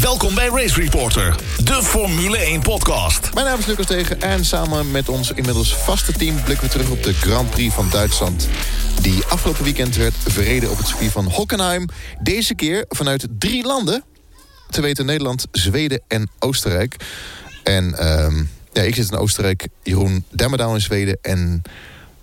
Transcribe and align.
Welkom 0.00 0.34
bij 0.34 0.48
Race 0.48 0.80
Reporter, 0.80 1.36
de 1.64 1.82
Formule 1.82 2.36
1 2.36 2.60
podcast. 2.60 3.34
Mijn 3.34 3.46
naam 3.46 3.58
is 3.58 3.66
Lucas 3.66 3.86
Tegen 3.86 4.20
en 4.20 4.44
samen 4.44 4.90
met 4.90 5.08
ons 5.08 5.32
inmiddels 5.32 5.76
vaste 5.76 6.12
team... 6.12 6.42
blikken 6.42 6.66
we 6.66 6.72
terug 6.72 6.90
op 6.90 7.02
de 7.02 7.14
Grand 7.14 7.50
Prix 7.50 7.74
van 7.74 7.90
Duitsland... 7.90 8.48
die 9.00 9.24
afgelopen 9.24 9.64
weekend 9.64 9.96
werd 9.96 10.14
verreden 10.16 10.70
op 10.70 10.76
het 10.76 10.86
circuit 10.86 11.10
van 11.10 11.24
Hockenheim. 11.24 11.86
Deze 12.22 12.54
keer 12.54 12.84
vanuit 12.88 13.26
drie 13.38 13.66
landen. 13.66 14.04
Te 14.70 14.80
weten 14.80 15.06
Nederland, 15.06 15.46
Zweden 15.52 16.02
en 16.08 16.30
Oostenrijk. 16.38 16.96
En 17.62 17.98
ehm, 17.98 18.44
ja, 18.72 18.82
ik 18.82 18.94
zit 18.94 19.10
in 19.10 19.18
Oostenrijk, 19.18 19.68
Jeroen 19.82 20.24
Demmerdaal 20.30 20.74
in 20.74 20.80
Zweden... 20.80 21.18
en 21.22 21.62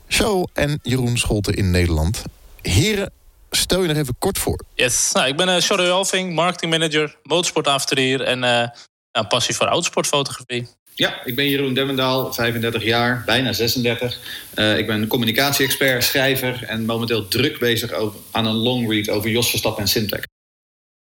Charles 0.08 0.48
en 0.54 0.80
Jeroen 0.84 1.18
Scholten 1.18 1.54
in 1.54 1.72
Nederland. 1.72 2.22
Heren, 2.62 3.12
stel 3.58 3.82
je 3.82 3.88
nog 3.88 3.98
even 3.98 4.16
kort 4.20 4.38
voor. 4.38 4.64
Yes, 4.76 5.12
nou, 5.14 5.28
ik 5.28 5.38
ben 5.38 5.48
uh, 5.48 5.56
Charles 5.58 5.90
Alving, 5.90 6.34
marketingmanager, 6.34 7.18
motorsportavonturier 7.24 8.22
en 8.22 8.44
uh, 8.44 8.68
een 9.12 9.28
passie 9.28 9.56
voor 9.56 9.68
autosportfotografie. 9.68 10.68
Ja, 10.96 11.26
ik 11.26 11.36
ben 11.36 11.50
Jeroen 11.50 11.74
Demmendaal, 11.74 12.34
35 12.34 12.84
jaar, 12.84 13.24
bijna 13.26 13.54
36. 13.54 14.20
Uh, 14.56 14.78
ik 14.78 14.88
ben 14.88 15.08
communicatie-expert, 15.08 16.04
schrijver 16.04 16.64
en 16.64 16.86
momenteel 16.86 17.28
druk 17.28 17.60
bezig 17.60 17.92
over, 17.92 18.20
aan 18.32 18.46
een 18.46 18.56
long 18.56 18.90
read 18.90 19.10
over 19.10 19.30
Jos 19.30 19.50
Verstappen 19.50 19.82
en 19.84 19.90
Simtek. 19.90 20.28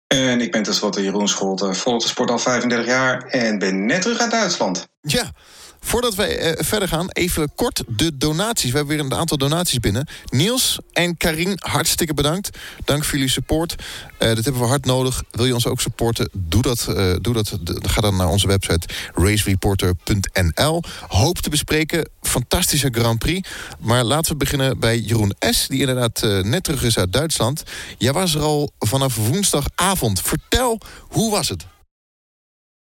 En 0.07 0.41
ik 0.41 0.51
ben 0.51 0.63
tenslotte 0.63 1.03
Jeroen 1.03 1.29
Scholten, 1.29 1.75
volg 1.75 2.03
de 2.03 2.09
sport 2.09 2.31
al 2.31 2.39
35 2.39 2.87
jaar 2.87 3.27
en 3.27 3.59
ben 3.59 3.87
net 3.87 4.03
terug 4.03 4.19
uit 4.19 4.31
Duitsland. 4.31 4.89
Ja, 5.01 5.33
Voordat 5.81 6.15
wij 6.15 6.57
uh, 6.57 6.65
verder 6.65 6.89
gaan, 6.89 7.11
even 7.11 7.53
kort 7.55 7.83
de 7.87 8.17
donaties. 8.17 8.71
We 8.71 8.77
hebben 8.77 8.97
weer 8.97 9.05
een 9.05 9.15
aantal 9.15 9.37
donaties 9.37 9.79
binnen. 9.79 10.09
Niels 10.25 10.79
en 10.93 11.17
Karin, 11.17 11.59
hartstikke 11.61 12.15
bedankt. 12.15 12.59
Dank 12.85 13.05
voor 13.05 13.15
jullie 13.15 13.33
support. 13.33 13.75
Uh, 14.19 14.35
dit 14.35 14.45
hebben 14.45 14.63
we 14.63 14.69
hard 14.69 14.85
nodig. 14.85 15.23
Wil 15.31 15.47
je 15.47 15.55
ons 15.55 15.67
ook 15.67 15.81
supporten? 15.81 16.29
Doe 16.33 16.63
dat. 16.63 16.87
Uh, 16.91 17.15
doe 17.21 17.35
dat. 17.35 17.59
Ga 17.65 18.01
dan 18.01 18.17
naar 18.17 18.29
onze 18.29 18.47
website 18.47 18.89
racereporter.nl. 19.15 20.83
Hoop 21.09 21.39
te 21.39 21.51
bespreken. 21.51 22.09
Fantastische 22.23 22.89
Grand 22.93 23.19
Prix. 23.19 23.49
Maar 23.79 24.05
laten 24.05 24.33
we 24.33 24.39
beginnen 24.39 24.79
bij 24.79 24.99
Jeroen 24.99 25.35
S., 25.41 25.67
die 25.67 25.81
inderdaad 25.81 26.23
net 26.43 26.65
terug 26.65 26.83
is 26.83 26.99
uit 26.99 27.13
Duitsland. 27.13 27.63
Jij 27.99 28.13
was 28.13 28.35
er 28.35 28.43
al 28.43 28.71
vanaf 28.79 29.17
woensdagavond. 29.17 30.21
Vertel, 30.23 30.81
hoe 31.01 31.31
was 31.31 31.49
het? 31.49 31.67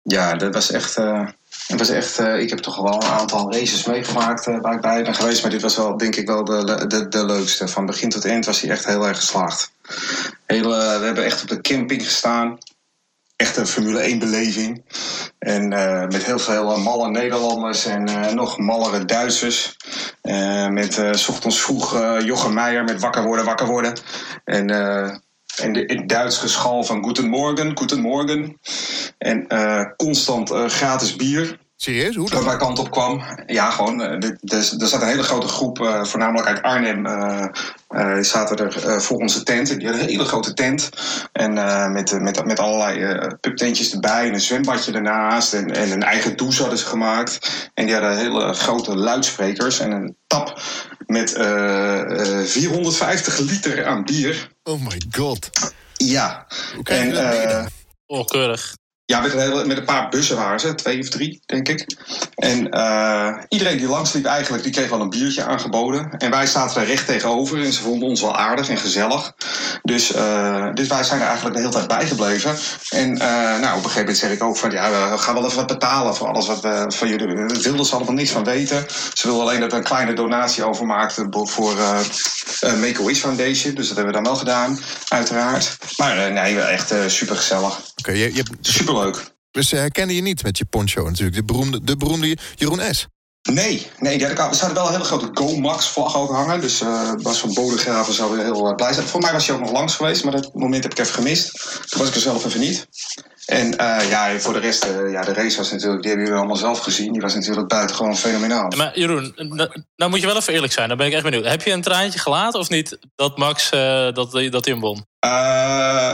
Ja, 0.01 0.35
dat 0.35 0.53
was 0.53 0.71
echt 0.71 0.97
het 1.67 1.79
was 1.79 1.89
echt, 1.89 2.19
uh, 2.19 2.39
ik 2.39 2.49
heb 2.49 2.59
toch 2.59 2.81
wel 2.81 2.93
een 2.93 3.09
aantal 3.09 3.53
races 3.53 3.85
meegemaakt 3.85 4.47
uh, 4.47 4.59
waar 4.61 4.73
ik 4.73 4.81
bij 4.81 5.03
ben 5.03 5.15
geweest. 5.15 5.41
Maar 5.41 5.51
dit 5.51 5.61
was 5.61 5.75
wel, 5.75 5.97
denk 5.97 6.15
ik, 6.15 6.27
wel 6.27 6.43
de, 6.43 6.87
de, 6.87 7.07
de 7.07 7.25
leukste. 7.25 7.67
Van 7.67 7.85
begin 7.85 8.09
tot 8.09 8.25
eind 8.25 8.45
was 8.45 8.61
hij 8.61 8.69
echt 8.69 8.85
heel 8.85 9.07
erg 9.07 9.17
geslaagd. 9.17 9.71
Hele, 10.45 10.99
we 10.99 11.05
hebben 11.05 11.25
echt 11.25 11.41
op 11.41 11.47
de 11.47 11.61
camping 11.61 12.03
gestaan. 12.03 12.57
Echt 13.35 13.57
een 13.57 13.67
Formule 13.67 13.99
1 13.99 14.19
beleving. 14.19 14.83
En 15.39 15.71
uh, 15.71 16.07
met 16.07 16.23
heel 16.23 16.39
veel 16.39 16.79
malle 16.79 17.09
Nederlanders 17.09 17.85
en 17.85 18.35
nog 18.35 18.57
mallere 18.57 19.05
Duitsers. 19.05 19.77
met 20.69 20.93
s 21.11 21.27
ochtends 21.27 21.61
vroeg 21.61 21.99
Jochem 22.23 22.53
Meijer 22.53 22.83
met 22.83 23.01
wakker 23.01 23.23
worden, 23.23 23.45
wakker 23.45 23.67
worden. 23.67 23.93
En 24.43 24.69
en 25.55 25.73
de, 25.73 25.83
het 25.85 26.09
Duits 26.09 26.37
geschal 26.37 26.83
van 26.83 27.03
Guten 27.03 27.29
Morgen, 27.29 27.77
Guten 27.77 27.99
Morgen. 27.99 28.59
En 29.17 29.45
uh, 29.49 29.83
constant 29.97 30.51
uh, 30.51 30.65
gratis 30.65 31.15
bier. 31.15 31.59
Serieus? 31.75 32.15
Hoe 32.15 32.29
dan? 32.29 32.43
Waar 32.43 32.57
kant 32.57 32.79
op 32.79 32.91
kwam. 32.91 33.21
Ja, 33.45 33.69
gewoon. 33.69 34.01
Uh, 34.01 34.29
er 34.43 34.87
zat 34.87 35.01
een 35.01 35.07
hele 35.07 35.23
grote 35.23 35.47
groep, 35.47 35.77
voornamelijk 36.01 36.47
uit 36.47 36.61
Arnhem, 36.61 37.05
zaten 38.23 38.57
er 38.57 39.01
voor 39.01 39.17
onze 39.17 39.43
tent. 39.43 39.67
Die 39.67 39.87
hadden 39.87 40.01
een 40.03 40.09
hele 40.09 40.25
grote 40.25 40.53
tent. 40.53 40.89
En 41.31 41.53
met, 41.91 42.21
met, 42.21 42.45
met 42.45 42.59
allerlei 42.59 43.17
pubtentjes 43.39 43.93
erbij 43.93 44.27
en 44.27 44.33
een 44.33 44.41
zwembadje 44.41 44.91
ernaast. 44.91 45.53
En, 45.53 45.75
en 45.75 45.91
een 45.91 46.03
eigen 46.03 46.37
douche 46.37 46.61
hadden 46.61 46.79
ze 46.79 46.85
gemaakt. 46.85 47.69
En 47.73 47.85
die 47.85 47.93
hadden 47.93 48.17
hele 48.17 48.53
grote 48.53 48.95
luidsprekers 48.95 49.79
en 49.79 49.91
een 49.91 50.15
tap 50.27 50.61
met 51.05 51.31
450 52.45 53.37
liter 53.37 53.85
aan 53.85 54.03
bier. 54.03 54.50
Oh 54.63 54.79
my 54.81 55.01
god. 55.09 55.49
Ja. 55.93 56.47
Hoe 56.75 56.83
kan 56.83 56.95
je 56.95 57.01
en, 57.01 57.47
dat 57.49 57.71
Oh, 58.05 58.25
keurig. 58.25 58.75
Ja, 59.11 59.19
met 59.19 59.33
een, 59.33 59.67
met 59.67 59.77
een 59.77 59.85
paar 59.85 60.09
bussen 60.09 60.35
waren 60.35 60.59
ze, 60.59 60.75
twee 60.75 60.99
of 60.99 61.09
drie, 61.09 61.41
denk 61.45 61.67
ik. 61.67 61.85
En 62.35 62.77
uh, 62.77 63.37
iedereen 63.49 63.77
die 63.77 63.87
langsliep 63.87 64.25
eigenlijk, 64.25 64.63
die 64.63 64.71
kreeg 64.71 64.89
wel 64.89 65.01
een 65.01 65.09
biertje 65.09 65.43
aangeboden. 65.43 66.11
En 66.17 66.31
wij 66.31 66.45
zaten 66.45 66.81
er 66.81 66.87
recht 66.87 67.05
tegenover 67.05 67.63
en 67.63 67.73
ze 67.73 67.81
vonden 67.81 68.09
ons 68.09 68.21
wel 68.21 68.37
aardig 68.37 68.69
en 68.69 68.77
gezellig. 68.77 69.33
Dus, 69.83 70.15
uh, 70.15 70.73
dus 70.73 70.87
wij 70.87 71.03
zijn 71.03 71.19
er 71.19 71.25
eigenlijk 71.25 71.55
de 71.55 71.61
hele 71.61 71.73
tijd 71.73 71.87
bijgebleven. 71.87 72.55
En 72.89 73.15
uh, 73.15 73.19
nou, 73.19 73.55
op 73.55 73.61
een 73.63 73.73
gegeven 73.73 73.99
moment 73.99 74.17
zeg 74.17 74.31
ik 74.31 74.43
ook 74.43 74.57
van, 74.57 74.71
ja, 74.71 75.11
we 75.11 75.17
gaan 75.17 75.33
wel 75.33 75.45
even 75.45 75.55
wat 75.55 75.67
betalen 75.67 76.15
voor 76.15 76.27
alles 76.27 76.47
wat 76.47 76.61
we 76.61 76.85
van 76.87 77.07
jullie. 77.07 77.35
Daar 77.35 77.47
wilden 77.47 77.85
ze 77.85 77.95
allemaal 77.95 78.13
niks 78.13 78.31
van 78.31 78.43
weten. 78.43 78.85
Ze 79.13 79.27
wilden 79.27 79.45
alleen 79.45 79.59
dat 79.59 79.71
we 79.71 79.77
een 79.77 79.83
kleine 79.83 80.13
donatie 80.13 80.63
overmaakten 80.63 81.29
voor 81.31 81.75
Make-A-Wish 82.61 83.19
Foundation. 83.19 83.75
Dus 83.75 83.87
dat 83.87 83.97
hebben 83.97 84.13
we 84.13 84.21
dan 84.21 84.31
wel 84.31 84.35
gedaan, 84.35 84.79
uiteraard. 85.07 85.77
Maar 85.97 86.31
nee, 86.31 86.59
echt 86.59 86.93
super 87.07 87.35
gezellig. 87.35 87.73
Oké, 87.77 88.09
okay, 88.09 88.17
je, 88.17 88.33
je... 88.33 88.43
Super 88.61 88.93
leuk. 89.03 89.33
Dus 89.51 89.69
ze 89.69 89.75
herkennen 89.75 90.15
je 90.15 90.21
niet 90.21 90.43
met 90.43 90.57
je 90.57 90.65
poncho 90.65 91.03
natuurlijk. 91.03 91.35
De 91.35 91.43
beroemde, 91.43 91.83
de 91.83 91.97
beroemde 91.97 92.37
Jeroen 92.55 92.93
S. 92.93 93.07
Nee, 93.49 93.87
nee 93.99 94.19
ja, 94.19 94.29
er 94.29 94.39
hadden 94.39 94.73
wel 94.73 94.85
een 94.85 94.91
hele 94.91 95.03
grote 95.03 95.29
Go-Max-vlag 95.33 96.17
ook 96.17 96.31
hangen. 96.31 96.61
Dus 96.61 96.81
uh, 96.81 97.13
Bas 97.21 97.39
van 97.39 97.53
Bodegraven 97.53 98.13
zou 98.13 98.35
weer 98.35 98.43
heel 98.43 98.69
uh, 98.69 98.75
blij 98.75 98.93
zijn. 98.93 99.07
Voor 99.07 99.21
mij 99.21 99.31
was 99.31 99.47
hij 99.47 99.55
ook 99.55 99.61
nog 99.61 99.71
langs 99.71 99.95
geweest, 99.95 100.23
maar 100.23 100.33
dat 100.33 100.53
moment 100.53 100.83
heb 100.83 100.91
ik 100.91 100.99
even 100.99 101.13
gemist. 101.13 101.51
Toen 101.89 101.99
was 101.99 102.07
ik 102.07 102.15
er 102.15 102.21
zelf 102.21 102.45
even 102.45 102.59
niet. 102.59 102.87
En 103.45 103.67
uh, 103.67 104.09
ja, 104.09 104.39
voor 104.39 104.53
de 104.53 104.59
rest, 104.59 104.85
ja, 105.11 105.21
de 105.23 105.33
race 105.33 105.57
was 105.57 105.71
natuurlijk, 105.71 106.01
die 106.01 106.09
hebben 106.09 106.27
jullie 106.27 106.39
allemaal 106.39 106.55
zelf 106.55 106.79
gezien. 106.79 107.11
Die 107.11 107.21
was 107.21 107.33
natuurlijk 107.33 107.67
buitengewoon 107.67 108.17
fenomenaal. 108.17 108.67
Maar 108.77 108.99
Jeroen, 108.99 109.33
nou 109.95 110.09
moet 110.09 110.21
je 110.21 110.27
wel 110.27 110.37
even 110.37 110.53
eerlijk 110.53 110.73
zijn, 110.73 110.87
dan 110.87 110.97
ben 110.97 111.07
ik 111.07 111.13
echt 111.13 111.23
benieuwd. 111.23 111.45
Heb 111.45 111.61
je 111.61 111.71
een 111.71 111.81
traantje 111.81 112.19
gelaten 112.19 112.59
of 112.59 112.69
niet 112.69 112.97
dat 113.15 113.37
Max 113.37 113.69
dat, 113.69 114.31
dat 114.31 114.31
hij 114.31 114.73
hem 114.73 114.79
won? 114.79 115.05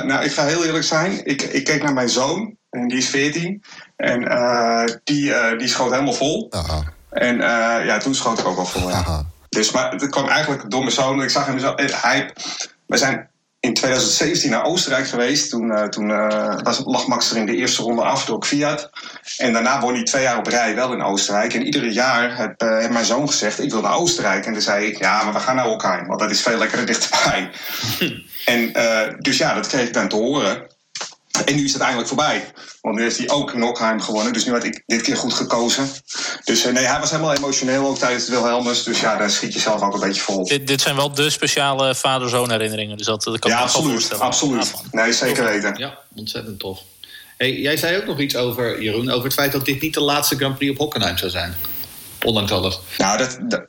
Nou, 0.05 0.23
ik 0.23 0.31
ga 0.31 0.45
heel 0.45 0.65
eerlijk 0.65 0.83
zijn. 0.83 1.25
Ik, 1.25 1.41
ik 1.41 1.63
keek 1.63 1.83
naar 1.83 1.93
mijn 1.93 2.09
zoon. 2.09 2.55
En 2.69 2.87
die 2.87 2.97
is 2.97 3.09
14. 3.09 3.63
En 3.95 4.21
uh, 4.21 4.83
die, 5.03 5.29
uh, 5.29 5.57
die 5.57 5.67
schoot 5.67 5.91
helemaal 5.91 6.13
vol. 6.13 6.47
Aha. 6.49 6.83
En 7.09 7.37
ja, 7.85 7.97
toen 7.97 8.15
schoot 8.15 8.39
ik 8.39 8.45
ook 8.45 8.55
wel 8.55 8.65
vol. 8.65 8.89
Ja. 8.89 9.25
Dus, 9.49 9.71
maar 9.71 9.91
het 9.91 10.09
kwam 10.09 10.27
eigenlijk 10.27 10.69
door 10.69 10.79
mijn 10.79 10.91
zoon. 10.91 11.21
Ik 11.21 11.29
zag 11.29 11.45
hem 11.45 11.59
zo. 11.59 11.73
Hij, 11.75 12.33
we 12.85 12.97
zijn 12.97 13.29
in 13.59 13.73
2017 13.73 14.49
naar 14.49 14.65
Oostenrijk 14.65 15.07
geweest. 15.07 15.49
Toen, 15.49 15.89
toen 15.89 16.07
was, 16.63 16.81
lag 16.85 17.07
Max 17.07 17.31
er 17.31 17.37
in 17.37 17.45
de 17.45 17.55
eerste 17.55 17.81
ronde 17.81 18.01
af 18.01 18.25
door 18.25 18.43
Fiat. 18.43 18.89
En 19.37 19.53
daarna 19.53 19.79
won 19.79 19.93
hij 19.93 20.03
twee 20.03 20.23
jaar 20.23 20.37
op 20.37 20.47
rij 20.47 20.75
wel 20.75 20.93
in 20.93 21.03
Oostenrijk. 21.03 21.53
En 21.53 21.65
iedere 21.65 21.91
jaar 21.91 22.37
heb, 22.37 22.59
heeft 22.59 22.89
mijn 22.89 23.05
zoon 23.05 23.27
gezegd: 23.27 23.59
Ik 23.59 23.71
wil 23.71 23.81
naar 23.81 23.95
Oostenrijk. 23.95 24.45
En 24.45 24.53
toen 24.53 24.61
zei 24.61 24.85
ik: 24.85 24.97
Ja, 24.97 25.23
maar 25.23 25.33
we 25.33 25.39
gaan 25.39 25.55
naar 25.55 25.65
elkaar. 25.65 26.07
Want 26.07 26.19
dat 26.19 26.31
is 26.31 26.41
veel 26.41 26.57
lekkerder 26.57 26.85
dichterbij. 26.85 27.49
en 28.45 28.71
dus 29.19 29.37
ja, 29.37 29.53
dat 29.53 29.67
kreeg 29.67 29.87
ik 29.87 29.93
dan 29.93 30.07
te 30.07 30.15
horen. 30.15 30.75
En 31.45 31.55
nu 31.55 31.63
is 31.63 31.73
het 31.73 31.81
eindelijk 31.81 32.07
voorbij. 32.07 32.51
Want 32.81 32.95
nu 32.95 33.01
heeft 33.01 33.17
hij 33.17 33.29
ook 33.29 33.53
Nockheim 33.53 34.01
gewonnen. 34.01 34.33
Dus 34.33 34.45
nu 34.45 34.51
had 34.51 34.63
ik 34.63 34.83
dit 34.85 35.01
keer 35.01 35.17
goed 35.17 35.33
gekozen. 35.33 35.89
Dus 36.43 36.63
nee, 36.63 36.85
hij 36.85 36.99
was 36.99 37.11
helemaal 37.11 37.33
emotioneel 37.33 37.87
ook 37.87 37.97
tijdens 37.97 38.25
de 38.25 38.31
Wilhelmus. 38.31 38.83
Dus 38.83 38.99
ja, 38.99 39.17
daar 39.17 39.29
schiet 39.29 39.53
je 39.53 39.59
zelf 39.59 39.81
ook 39.81 39.93
een 39.93 39.99
beetje 39.99 40.21
vol. 40.21 40.43
Dit, 40.43 40.67
dit 40.67 40.81
zijn 40.81 40.95
wel 40.95 41.13
de 41.13 41.29
speciale 41.29 41.95
vader-zoon 41.95 42.51
herinneringen. 42.51 42.97
Dus 42.97 43.05
dat, 43.05 43.23
dat 43.23 43.39
kan 43.39 43.51
ja, 43.51 43.57
ik 43.57 43.63
absoluut, 43.63 43.91
voorstellen. 43.91 44.23
absoluut. 44.23 44.73
Nee, 44.91 45.13
zeker 45.13 45.43
weten. 45.43 45.77
Ja, 45.77 45.97
ontzettend 46.15 46.59
tof. 46.59 46.79
Hey, 47.37 47.59
jij 47.59 47.77
zei 47.77 47.97
ook 47.97 48.05
nog 48.05 48.19
iets 48.19 48.35
over, 48.35 48.81
Jeroen, 48.81 49.09
over 49.09 49.23
het 49.23 49.33
feit 49.33 49.51
dat 49.51 49.65
dit 49.65 49.81
niet 49.81 49.93
de 49.93 50.01
laatste 50.01 50.35
Grand 50.35 50.55
Prix 50.55 50.71
op 50.71 50.77
Hockenheim 50.77 51.17
zou 51.17 51.31
zijn. 51.31 51.55
Ondanks 52.25 52.51
alles. 52.51 52.79
Nou, 52.97 53.17
dat, 53.17 53.37
dat, 53.41 53.65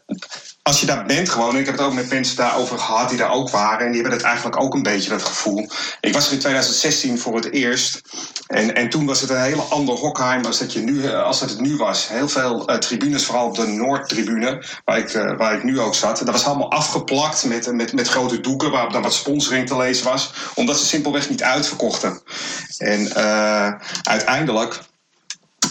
als 0.69 0.81
je 0.81 0.87
daar 0.87 1.07
bent 1.07 1.29
gewoon, 1.29 1.57
ik 1.57 1.67
heb 1.67 1.77
het 1.77 1.87
ook 1.87 1.93
met 1.93 2.11
mensen 2.11 2.37
daarover 2.37 2.79
gehad 2.79 3.09
die 3.09 3.19
daar 3.19 3.33
ook 3.33 3.51
waren, 3.51 3.87
en 3.87 3.93
die 3.93 4.01
hebben 4.01 4.19
het 4.19 4.27
eigenlijk 4.29 4.63
ook 4.63 4.75
een 4.75 4.83
beetje 4.83 5.11
dat 5.11 5.23
gevoel. 5.23 5.69
Ik 6.01 6.13
was 6.13 6.27
er 6.27 6.33
in 6.33 6.39
2016 6.39 7.19
voor 7.19 7.35
het 7.35 7.51
eerst. 7.53 8.01
En, 8.47 8.75
en 8.75 8.89
toen 8.89 9.07
was 9.07 9.21
het 9.21 9.31
een 9.31 9.43
hele 9.43 9.63
ander 9.63 9.95
Hockheim 9.95 10.45
als 10.45 10.59
dat, 10.59 10.73
je 10.73 10.81
nu, 10.81 11.13
als 11.13 11.41
dat 11.41 11.51
het 11.51 11.61
nu 11.61 11.77
was. 11.77 12.09
Heel 12.09 12.29
veel 12.29 12.71
uh, 12.71 12.77
tribunes, 12.77 13.25
vooral 13.25 13.47
op 13.47 13.55
de 13.55 13.67
Noordtribune, 13.67 14.65
waar 14.85 14.99
ik, 14.99 15.15
uh, 15.15 15.37
waar 15.37 15.55
ik 15.55 15.65
nu 15.65 15.81
ook 15.81 15.95
zat. 15.95 16.19
Dat 16.19 16.31
was 16.31 16.45
allemaal 16.45 16.71
afgeplakt 16.71 17.45
met, 17.45 17.73
met, 17.73 17.93
met 17.93 18.09
grote 18.09 18.41
doeken 18.41 18.71
waarop 18.71 18.93
dan 18.93 19.03
wat 19.03 19.15
sponsoring 19.15 19.67
te 19.67 19.77
lezen 19.77 20.05
was. 20.05 20.33
Omdat 20.55 20.79
ze 20.79 20.87
simpelweg 20.87 21.29
niet 21.29 21.43
uitverkochten. 21.43 22.23
En 22.79 23.15
uiteindelijk 24.03 24.81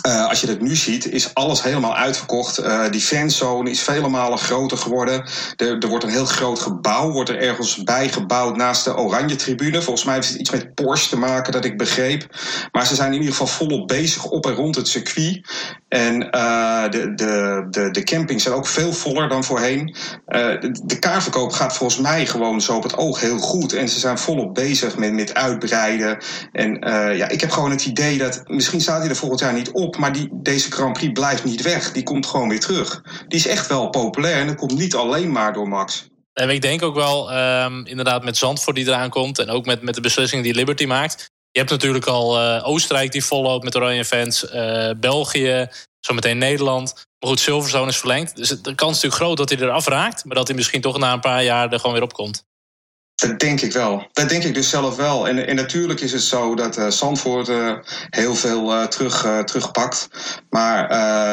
uh, 0.07 0.30
als 0.30 0.42
je 0.42 0.48
dat 0.48 0.62
nu 0.62 0.75
ziet, 0.75 1.12
is 1.12 1.33
alles 1.33 1.63
helemaal 1.63 1.95
uitverkocht. 1.95 2.59
Uh, 2.59 2.89
die 2.89 3.01
fanzone 3.01 3.69
is 3.69 3.81
vele 3.81 4.09
malen 4.09 4.38
groter 4.38 4.77
geworden. 4.77 5.30
Er, 5.56 5.77
er, 5.77 5.88
wordt 5.88 6.04
een 6.04 6.09
heel 6.09 6.25
groot 6.25 6.59
gebouw, 6.59 7.12
wordt 7.12 7.30
er 7.30 7.39
ergens 7.39 7.83
bijgebouwd 7.83 8.56
naast 8.56 8.83
de 8.83 8.98
Oranje 8.98 9.36
Tribune. 9.36 9.81
Volgens 9.81 10.06
mij 10.06 10.15
heeft 10.15 10.27
het 10.27 10.38
iets 10.38 10.50
met 10.50 10.74
Porsche 10.74 11.09
te 11.09 11.18
maken, 11.18 11.54
dat 11.54 11.65
ik 11.65 11.77
begreep. 11.77 12.25
Maar 12.71 12.86
ze 12.86 12.95
zijn 12.95 13.13
in 13.13 13.19
ieder 13.19 13.36
geval 13.36 13.48
volop 13.48 13.88
bezig 13.88 14.25
op 14.25 14.45
en 14.45 14.54
rond 14.54 14.75
het 14.75 14.88
circuit. 14.88 15.42
En 15.88 16.28
uh, 16.36 16.89
de, 16.89 17.13
de, 17.16 17.66
de, 17.69 17.92
de 17.92 18.04
campings 18.04 18.44
zijn 18.44 18.56
ook 18.56 18.68
veel 18.68 18.94
voller 18.94 19.30
dan 19.30 19.44
voorheen. 19.44 19.95
Uh, 20.28 20.62
de, 20.62 20.81
de 20.86 21.00
kaarverkoop 21.00 21.51
gaat 21.51 21.78
volgens 21.78 22.00
mij 22.00 22.25
gewoon 22.25 22.62
zo 22.62 22.75
op 22.75 22.84
het 22.84 22.98
oog 22.98 23.19
heel 23.19 23.38
goed. 23.38 23.74
En 23.74 23.89
ze 23.89 24.00
zijn 24.00 24.18
volop 24.18 24.54
bezig 24.54 24.98
met, 24.98 25.13
met 25.13 25.34
uitbreiden. 25.34 26.18
En 26.51 26.88
uh, 26.88 27.18
ja, 27.18 27.30
ik 27.30 27.42
heb 27.42 27.51
gewoon 27.51 27.72
het 27.72 27.86
idee 27.86 28.18
dat. 28.18 28.42
Misschien 28.45 28.81
staat 28.81 29.00
hij 29.00 29.10
er 29.10 29.16
volgend 29.16 29.39
jaar 29.39 29.54
niet 29.54 29.72
op. 29.72 29.98
Maar 29.98 30.13
die, 30.13 30.30
deze 30.31 30.72
Grand 30.72 30.94
Prix 30.94 31.12
blijft 31.19 31.44
niet 31.44 31.62
weg. 31.62 31.92
Die 31.92 32.04
komt 32.04 32.25
gewoon 32.25 32.50
weer 32.50 32.60
terug. 32.60 33.01
Die 33.28 33.39
is 33.39 33.48
echt 33.48 33.68
wel 33.68 33.89
populair. 33.89 34.39
En 34.39 34.48
dat 34.48 34.56
komt 34.56 34.78
niet 34.78 34.95
alleen 34.95 35.31
maar 35.31 35.54
door 35.54 35.68
Max. 35.68 36.07
En 36.34 36.50
ik 36.50 36.62
denk 36.62 36.84
ook 36.84 36.95
wel, 36.95 37.34
um, 37.38 37.86
inderdaad, 37.86 38.24
met 38.24 38.38
Zandvoort 38.38 38.75
die 38.75 38.88
eraan 38.88 39.10
komt. 39.10 39.39
En 39.39 39.50
ook 39.50 39.66
met, 39.66 39.81
met 39.81 39.95
de 39.95 40.01
beslissing 40.01 40.44
die 40.44 40.54
Liberty 40.54 40.86
maakt. 40.86 41.36
Je 41.57 41.63
hebt 41.63 41.75
natuurlijk 41.75 42.06
al 42.06 42.42
uh, 42.42 42.68
Oostenrijk 42.68 43.12
die 43.12 43.25
volop 43.25 43.63
met 43.63 43.75
oranje 43.75 44.06
fans. 44.06 44.44
Uh, 44.44 44.89
België, 44.98 45.68
zometeen 46.00 46.38
Nederland. 46.38 46.94
Maar 46.94 47.30
goed, 47.30 47.39
Silverstone 47.39 47.88
is 47.88 47.98
verlengd. 47.98 48.36
Dus 48.36 48.50
de 48.50 48.75
kans 48.75 48.95
is 48.95 49.01
natuurlijk 49.01 49.21
groot 49.21 49.38
dat 49.38 49.50
hij 49.50 49.59
eraf 49.59 49.88
raakt. 49.88 50.25
Maar 50.25 50.36
dat 50.36 50.48
hij 50.48 50.56
misschien 50.56 50.81
toch 50.81 50.98
na 50.98 51.13
een 51.13 51.19
paar 51.19 51.44
jaar 51.44 51.71
er 51.71 51.80
gewoon 51.80 51.95
weer 51.95 52.04
op 52.04 52.13
komt. 52.13 52.44
Dat 53.17 53.39
denk 53.39 53.61
ik 53.61 53.71
wel. 53.71 54.07
Dat 54.13 54.29
denk 54.29 54.43
ik 54.43 54.53
dus 54.53 54.69
zelf 54.69 54.95
wel. 54.95 55.27
En, 55.27 55.47
en 55.47 55.55
natuurlijk 55.55 55.99
is 55.99 56.11
het 56.11 56.21
zo 56.21 56.55
dat 56.55 56.77
uh, 56.77 56.87
Zandvoort 56.87 57.49
uh, 57.49 57.73
heel 58.09 58.35
veel 58.35 58.73
uh, 58.73 58.83
terug, 58.83 59.43
terugpakt. 59.45 60.09
Maar 60.49 60.89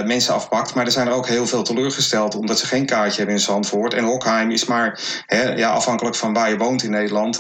mensen 0.07 0.35
afpakt. 0.35 0.75
Maar 0.75 0.85
er 0.85 0.93
zijn 0.93 1.07
er 1.07 1.13
ook 1.13 1.29
heel 1.29 1.47
veel 1.47 1.63
teleurgesteld. 1.63 2.35
Omdat 2.35 2.59
ze 2.59 2.67
geen 2.67 2.87
kaartje 2.87 3.17
hebben 3.17 3.35
in 3.35 3.41
Zandvoort. 3.41 3.95
En 3.95 4.05
Hockheim 4.05 4.51
is 4.51 4.65
maar 4.65 5.01
hè, 5.27 5.43
ja, 5.43 5.71
afhankelijk 5.71 6.17
van 6.17 6.33
waar 6.33 6.51
je 6.51 6.57
woont 6.57 6.83
in 6.83 6.91
Nederland. 6.91 7.37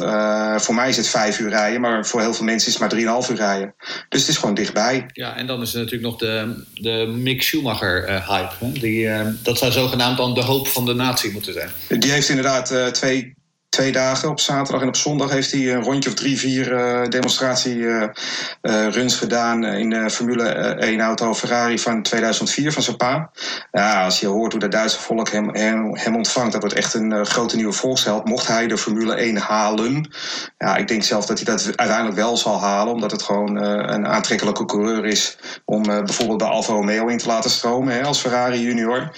voor 0.62 0.74
mij 0.74 0.88
is 0.88 0.96
het 0.96 1.08
vijf 1.08 1.38
uur 1.38 1.48
rijden. 1.48 1.80
Maar 1.80 2.06
voor 2.06 2.20
heel 2.20 2.34
veel 2.34 2.44
mensen 2.44 2.66
is 2.66 2.72
het 2.72 2.82
maar 2.82 2.90
drieënhalf 2.90 3.30
uur 3.30 3.36
rijden. 3.36 3.74
Dus 4.08 4.20
het 4.20 4.28
is 4.28 4.36
gewoon 4.36 4.54
dichtbij. 4.54 5.06
Ja, 5.12 5.36
en 5.36 5.46
dan 5.46 5.62
is 5.62 5.74
er 5.74 5.80
natuurlijk 5.80 6.10
nog 6.10 6.18
de, 6.18 6.64
de 6.74 7.14
Mick 7.16 7.42
Schumacher 7.42 8.24
hype. 8.26 8.64
Hè? 8.64 8.72
Die, 8.72 9.08
dat 9.42 9.58
zou 9.58 9.72
zogenaamd 9.72 10.16
dan 10.16 10.34
de 10.34 10.42
hoop 10.42 10.68
van 10.68 10.84
de 10.84 10.94
natie 10.94 11.32
moeten 11.32 11.52
zijn. 11.52 11.70
Die 12.00 12.10
heeft 12.10 12.28
inderdaad 12.28 12.94
twee 12.94 13.33
twee 13.74 13.92
dagen. 13.92 14.28
Op 14.28 14.40
zaterdag 14.40 14.82
en 14.82 14.88
op 14.88 14.96
zondag 14.96 15.30
heeft 15.30 15.50
hij 15.50 15.74
een 15.74 15.82
rondje 15.82 16.10
of 16.10 16.16
drie, 16.16 16.38
vier 16.38 16.72
uh, 16.72 17.08
demonstratieruns 17.08 19.14
uh, 19.14 19.18
gedaan 19.18 19.64
in 19.64 19.90
de 19.90 20.10
Formule 20.10 20.48
1 20.48 21.00
auto 21.00 21.34
Ferrari 21.34 21.78
van 21.78 22.02
2004 22.02 22.72
van 22.72 22.82
zijn 22.82 22.96
pa. 22.96 23.30
Ja, 23.72 24.04
als 24.04 24.20
je 24.20 24.26
hoort 24.26 24.52
hoe 24.52 24.60
dat 24.60 24.72
Duitse 24.72 25.00
volk 25.00 25.30
hem, 25.30 25.54
hem, 25.94 26.16
ontvangt, 26.16 26.52
dat 26.52 26.60
wordt 26.60 26.76
echt 26.76 26.94
een 26.94 27.26
grote 27.26 27.56
nieuwe 27.56 27.72
volksheld. 27.72 28.24
Mocht 28.24 28.46
hij 28.46 28.66
de 28.66 28.78
Formule 28.78 29.14
1 29.14 29.36
halen, 29.36 30.10
ja, 30.58 30.76
ik 30.76 30.88
denk 30.88 31.02
zelf 31.02 31.26
dat 31.26 31.36
hij 31.36 31.54
dat 31.54 31.76
uiteindelijk 31.76 32.16
wel 32.16 32.36
zal 32.36 32.60
halen, 32.60 32.92
omdat 32.92 33.10
het 33.10 33.22
gewoon 33.22 33.56
een 33.56 34.06
aantrekkelijke 34.06 34.64
coureur 34.64 35.04
is 35.04 35.36
om 35.64 35.82
bijvoorbeeld 35.82 36.38
bij 36.38 36.48
Alfa 36.48 36.72
Romeo 36.72 37.06
in 37.06 37.18
te 37.18 37.26
laten 37.26 37.50
stromen 37.50 37.94
hè, 37.94 38.02
als 38.02 38.20
Ferrari 38.20 38.60
junior. 38.60 39.16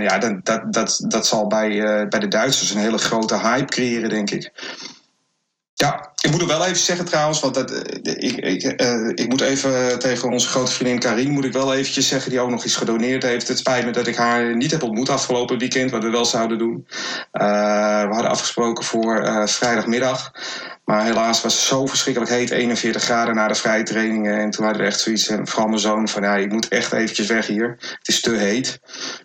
ja, 0.00 0.18
dat, 0.18 0.44
dat, 0.44 0.72
dat, 0.72 1.04
dat 1.08 1.26
zal 1.26 1.46
bij, 1.46 1.68
bij 2.08 2.20
de 2.20 2.28
Duitsers 2.28 2.70
een 2.70 2.80
hele 2.80 2.98
grote 2.98 3.29
hype 3.38 3.64
creëren, 3.64 4.08
denk 4.08 4.30
ik. 4.30 4.52
Ja, 5.80 6.12
ik 6.20 6.30
moet 6.30 6.40
er 6.40 6.46
wel 6.46 6.64
even 6.64 6.76
zeggen 6.76 7.04
trouwens, 7.04 7.40
want 7.40 7.54
dat, 7.54 7.70
ik, 8.02 8.36
ik, 8.36 8.82
uh, 8.82 9.08
ik 9.14 9.28
moet 9.28 9.40
even 9.40 9.98
tegen 9.98 10.30
onze 10.30 10.48
grote 10.48 10.72
vriendin 10.72 10.98
Karin, 10.98 11.30
moet 11.30 11.44
ik 11.44 11.52
wel 11.52 11.74
eventjes 11.74 12.08
zeggen, 12.08 12.30
die 12.30 12.40
ook 12.40 12.50
nog 12.50 12.64
iets 12.64 12.76
gedoneerd 12.76 13.22
heeft. 13.22 13.48
Het 13.48 13.58
spijt 13.58 13.84
me 13.84 13.90
dat 13.90 14.06
ik 14.06 14.16
haar 14.16 14.56
niet 14.56 14.70
heb 14.70 14.82
ontmoet 14.82 15.08
afgelopen 15.08 15.58
weekend, 15.58 15.90
wat 15.90 16.02
we 16.02 16.10
wel 16.10 16.24
zouden 16.24 16.58
doen. 16.58 16.86
Uh, 17.32 18.02
we 18.02 18.08
hadden 18.10 18.30
afgesproken 18.30 18.84
voor 18.84 19.48
vrijdagmiddag. 19.48 20.32
Maar 20.84 21.04
helaas 21.04 21.42
was 21.42 21.54
het 21.54 21.62
zo 21.62 21.86
verschrikkelijk 21.86 22.32
heet, 22.32 22.50
41 22.50 23.02
graden 23.02 23.34
na 23.34 23.48
de 23.48 23.54
vrije 23.54 23.82
trainingen. 23.82 24.38
En 24.38 24.50
toen 24.50 24.64
hadden 24.64 24.82
we 24.82 24.88
echt 24.88 25.00
zoiets, 25.00 25.26
vooral 25.26 25.68
mijn 25.68 25.80
zoon, 25.80 26.08
van 26.08 26.22
ja, 26.22 26.36
ik 26.36 26.52
moet 26.52 26.68
echt 26.68 26.92
eventjes 26.92 27.26
weg 27.26 27.46
hier. 27.46 27.76
Het 27.78 28.08
is 28.08 28.20
te 28.20 28.30
heet. 28.30 28.80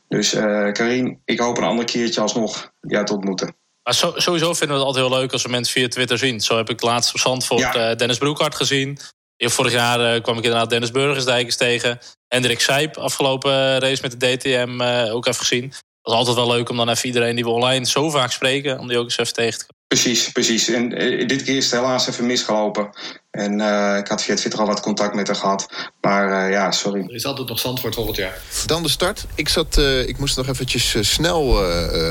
Dus 0.08 0.30
Karin, 0.72 1.20
ik 1.26 1.40
hoop 1.40 1.58
een 1.58 1.64
ander 1.64 1.86
keertje 1.86 2.22
alsnog 2.22 2.72
jou 2.82 3.06
te 3.06 3.14
ontmoeten. 3.14 3.56
Maar 3.86 3.94
sowieso 4.16 4.54
vinden 4.54 4.78
we 4.78 4.84
het 4.84 4.84
altijd 4.84 5.06
heel 5.06 5.18
leuk 5.18 5.32
als 5.32 5.44
we 5.44 5.50
mensen 5.50 5.74
via 5.74 5.88
Twitter 5.88 6.18
zien. 6.18 6.42
Zo 6.42 6.58
heb 6.58 6.70
ik 6.70 6.82
laatst 6.82 7.14
op 7.14 7.20
Zandvoort 7.20 7.60
ja. 7.60 7.90
uh, 7.90 7.96
Dennis 7.96 8.18
Broekhart 8.18 8.56
gezien. 8.56 9.00
Vorig 9.38 9.72
jaar 9.72 10.16
uh, 10.16 10.22
kwam 10.22 10.38
ik 10.38 10.44
inderdaad 10.44 10.70
Dennis 10.70 10.92
Burgersdijkers 10.92 11.56
tegen. 11.56 12.00
Hendrik 12.28 12.60
Sijp, 12.60 12.98
afgelopen 12.98 13.80
race 13.80 14.02
met 14.02 14.20
de 14.20 14.36
DTM 14.36 14.82
uh, 14.82 15.16
ook 15.16 15.26
even 15.26 15.40
gezien. 15.40 15.70
Dat 16.02 16.14
is 16.14 16.20
altijd 16.20 16.36
wel 16.36 16.48
leuk 16.48 16.70
om 16.70 16.78
dan 16.78 16.90
even 16.90 17.06
iedereen 17.06 17.36
die 17.36 17.44
we 17.44 17.50
online 17.50 17.86
zo 17.86 18.10
vaak 18.10 18.32
spreken... 18.32 18.80
om 18.80 18.88
die 18.88 18.98
ook 18.98 19.04
eens 19.04 19.18
even 19.18 19.34
tegen 19.34 19.60
te 19.60 19.66
komen. 19.66 19.75
Precies, 19.88 20.32
precies. 20.32 20.68
En 20.68 20.90
dit 21.28 21.44
keer 21.44 21.58
is 21.58 21.72
het 21.72 21.80
helaas 21.80 22.08
even 22.08 22.26
misgelopen. 22.26 22.90
En 23.32 23.60
uh, 23.60 23.98
ik 23.98 24.08
had 24.08 24.24
via 24.24 24.36
Twitter 24.36 24.60
al 24.60 24.66
wat 24.66 24.80
contact 24.80 25.16
met 25.16 25.28
haar 25.28 25.36
gehad. 25.36 25.90
Maar 26.02 26.48
uh, 26.48 26.52
ja, 26.52 26.72
sorry. 26.72 27.02
Er 27.02 27.16
is 27.16 27.26
altijd 27.26 27.48
nog 27.48 27.60
Zandvoort 27.60 27.96
volgend 27.96 28.18
jaar. 28.18 28.38
Dan 28.66 28.84
de 28.84 28.90
start. 28.90 29.26
Ik, 29.36 29.50
zat, 29.50 29.78
uh, 29.78 30.08
ik 30.08 30.18
moest 30.18 30.38
nog 30.38 30.48
eventjes 30.48 30.96
snel... 31.00 31.42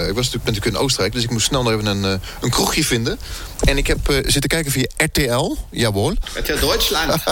ik 0.08 0.14
was 0.14 0.24
natuurlijk, 0.24 0.44
natuurlijk 0.44 0.66
in 0.66 0.76
Oostenrijk, 0.76 1.12
dus 1.12 1.22
ik 1.22 1.30
moest 1.30 1.46
snel 1.46 1.62
nog 1.62 1.72
even 1.72 1.86
een, 1.86 2.20
een 2.40 2.50
kroegje 2.50 2.84
vinden. 2.84 3.18
En 3.64 3.76
ik 3.76 3.86
heb 3.86 3.98
zitten 4.06 4.48
kijken 4.48 4.72
via 4.72 4.86
RTL. 4.96 5.56
Jawohl. 5.70 6.14
RTL 6.34 6.66
Duitsland. 6.66 7.12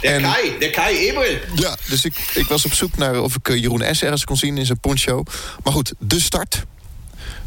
en, 0.00 0.22
Kai, 0.22 0.58
der 0.58 0.70
Kai 0.70 1.08
Ebel. 1.08 1.38
Ja, 1.54 1.76
dus 1.88 2.04
ik, 2.04 2.30
ik 2.34 2.46
was 2.46 2.64
op 2.64 2.72
zoek 2.72 2.96
naar 2.96 3.22
of 3.22 3.34
ik 3.34 3.48
Jeroen 3.48 3.94
S. 3.94 4.02
ergens 4.02 4.24
kon 4.24 4.36
zien 4.36 4.58
in 4.58 4.66
zijn 4.66 4.80
poncho. 4.80 5.22
Maar 5.62 5.72
goed, 5.72 5.92
de 5.98 6.20
start 6.20 6.64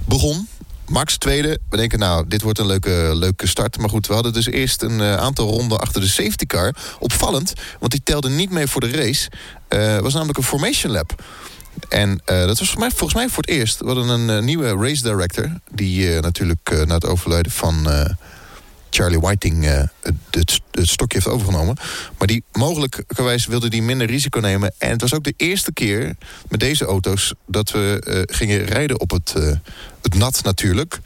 begon 0.06 0.48
Max 0.88 1.18
tweede. 1.18 1.60
We 1.70 1.78
denken, 1.78 2.00
nou, 2.00 2.26
dit 2.28 2.42
wordt 2.42 2.60
een 2.60 2.66
leuke, 2.66 3.12
leuke 3.14 3.48
start. 3.48 3.78
Maar 3.78 3.90
goed, 3.90 4.08
we 4.08 4.14
hadden 4.14 4.34
dus 4.34 4.46
eerst 4.46 4.82
een 4.82 5.00
uh, 5.00 5.16
aantal 5.16 5.50
ronden 5.50 5.80
achter 5.80 6.02
de 6.02 6.08
safety 6.08 6.46
car. 6.46 6.76
Opvallend, 7.00 7.54
want 7.80 7.92
die 7.92 8.02
telde 8.04 8.30
niet 8.30 8.50
mee 8.50 8.68
voor 8.68 8.82
de 8.82 8.92
race. 8.92 9.30
Uh, 9.70 9.98
was 10.00 10.14
namelijk 10.14 10.38
een 10.38 10.44
formation 10.44 10.92
lap. 10.92 11.24
En 11.90 12.10
uh, 12.10 12.46
dat 12.46 12.60
was 12.60 12.70
voor 12.70 12.80
mij, 12.80 12.90
volgens 12.90 13.14
mij 13.14 13.30
voor 13.30 13.44
het 13.44 13.52
eerst. 13.52 13.80
We 13.80 13.86
hadden 13.86 14.08
een 14.08 14.46
nieuwe 14.46 14.76
race 14.76 15.04
director... 15.04 15.52
die 15.72 16.20
natuurlijk 16.20 16.86
na 16.86 16.94
het 16.94 17.06
overlijden 17.06 17.52
van 17.52 17.88
Charlie 18.94 19.20
Whiting 19.20 19.66
uh, 19.66 19.84
het, 20.02 20.62
het, 20.72 20.90
stokje 20.90 21.18
heeft 21.18 21.36
overgenomen. 21.36 21.78
Maar 22.18 22.28
die 22.28 22.44
wilde 23.46 23.70
die 23.70 23.82
minder 23.82 24.08
risico 24.08 24.40
nemen. 24.40 24.74
En 24.78 24.90
het 24.90 25.02
was 25.02 25.14
ook 25.14 25.24
de 25.24 25.34
eerste 25.38 25.74
keer 25.74 26.16
met 26.50 26.60
deze 26.60 26.86
auto's 26.86 27.34
dat 27.48 27.72
we 27.72 28.04
uh, 28.08 28.36
gingen 28.36 28.66
rijden 28.66 29.00
op 29.00 29.12
het, 29.12 29.34
uh, 29.38 29.52
het 30.02 30.14
nat 30.16 30.44
natuurlijk. 30.44 31.00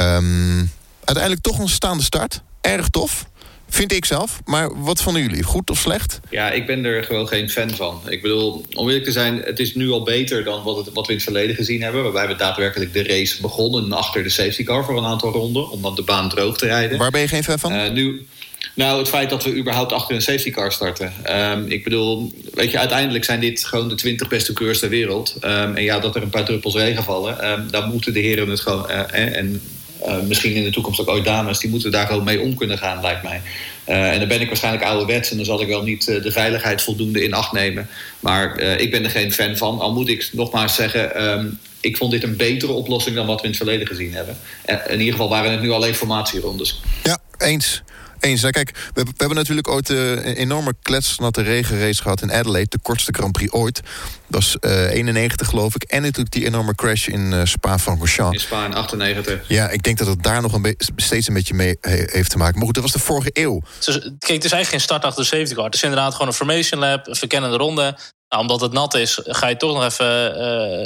Um, 0.00 0.70
uiteindelijk 1.04 1.42
toch 1.42 1.58
een 1.58 1.68
staande 1.68 2.02
start. 2.02 2.42
Erg 2.60 2.88
tof. 2.88 3.28
Vind 3.68 3.92
ik 3.92 4.04
zelf. 4.04 4.40
Maar 4.44 4.82
wat 4.82 5.02
vonden 5.02 5.22
jullie? 5.22 5.42
Goed 5.42 5.70
of 5.70 5.78
slecht? 5.78 6.20
Ja, 6.30 6.50
ik 6.50 6.66
ben 6.66 6.84
er 6.84 7.04
gewoon 7.04 7.28
geen 7.28 7.50
fan 7.50 7.70
van. 7.70 8.00
Ik 8.08 8.22
bedoel, 8.22 8.64
om 8.72 8.86
eerlijk 8.86 9.04
te 9.04 9.12
zijn, 9.12 9.42
het 9.44 9.58
is 9.58 9.74
nu 9.74 9.90
al 9.90 10.02
beter 10.02 10.44
dan 10.44 10.62
wat, 10.62 10.76
het, 10.76 10.94
wat 10.94 11.06
we 11.06 11.12
in 11.12 11.18
het 11.18 11.24
verleden 11.24 11.56
gezien 11.56 11.82
hebben. 11.82 12.02
Waarbij 12.02 12.26
we 12.26 12.36
daadwerkelijk 12.36 12.92
de 12.92 13.02
race 13.02 13.40
begonnen 13.40 13.92
achter 13.92 14.22
de 14.22 14.28
safety 14.28 14.64
car 14.64 14.84
voor 14.84 14.98
een 14.98 15.04
aantal 15.04 15.32
ronden. 15.32 15.70
Om 15.70 15.82
dan 15.82 15.94
de 15.94 16.02
baan 16.02 16.28
droog 16.28 16.58
te 16.58 16.66
rijden. 16.66 16.98
Waar 16.98 17.10
ben 17.10 17.20
je 17.20 17.28
geen 17.28 17.44
fan 17.44 17.58
van? 17.58 17.72
Uh, 17.72 17.90
nu, 17.90 18.26
nou, 18.74 18.98
het 18.98 19.08
feit 19.08 19.30
dat 19.30 19.44
we 19.44 19.56
überhaupt 19.56 19.92
achter 19.92 20.14
een 20.14 20.22
safety 20.22 20.50
car 20.50 20.72
starten. 20.72 21.12
Um, 21.30 21.66
ik 21.66 21.84
bedoel, 21.84 22.32
weet 22.54 22.70
je, 22.70 22.78
uiteindelijk 22.78 23.24
zijn 23.24 23.40
dit 23.40 23.64
gewoon 23.64 23.88
de 23.88 23.94
20 23.94 24.28
beste 24.28 24.52
coureurs 24.52 24.80
ter 24.80 24.88
wereld. 24.88 25.36
Um, 25.44 25.74
en 25.74 25.82
ja, 25.82 25.98
dat 25.98 26.16
er 26.16 26.22
een 26.22 26.30
paar 26.30 26.44
druppels 26.44 26.74
regen 26.74 27.04
vallen, 27.04 27.50
um, 27.50 27.70
dan 27.70 27.90
moeten 27.90 28.12
de 28.12 28.20
heren 28.20 28.48
het 28.48 28.60
gewoon. 28.60 28.90
Uh, 28.90 29.36
en 29.36 29.62
uh, 30.06 30.20
misschien 30.20 30.54
in 30.54 30.64
de 30.64 30.70
toekomst 30.70 31.00
ook 31.00 31.08
ooit 31.08 31.24
dames, 31.24 31.58
die 31.58 31.70
moeten 31.70 31.90
daar 31.90 32.06
gewoon 32.06 32.24
mee 32.24 32.40
om 32.40 32.54
kunnen 32.54 32.78
gaan, 32.78 33.00
lijkt 33.00 33.22
mij. 33.22 33.40
Uh, 33.88 34.12
en 34.12 34.18
dan 34.18 34.28
ben 34.28 34.40
ik 34.40 34.46
waarschijnlijk 34.46 34.84
ouderwets 34.84 35.30
en 35.30 35.36
dan 35.36 35.44
zal 35.44 35.60
ik 35.60 35.68
wel 35.68 35.82
niet 35.82 36.08
uh, 36.08 36.22
de 36.22 36.32
veiligheid 36.32 36.82
voldoende 36.82 37.22
in 37.22 37.34
acht 37.34 37.52
nemen. 37.52 37.88
Maar 38.20 38.58
ik 38.58 38.90
ben 38.90 39.04
er 39.04 39.10
geen 39.10 39.32
fan 39.32 39.56
van. 39.56 39.80
Al 39.80 39.92
moet 39.92 40.08
ik 40.08 40.28
nogmaals 40.32 40.74
zeggen, 40.74 41.22
um, 41.28 41.58
ik 41.80 41.96
vond 41.96 42.10
dit 42.10 42.22
een 42.22 42.36
betere 42.36 42.72
oplossing 42.72 43.16
dan 43.16 43.26
wat 43.26 43.36
we 43.36 43.42
in 43.42 43.48
het 43.48 43.58
verleden 43.58 43.86
gezien 43.86 44.14
hebben. 44.14 44.36
in 44.64 44.98
ieder 44.98 45.12
geval 45.12 45.28
waren 45.28 45.50
het 45.50 45.60
nu 45.60 45.70
alleen 45.70 45.94
formatierondes. 45.94 46.80
Ja, 47.02 47.18
eens. 47.38 47.82
Eens. 48.20 48.40
Nou, 48.40 48.52
kijk, 48.52 48.90
we, 48.94 49.02
we, 49.02 49.12
hebben 49.16 49.36
natuurlijk 49.36 49.68
ooit 49.68 49.90
uh, 49.90 50.10
een 50.10 50.36
enorme 50.36 50.74
kletsnatte 50.82 51.42
regenrace 51.42 52.02
gehad 52.02 52.22
in 52.22 52.32
Adelaide. 52.32 52.68
De 52.68 52.78
kortste 52.82 53.12
Grand 53.12 53.32
Prix 53.32 53.52
ooit. 53.52 53.80
Dat 54.26 54.42
was 54.42 54.56
uh, 54.60 54.90
91 54.90 55.48
geloof 55.48 55.74
ik. 55.74 55.82
En 55.82 56.02
natuurlijk 56.02 56.30
die 56.30 56.46
enorme 56.46 56.74
crash 56.74 57.06
in 57.06 57.32
uh, 57.32 57.44
Spa-Francorchamps. 57.44 58.34
In 58.34 58.40
Spa 58.40 58.64
in 58.64 58.74
98. 58.74 59.48
Ja, 59.48 59.68
ik 59.68 59.82
denk 59.82 59.98
dat 59.98 60.06
het 60.06 60.22
daar 60.22 60.42
nog 60.42 60.52
een 60.52 60.76
steeds 60.96 61.28
een 61.28 61.34
beetje 61.34 61.54
mee 61.54 61.76
he 61.80 62.02
heeft 62.06 62.30
te 62.30 62.38
maken. 62.38 62.54
Maar 62.54 62.64
goed, 62.64 62.74
dat 62.74 62.82
was 62.82 62.92
de 62.92 62.98
vorige 62.98 63.30
eeuw. 63.32 63.60
Dus, 63.84 63.98
kijk, 63.98 64.12
het 64.18 64.44
is 64.44 64.52
eigenlijk 64.52 64.68
geen 64.68 64.80
start 64.80 65.04
achter 65.04 65.22
de 65.22 65.28
safety 65.28 65.54
car. 65.54 65.64
Het 65.64 65.74
is 65.74 65.82
inderdaad 65.82 66.12
gewoon 66.12 66.28
een 66.28 66.34
formation 66.34 66.80
lab, 66.80 67.06
een 67.06 67.16
verkennende 67.16 67.56
ronde. 67.56 67.96
Nou, 68.28 68.42
omdat 68.42 68.60
het 68.60 68.72
nat 68.72 68.94
is, 68.94 69.20
ga 69.24 69.46
je 69.46 69.56
toch 69.56 69.74
nog 69.74 69.84
even, 69.84 70.36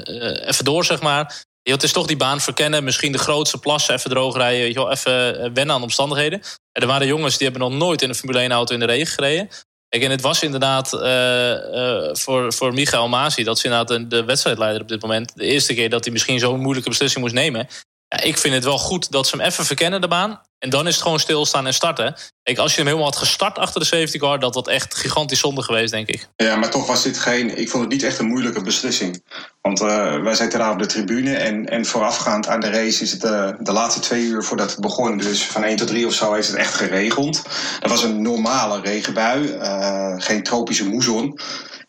uh, 0.08 0.48
even 0.48 0.64
door, 0.64 0.84
zeg 0.84 1.00
maar. 1.00 1.44
Het 1.62 1.82
is 1.82 1.92
toch 1.92 2.06
die 2.06 2.16
baan 2.16 2.40
verkennen. 2.40 2.84
Misschien 2.84 3.12
de 3.12 3.18
grootste 3.18 3.58
plassen 3.58 3.94
even 3.94 4.10
droog 4.10 4.36
rijden. 4.36 4.72
Joh, 4.72 4.90
even 4.90 5.54
wennen 5.54 5.74
aan 5.74 5.82
omstandigheden. 5.82 6.40
En 6.72 6.82
er 6.82 6.86
waren 6.86 7.06
jongens 7.06 7.38
die 7.38 7.48
hebben 7.48 7.68
nog 7.68 7.78
nooit 7.78 8.02
in 8.02 8.08
een 8.08 8.14
Formule 8.14 8.38
1 8.38 8.52
auto 8.52 8.74
in 8.74 8.80
de 8.80 8.86
regen 8.86 9.06
gereden. 9.06 9.48
Kijk, 9.88 10.04
en 10.04 10.10
het 10.10 10.20
was 10.20 10.42
inderdaad 10.42 10.92
uh, 10.92 11.00
uh, 11.00 12.14
voor, 12.14 12.52
voor 12.52 12.72
Michael 12.72 13.08
Masi... 13.08 13.44
dat 13.44 13.56
is 13.56 13.64
inderdaad 13.64 13.88
de, 13.88 14.06
de 14.06 14.24
wedstrijdleider 14.24 14.82
op 14.82 14.88
dit 14.88 15.02
moment... 15.02 15.36
de 15.36 15.44
eerste 15.44 15.74
keer 15.74 15.90
dat 15.90 16.04
hij 16.04 16.12
misschien 16.12 16.38
zo'n 16.38 16.60
moeilijke 16.60 16.88
beslissing 16.88 17.22
moest 17.22 17.34
nemen. 17.34 17.68
Ja, 18.12 18.20
ik 18.22 18.38
vind 18.38 18.54
het 18.54 18.64
wel 18.64 18.78
goed 18.78 19.10
dat 19.10 19.26
ze 19.26 19.36
hem 19.36 19.46
even 19.46 19.64
verkennen, 19.64 20.00
de 20.00 20.08
baan. 20.08 20.40
En 20.58 20.70
dan 20.70 20.86
is 20.86 20.94
het 20.94 21.02
gewoon 21.02 21.20
stilstaan 21.20 21.66
en 21.66 21.74
starten. 21.74 22.14
Kijk, 22.42 22.58
als 22.58 22.70
je 22.70 22.76
hem 22.76 22.86
helemaal 22.86 23.08
had 23.08 23.16
gestart 23.16 23.58
achter 23.58 23.80
de 23.80 23.86
safety 23.86 24.18
car... 24.18 24.38
dat 24.38 24.54
dat 24.54 24.68
echt 24.68 24.94
gigantisch 24.94 25.38
zonde 25.38 25.62
geweest, 25.62 25.92
denk 25.92 26.08
ik. 26.08 26.28
Ja, 26.36 26.56
maar 26.56 26.70
toch 26.70 26.86
was 26.86 27.02
dit 27.02 27.18
geen... 27.18 27.58
Ik 27.58 27.70
vond 27.70 27.82
het 27.82 27.92
niet 27.92 28.02
echt 28.02 28.18
een 28.18 28.26
moeilijke 28.26 28.62
beslissing. 28.62 29.24
Want 29.60 29.80
uh, 29.80 30.22
wij 30.22 30.34
zaten 30.34 30.58
daar 30.58 30.70
op 30.70 30.78
de 30.78 30.86
tribune... 30.86 31.36
en, 31.36 31.68
en 31.68 31.86
voorafgaand 31.86 32.48
aan 32.48 32.60
de 32.60 32.70
race 32.70 33.02
is 33.02 33.12
het 33.12 33.24
uh, 33.24 33.48
de 33.58 33.72
laatste 33.72 34.00
twee 34.00 34.22
uur 34.22 34.44
voordat 34.44 34.70
het 34.70 34.80
begon... 34.80 35.18
dus 35.18 35.42
van 35.42 35.64
1 35.64 35.76
tot 35.76 35.86
3 35.86 36.06
of 36.06 36.12
zo 36.12 36.32
heeft 36.32 36.48
het 36.48 36.56
echt 36.56 36.74
geregeld. 36.74 37.42
Er 37.80 37.88
was 37.88 38.02
een 38.02 38.22
normale 38.22 38.80
regenbui, 38.80 39.42
uh, 39.42 40.14
geen 40.16 40.42
tropische 40.42 40.88
moezon... 40.88 41.38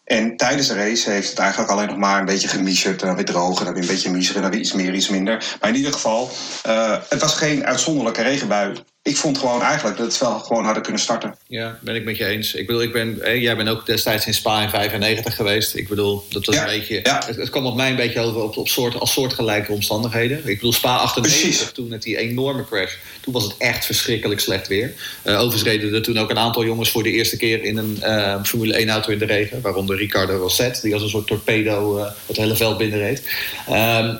En 0.04 0.38
tijdens 0.38 0.68
de 0.68 0.74
race 0.74 1.10
heeft 1.10 1.30
het 1.30 1.40
eigenlijk 1.40 1.72
alleen 1.72 1.88
nog 1.88 1.98
maar 1.98 2.20
een 2.20 2.26
beetje 2.26 2.48
gemiezerd. 2.48 3.02
En 3.02 3.08
dan 3.08 3.16
weer 3.16 3.26
droog 3.26 3.60
en 3.60 3.66
dan 3.66 3.74
weer 3.74 3.84
een 3.84 3.90
beetje 3.90 4.12
miezeren 4.12 4.36
en 4.36 4.42
dan 4.42 4.52
weer 4.52 4.60
iets 4.60 4.74
meer, 4.74 4.94
iets 4.94 5.10
minder. 5.10 5.58
Maar 5.60 5.70
in 5.70 5.76
ieder 5.76 5.94
geval, 5.94 6.30
uh, 6.68 6.98
het 7.10 7.22
was 7.22 7.34
geen 7.34 7.66
uitzonderlijke 7.66 8.22
regenbui. 8.22 8.74
Ik 9.04 9.18
vond 9.18 9.38
gewoon 9.38 9.62
eigenlijk 9.62 9.98
dat 9.98 10.06
het 10.06 10.18
wel 10.20 10.40
gewoon 10.40 10.66
hadden 10.66 10.84
kunnen 10.84 11.02
starten. 11.02 11.36
Ja, 11.48 11.80
ben 11.82 11.96
ik 11.96 12.04
met 12.04 12.18
je 12.18 12.26
eens. 12.26 12.54
Ik 12.54 12.68
bedoel, 12.68 12.82
ik 12.82 12.92
ben, 12.92 13.40
jij 13.40 13.56
bent 13.56 13.70
ook 13.70 13.86
destijds 13.86 14.26
in 14.26 14.34
Spa 14.34 14.62
in 14.62 14.70
95 14.70 15.36
geweest. 15.36 15.76
Ik 15.76 15.88
bedoel, 15.88 16.26
dat 16.30 16.46
was 16.46 16.56
Ja, 16.56 16.62
een 16.62 16.80
beetje. 16.80 17.00
ja. 17.04 17.22
Het, 17.26 17.36
het 17.36 17.50
kwam 17.50 17.66
op 17.66 17.76
mij 17.76 17.90
een 17.90 17.96
beetje 17.96 18.20
over 18.20 18.42
op, 18.42 18.58
op 18.58 18.68
soort, 18.68 19.00
als 19.00 19.12
soortgelijke 19.14 19.72
omstandigheden. 19.72 20.38
Ik 20.38 20.56
bedoel, 20.56 20.74
Spa 20.74 20.96
98, 20.98 21.42
Precies. 21.42 21.72
toen 21.72 21.88
met 21.88 22.02
die 22.02 22.18
enorme 22.18 22.66
crash. 22.66 22.94
Toen 23.22 23.34
was 23.34 23.44
het 23.44 23.56
echt 23.58 23.86
verschrikkelijk 23.86 24.40
slecht 24.40 24.68
weer. 24.68 24.94
Eh 25.22 25.34
overigens 25.34 25.64
reden 25.64 25.94
er 25.94 26.02
toen 26.02 26.18
ook 26.18 26.30
een 26.30 26.38
aantal 26.38 26.66
jongens 26.66 26.92
voor 26.92 27.04
de 27.04 27.12
eerste 27.12 27.38
keer 27.38 27.64
in 27.64 27.78
een 27.78 28.02
eh, 28.02 28.44
Formule 28.44 28.74
1 28.76 28.90
auto 28.90 29.12
in 29.12 29.20
de 29.20 29.26
regen. 29.26 29.62
Waaronder 29.62 29.98
Ricardo 29.98 30.38
Rosset, 30.38 30.82
die 30.82 30.94
als 30.94 31.04
een 31.04 31.10
soort 31.10 31.28
torpedo 31.28 31.98
eh, 31.98 32.12
het 32.28 32.38
hele 32.38 32.56
veld 32.56 32.78
binnenreed. 32.78 33.24
Ehm, 33.68 34.16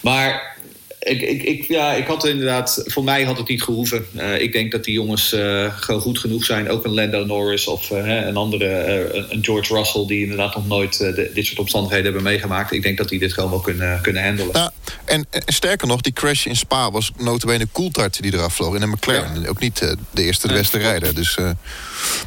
maar 0.00 0.49
ik, 1.00 1.20
ik, 1.22 1.42
ik, 1.42 1.64
ja, 1.68 1.92
ik 1.92 2.06
had 2.06 2.26
inderdaad, 2.26 2.82
voor 2.86 3.04
mij 3.04 3.24
had 3.24 3.38
het 3.38 3.48
niet 3.48 3.62
gehoeven. 3.62 4.06
Eh, 4.16 4.40
ik 4.40 4.52
denk 4.52 4.72
dat 4.72 4.84
die 4.84 4.94
jongens 4.94 5.32
eh, 5.32 5.74
gewoon 5.80 6.00
goed 6.00 6.18
genoeg 6.18 6.44
zijn. 6.44 6.68
Ook 6.70 6.84
een 6.84 6.94
Lando 6.94 7.24
Norris 7.24 7.66
of 7.66 7.90
eh, 7.90 8.26
een 8.26 8.36
andere, 8.36 8.66
een 9.30 9.44
George 9.44 9.74
Russell, 9.74 10.06
die 10.06 10.22
inderdaad 10.22 10.54
nog 10.54 10.66
nooit 10.66 10.98
de- 10.98 11.30
dit 11.34 11.46
soort 11.46 11.58
omstandigheden 11.58 12.04
hebben 12.04 12.22
meegemaakt. 12.22 12.72
Ik 12.72 12.82
denk 12.82 12.98
dat 12.98 13.08
die 13.08 13.18
dit 13.18 13.32
gewoon 13.32 13.50
wel 13.50 13.60
kunnen, 13.60 14.00
kunnen 14.00 14.24
handelen. 14.24 14.56
Ja, 14.56 14.72
en, 15.04 15.26
en 15.30 15.42
sterker 15.46 15.86
nog, 15.86 16.00
die 16.00 16.12
crash 16.12 16.46
in 16.46 16.56
Spa 16.56 16.90
was 16.90 17.10
notabene 17.18 17.66
Coulthard 17.72 18.22
die 18.22 18.34
eraf 18.34 18.54
vloog. 18.54 18.74
In 18.74 18.82
een 18.82 18.90
McLaren. 18.90 19.46
Ook 19.48 19.60
niet 19.60 19.78
de 20.10 20.22
eerste, 20.22 20.48
de 20.48 20.54
beste 20.54 20.78
rijder. 20.78 21.14
Dus, 21.14 21.36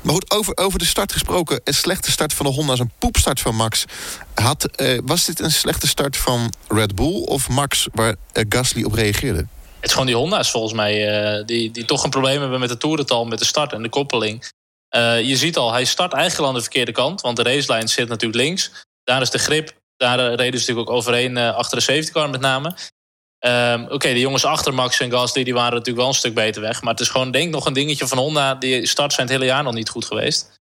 maar 0.02 0.14
goed, 0.14 0.32
over, 0.32 0.58
over 0.58 0.80
de 0.80 0.86
start 0.86 1.12
gesproken. 1.12 1.62
Een 1.64 1.74
slechte 1.74 2.12
start 2.12 2.34
van 2.34 2.46
de 2.46 2.52
Honda 2.52 2.74
is 2.74 2.80
een 2.80 2.92
poepstart 3.00 3.40
van 3.40 3.56
Max. 3.56 3.86
Had, 4.34 4.66
eh, 4.66 5.00
was 5.04 5.26
dit 5.26 5.40
een 5.40 5.52
slechte 5.52 5.88
start 5.88 6.18
van 6.18 6.54
Red 6.68 6.96
Bull 6.96 7.22
of 7.24 7.50
Max 7.50 7.88
waar 7.94 8.16
eh, 8.32 8.46
Gasly 8.50 8.84
op 8.84 8.94
reageerde? 8.94 9.40
Het 9.40 9.92
is 9.92 9.92
gewoon 9.92 10.06
die 10.08 10.16
Honda's 10.16 10.52
volgens 10.52 10.74
mij... 10.74 10.94
eh, 11.08 11.46
die, 11.46 11.72
die 11.72 11.86
toch 11.86 12.04
een 12.04 12.10
probleem 12.10 12.42
hebben 12.42 12.60
met 12.60 12.70
de 12.70 12.78
toerental, 12.78 13.26
met 13.26 13.40
de 13.40 13.46
start 13.46 13.74
en 13.74 13.82
de 13.82 13.90
koppeling. 13.90 14.52
Je 15.24 15.36
ziet 15.36 15.58
al, 15.58 15.72
hij 15.72 15.86
start 15.86 16.14
eigenlijk 16.14 16.50
aan 16.50 16.56
de 16.56 16.62
verkeerde 16.62 16.92
kant. 16.92 17.22
Want 17.22 17.38
de 17.38 17.44
racelijn 17.44 17.88
zit 17.88 18.08
natuurlijk 18.08 18.44
links. 18.44 18.72
Daar 19.04 19.22
is 19.22 19.30
de 19.30 19.38
grip. 19.38 19.74
Daar 19.98 20.18
reden 20.18 20.60
ze 20.60 20.68
natuurlijk 20.68 20.90
ook 20.90 20.96
overheen 20.96 21.38
achter 21.38 21.78
de 21.78 21.84
safety 21.84 22.12
car 22.12 22.30
met 22.30 22.42
name. 22.42 22.76
Ehm, 23.44 23.86
Oké, 23.90 24.14
de 24.14 24.20
jongens 24.20 24.46
achter 24.46 24.74
Max 24.74 25.00
en 25.00 25.12
Gasly 25.12 25.44
die 25.44 25.54
waren 25.54 25.72
natuurlijk 25.72 25.98
wel 25.98 26.08
een 26.08 26.14
stuk 26.14 26.34
beter 26.34 26.62
weg. 26.62 26.82
Maar 26.82 26.92
het 26.92 27.02
is 27.02 27.10
gewoon 27.10 27.32
denk 27.32 27.46
ik 27.46 27.52
nog 27.52 27.66
een 27.66 27.74
dingetje 27.74 28.08
van 28.08 28.18
Honda. 28.18 28.56
Die 28.56 28.86
start 28.88 29.14
zijn 29.14 29.28
het 29.28 29.36
hele 29.36 29.50
jaar 29.50 29.64
nog 29.64 29.74
niet 29.74 29.90
goed 29.90 30.06
geweest. 30.06 30.60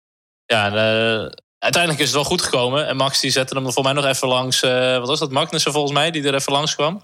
Ja, 0.45 0.65
eh, 0.67 1.31
uiteindelijk 1.57 2.01
is 2.01 2.07
het 2.07 2.15
wel 2.15 2.23
goed 2.23 2.41
gekomen. 2.41 2.87
En 2.87 2.95
Max 2.95 3.19
die 3.19 3.31
zette 3.31 3.55
hem 3.55 3.71
voor 3.71 3.83
mij 3.83 3.93
nog 3.93 4.05
even 4.05 4.27
langs. 4.27 4.61
eh, 4.61 4.97
wat 4.97 5.07
was 5.07 5.19
dat? 5.19 5.31
Magnussen 5.31 5.71
volgens 5.71 5.93
mij, 5.93 6.11
die 6.11 6.23
er 6.23 6.33
even 6.33 6.51
langs 6.51 6.75
kwam. 6.75 7.03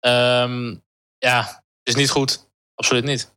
Ehm, 0.00 0.74
ja, 1.18 1.62
is 1.82 1.94
niet 1.94 2.10
goed. 2.10 2.48
Absoluut 2.74 3.04
niet. 3.04 3.32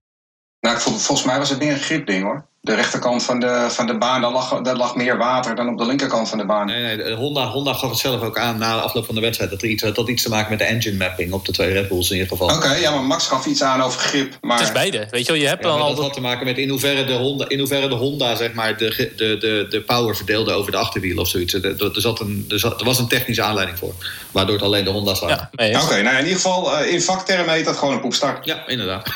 Nou, 0.67 0.79
ik 0.79 0.85
vond, 0.85 1.01
volgens 1.01 1.27
mij 1.27 1.37
was 1.37 1.49
het 1.49 1.59
meer 1.59 1.71
een 1.71 1.79
gripding 1.79 2.23
hoor. 2.23 2.45
De 2.61 2.75
rechterkant 2.75 3.23
van 3.23 3.39
de, 3.39 3.65
van 3.69 3.87
de 3.87 3.97
baan, 3.97 4.21
daar 4.21 4.31
lag, 4.31 4.61
daar 4.61 4.75
lag 4.75 4.95
meer 4.95 5.17
water 5.17 5.55
dan 5.55 5.69
op 5.69 5.77
de 5.77 5.85
linkerkant 5.85 6.29
van 6.29 6.37
de 6.37 6.45
baan. 6.45 6.65
Nee, 6.65 6.81
nee, 6.81 6.97
de 6.97 7.13
Honda, 7.13 7.45
Honda 7.47 7.73
gaf 7.73 7.89
het 7.89 7.99
zelf 7.99 8.21
ook 8.21 8.37
aan 8.37 8.57
na 8.57 8.75
de 8.75 8.81
afloop 8.81 9.05
van 9.05 9.15
de 9.15 9.21
wedstrijd. 9.21 9.51
Dat 9.51 9.61
er 9.61 9.67
iets, 9.67 9.83
dat 9.83 9.95
had 9.95 10.09
iets 10.09 10.23
te 10.23 10.29
maken 10.29 10.49
met 10.49 10.59
de 10.59 10.65
engine 10.65 10.97
mapping 10.97 11.33
op 11.33 11.45
de 11.45 11.51
twee 11.51 11.73
Red 11.73 11.87
Bulls 11.87 12.09
in 12.09 12.15
ieder 12.17 12.37
geval. 12.37 12.55
Oké, 12.55 12.73
ja, 12.73 12.91
maar 12.91 13.03
Max 13.03 13.27
gaf 13.27 13.45
iets 13.45 13.63
aan 13.63 13.81
over 13.81 13.99
grip. 13.99 14.37
Maar... 14.41 14.57
Het 14.57 14.67
is 14.67 14.73
beide. 14.73 15.07
Weet 15.09 15.25
je 15.25 15.31
wel, 15.31 15.41
je 15.41 15.47
hebt 15.47 15.63
Ja, 15.63 15.69
dan 15.69 15.81
al... 15.81 15.95
dat 15.95 16.03
had 16.03 16.13
te 16.13 16.21
maken 16.21 16.45
met 16.45 16.57
in 16.57 16.69
hoeverre 16.69 17.05
de 17.05 17.13
Honda, 17.13 17.45
in 17.47 17.59
hoeverre 17.59 17.87
de 17.87 17.95
Honda 17.95 18.35
zeg 18.35 18.53
maar, 18.53 18.77
de, 18.77 19.11
de, 19.15 19.37
de, 19.37 19.65
de 19.69 19.81
power 19.81 20.15
verdeelde 20.15 20.51
over 20.51 20.71
de 20.71 20.77
achterwielen 20.77 21.21
of 21.21 21.27
zoiets. 21.27 21.53
Er, 21.53 21.65
er, 21.83 22.01
zat 22.01 22.19
een, 22.19 22.45
er, 22.49 22.59
zat- 22.59 22.79
er 22.79 22.85
was 22.85 22.99
een 22.99 23.07
technische 23.07 23.43
aanleiding 23.43 23.77
voor, 23.77 23.93
waardoor 24.31 24.55
het 24.55 24.63
alleen 24.63 24.83
de 24.83 24.91
Honda's 24.91 25.19
waren. 25.19 25.49
Ja. 25.51 25.81
Oké, 25.83 26.01
nou 26.01 26.15
in 26.15 26.23
ieder 26.23 26.35
geval, 26.41 26.77
eh, 26.77 26.91
in 26.93 27.01
vaktermen 27.01 27.53
heet 27.53 27.65
dat 27.65 27.77
gewoon 27.77 27.93
een 27.93 28.01
poepstart. 28.01 28.45
Ja, 28.45 28.67
inderdaad. 28.67 29.05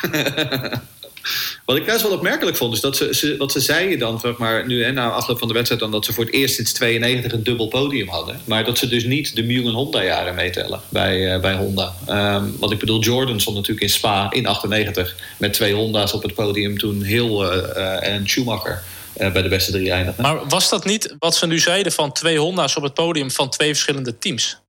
Wat 1.64 1.76
ik 1.76 1.86
juist 1.86 2.02
wel 2.02 2.12
opmerkelijk 2.12 2.56
vond, 2.56 2.74
is 2.74 2.80
dat 2.80 2.96
ze, 2.96 3.14
ze, 3.14 3.36
wat 3.36 3.52
ze 3.52 3.60
zeiden 3.60 3.98
dan, 3.98 4.20
zeg 4.20 4.36
maar, 4.36 4.66
nu 4.66 4.84
hè, 4.84 4.92
na 4.92 5.10
afloop 5.10 5.38
van 5.38 5.48
de 5.48 5.54
wedstrijd, 5.54 5.80
dan 5.80 5.90
dat 5.90 6.04
ze 6.04 6.12
voor 6.12 6.24
het 6.24 6.34
eerst 6.34 6.54
sinds 6.54 6.72
92 6.72 7.32
een 7.32 7.42
dubbel 7.42 7.68
podium 7.68 8.08
hadden. 8.08 8.40
Maar 8.44 8.64
dat 8.64 8.78
ze 8.78 8.88
dus 8.88 9.04
niet 9.04 9.36
de 9.36 9.42
Mugen 9.42 9.72
Honda-jaren 9.72 10.34
meetellen 10.34 10.80
bij, 10.88 11.34
eh, 11.34 11.40
bij 11.40 11.54
Honda. 11.54 11.94
Ehm, 12.06 12.44
want 12.58 12.72
ik 12.72 12.78
bedoel, 12.78 13.00
Jordan 13.00 13.40
stond 13.40 13.56
natuurlijk 13.56 13.82
in 13.82 13.90
Spa 13.90 14.30
in 14.30 14.46
98 14.46 15.16
met 15.38 15.52
twee 15.52 15.74
Honda's 15.74 16.12
op 16.12 16.22
het 16.22 16.34
podium 16.34 16.78
toen 16.78 17.02
Hill 17.02 17.40
eh, 17.40 17.76
eh, 17.76 18.14
en 18.14 18.28
Schumacher 18.28 18.82
bij 19.16 19.42
de 19.42 19.48
beste 19.48 19.72
drie 19.72 19.90
eindigden. 19.90 20.24
Maar 20.24 20.46
was 20.48 20.68
dat 20.68 20.84
niet 20.84 21.14
wat 21.18 21.36
ze 21.36 21.46
nu 21.46 21.58
zeiden 21.58 21.92
van 21.92 22.12
twee 22.12 22.38
Honda's 22.38 22.76
op 22.76 22.82
het 22.82 22.94
podium 22.94 23.30
van 23.30 23.50
twee 23.50 23.68
verschillende 23.68 24.18
teams? 24.18 24.61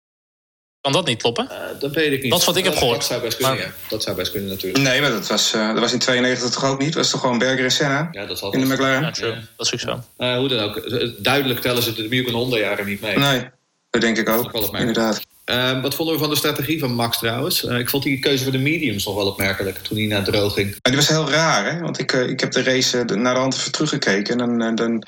Kan 0.83 0.91
dat 0.91 1.05
niet 1.05 1.21
kloppen? 1.21 1.49
Eh, 1.49 1.57
dat 1.79 1.93
weet 1.93 2.11
ik 2.11 2.21
niet. 2.21 2.31
Dat 2.31 2.39
is 2.39 2.45
wat 2.45 2.55
ik 2.55 2.63
heb 2.63 2.75
gehoord. 2.75 2.95
Dat 2.95 3.05
zou 3.05 3.21
best 3.21 3.37
kunnen, 3.37 3.55
Maar- 3.55 3.65
ja. 3.65 3.71
Dat 3.89 4.03
zou 4.03 4.15
best 4.15 4.31
kunnen 4.31 4.49
natuurlijk. 4.49 4.83
Nee, 4.83 5.01
maar 5.01 5.09
dat 5.11 5.27
was, 5.27 5.53
eh, 5.53 5.67
dat 5.67 5.79
was 5.79 5.93
in 5.93 5.99
92 5.99 6.49
toch 6.49 6.65
ook 6.65 6.79
niet? 6.79 6.87
Dat 6.93 7.01
was 7.01 7.09
toch 7.09 7.21
gewoon 7.21 7.37
Berger 7.37 7.63
en 7.63 7.71
Senna 7.71 8.09
Ja, 8.11 8.25
dat 8.25 8.37
zal 8.37 8.53
in 8.53 8.59
de. 8.59 8.65
McLaren? 8.65 9.01
Ja, 9.01 9.11
true. 9.11 9.35
Dat 9.57 9.65
is 9.65 9.73
ook 9.73 9.79
zo. 9.79 10.03
Eh, 10.17 10.37
hoe 10.37 10.47
dan 10.47 10.59
ook. 10.59 10.81
Duidelijk 11.23 11.59
tellen 11.59 11.83
ze 11.83 11.93
de 11.93 12.07
Mugen 12.07 12.33
Honda-jaren 12.33 12.85
niet 12.85 13.01
mee. 13.01 13.17
Nee, 13.17 13.49
dat 13.89 14.01
denk 14.01 14.17
ik 14.17 14.25
Dat 14.25 14.35
ook. 14.35 14.51
wel 14.51 14.61
opmerkelijk. 14.63 14.97
Inderdaad. 14.97 15.21
Ehm, 15.45 15.81
wat 15.81 15.95
vonden 15.95 16.13
we 16.15 16.21
van 16.21 16.29
de 16.29 16.35
strategie 16.35 16.79
van 16.79 16.93
Max 16.93 17.17
trouwens? 17.17 17.65
Eh, 17.65 17.77
ik 17.79 17.89
vond 17.89 18.03
die 18.03 18.19
keuze 18.19 18.43
voor 18.43 18.51
de 18.51 18.57
mediums 18.57 19.05
nog 19.05 19.15
wel 19.15 19.27
opmerkelijk 19.27 19.77
toen 19.77 19.97
hij 19.97 20.07
naar 20.07 20.23
droog 20.23 20.53
ging. 20.53 20.69
Maar 20.69 20.79
die 20.81 20.95
was 20.95 21.07
heel 21.07 21.29
raar, 21.29 21.73
hè? 21.73 21.79
Want 21.79 21.99
ik, 21.99 22.11
ik 22.11 22.39
heb 22.39 22.51
de 22.51 22.63
race 22.63 23.03
naar 23.03 23.33
de 23.33 23.39
hand 23.39 23.53
even 23.55 23.71
teruggekeken. 23.71 24.39
En 24.39 24.57
dan, 24.57 24.75
dan 24.75 25.03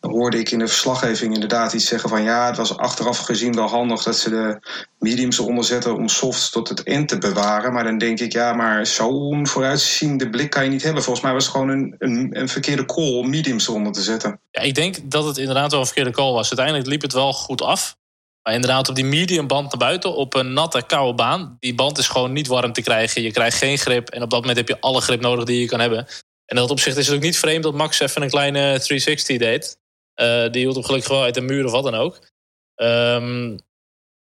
hoorde 0.00 0.38
ik 0.38 0.50
in 0.50 0.58
de 0.58 0.66
verslaggeving 0.66 1.34
inderdaad 1.34 1.72
iets 1.72 1.86
zeggen 1.86 2.08
van... 2.08 2.22
ja, 2.22 2.46
het 2.46 2.56
was 2.56 2.76
achteraf 2.76 3.18
gezien 3.18 3.54
wel 3.54 3.68
handig 3.68 4.02
dat 4.02 4.16
ze 4.16 4.30
de 4.30 4.58
mediums 4.98 5.38
eronder 5.38 5.64
zetten... 5.64 5.96
om 5.96 6.08
softs 6.08 6.50
tot 6.50 6.68
het 6.68 6.82
eind 6.82 7.08
te 7.08 7.18
bewaren. 7.18 7.72
Maar 7.72 7.84
dan 7.84 7.98
denk 7.98 8.20
ik, 8.20 8.32
ja, 8.32 8.52
maar 8.52 8.86
zo'n 8.86 9.46
vooruitziende 9.46 10.30
blik 10.30 10.50
kan 10.50 10.64
je 10.64 10.70
niet 10.70 10.82
hebben. 10.82 11.02
Volgens 11.02 11.24
mij 11.24 11.34
was 11.34 11.44
het 11.44 11.52
gewoon 11.52 11.68
een, 11.68 11.94
een, 11.98 12.40
een 12.40 12.48
verkeerde 12.48 12.84
call 12.84 13.14
om 13.14 13.30
mediums 13.30 13.68
eronder 13.68 13.92
te 13.92 14.02
zetten. 14.02 14.40
Ja, 14.50 14.60
ik 14.60 14.74
denk 14.74 15.10
dat 15.10 15.24
het 15.24 15.38
inderdaad 15.38 15.70
wel 15.70 15.80
een 15.80 15.86
verkeerde 15.86 16.10
call 16.10 16.32
was. 16.32 16.48
Uiteindelijk 16.48 16.88
liep 16.88 17.02
het 17.02 17.12
wel 17.12 17.32
goed 17.32 17.62
af. 17.62 17.98
Maar 18.42 18.54
inderdaad, 18.54 18.88
op 18.88 18.94
die 18.94 19.04
medium 19.04 19.46
band 19.46 19.68
naar 19.68 19.88
buiten, 19.88 20.14
op 20.14 20.34
een 20.34 20.52
natte, 20.52 20.82
koude 20.86 21.14
baan. 21.14 21.56
Die 21.58 21.74
band 21.74 21.98
is 21.98 22.08
gewoon 22.08 22.32
niet 22.32 22.46
warm 22.46 22.72
te 22.72 22.82
krijgen. 22.82 23.22
Je 23.22 23.30
krijgt 23.30 23.58
geen 23.58 23.78
grip. 23.78 24.08
En 24.08 24.22
op 24.22 24.30
dat 24.30 24.40
moment 24.40 24.58
heb 24.58 24.68
je 24.68 24.80
alle 24.80 25.00
grip 25.00 25.20
nodig 25.20 25.44
die 25.44 25.60
je 25.60 25.66
kan 25.66 25.80
hebben. 25.80 25.98
En 25.98 26.56
in 26.56 26.62
dat 26.62 26.70
opzicht 26.70 26.96
is 26.96 27.06
het 27.06 27.16
ook 27.16 27.22
niet 27.22 27.38
vreemd 27.38 27.62
dat 27.62 27.74
Max 27.74 28.00
even 28.00 28.22
een 28.22 28.30
kleine 28.30 28.60
360 28.60 29.38
deed. 29.38 29.78
Eh, 30.20 30.50
die 30.50 30.60
hield 30.62 30.74
hem 30.74 30.84
gelukkig 30.84 31.10
wel 31.10 31.22
uit 31.22 31.34
de 31.34 31.40
muur 31.40 31.64
of 31.64 31.72
wat 31.72 31.84
dan 31.84 31.94
ook. 31.94 32.18
Ehm, 32.74 33.56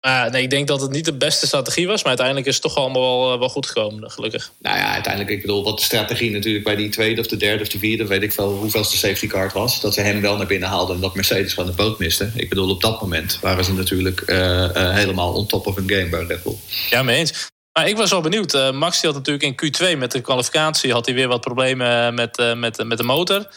maar 0.06 0.32
nee, 0.32 0.44
ik 0.44 0.50
denk 0.50 0.68
dat 0.68 0.82
het 0.82 0.92
niet 0.92 1.06
de 1.06 1.18
beste 1.18 1.48
strategie 1.48 1.88
was. 1.88 2.00
Maar 2.00 2.08
uiteindelijk 2.08 2.48
is 2.48 2.54
het 2.54 2.64
toch 2.64 2.76
allemaal 2.76 3.02
wel, 3.02 3.34
eh, 3.34 3.40
wel 3.40 3.50
goed 3.50 3.66
gekomen, 3.66 4.12
gelukkig. 4.12 4.52
Nou 4.60 4.78
ja, 4.78 4.94
uiteindelijk, 4.94 5.34
ik 5.34 5.42
bedoel, 5.42 5.64
wat 5.64 5.78
de 5.78 5.84
strategie 5.84 6.32
natuurlijk 6.32 6.64
bij 6.64 6.76
die 6.76 6.90
tweede 6.90 7.22
of 7.22 7.28
de 7.28 7.38
derde 7.38 7.64
of 7.64 7.70
de 7.70 7.80
vierde, 7.80 8.08
weet 8.08 8.22
ik 8.22 8.32
veel 8.32 8.52
hoeveelste 8.52 8.98
safety 8.98 9.28
car 9.28 9.44
het 9.44 9.54
was. 9.54 9.82
Dat 9.82 9.94
ze 9.94 10.02
hem 10.02 10.22
wel 10.22 10.38
naar 10.38 10.48
binnen 10.48 10.70
haalden 10.70 10.96
en 10.96 11.02
dat 11.02 11.16
Mercedes 11.16 11.54
gewoon 11.54 11.70
de 11.70 11.76
boot 11.76 12.00
miste. 12.00 12.32
Ik 12.36 12.50
bedoel, 12.50 12.70
op 12.70 12.82
dat 12.82 13.02
moment 13.02 13.40
waren 13.40 13.64
ze 13.64 13.74
natuurlijk 13.74 14.22
eh, 14.22 14.94
helemaal 14.94 15.34
on 15.34 15.48
top 15.48 15.68
of 15.68 15.76
hun 15.76 15.90
game 15.90 16.10
bij 16.10 16.24
Red 16.24 16.44
Bull. 16.44 16.56
Ja, 16.90 17.04
mee 17.04 17.18
eens. 17.18 17.50
Maar 17.78 17.88
ik 17.88 17.98
was 17.98 18.10
wel 18.10 18.22
benieuwd. 18.22 18.74
Max 18.74 19.02
die 19.02 19.10
had 19.12 19.26
natuurlijk 19.26 19.62
in 19.62 19.74
Q2 19.96 19.98
met 19.98 20.12
de 20.12 20.22
kwalificatie... 20.22 20.92
had 20.92 21.06
hij 21.06 21.16
weer 21.16 21.28
wat 21.28 21.42
problemen 21.42 22.14
met, 22.14 22.56
met, 22.56 22.84
met 22.84 22.98
de 22.98 23.04
motor. 23.04 23.48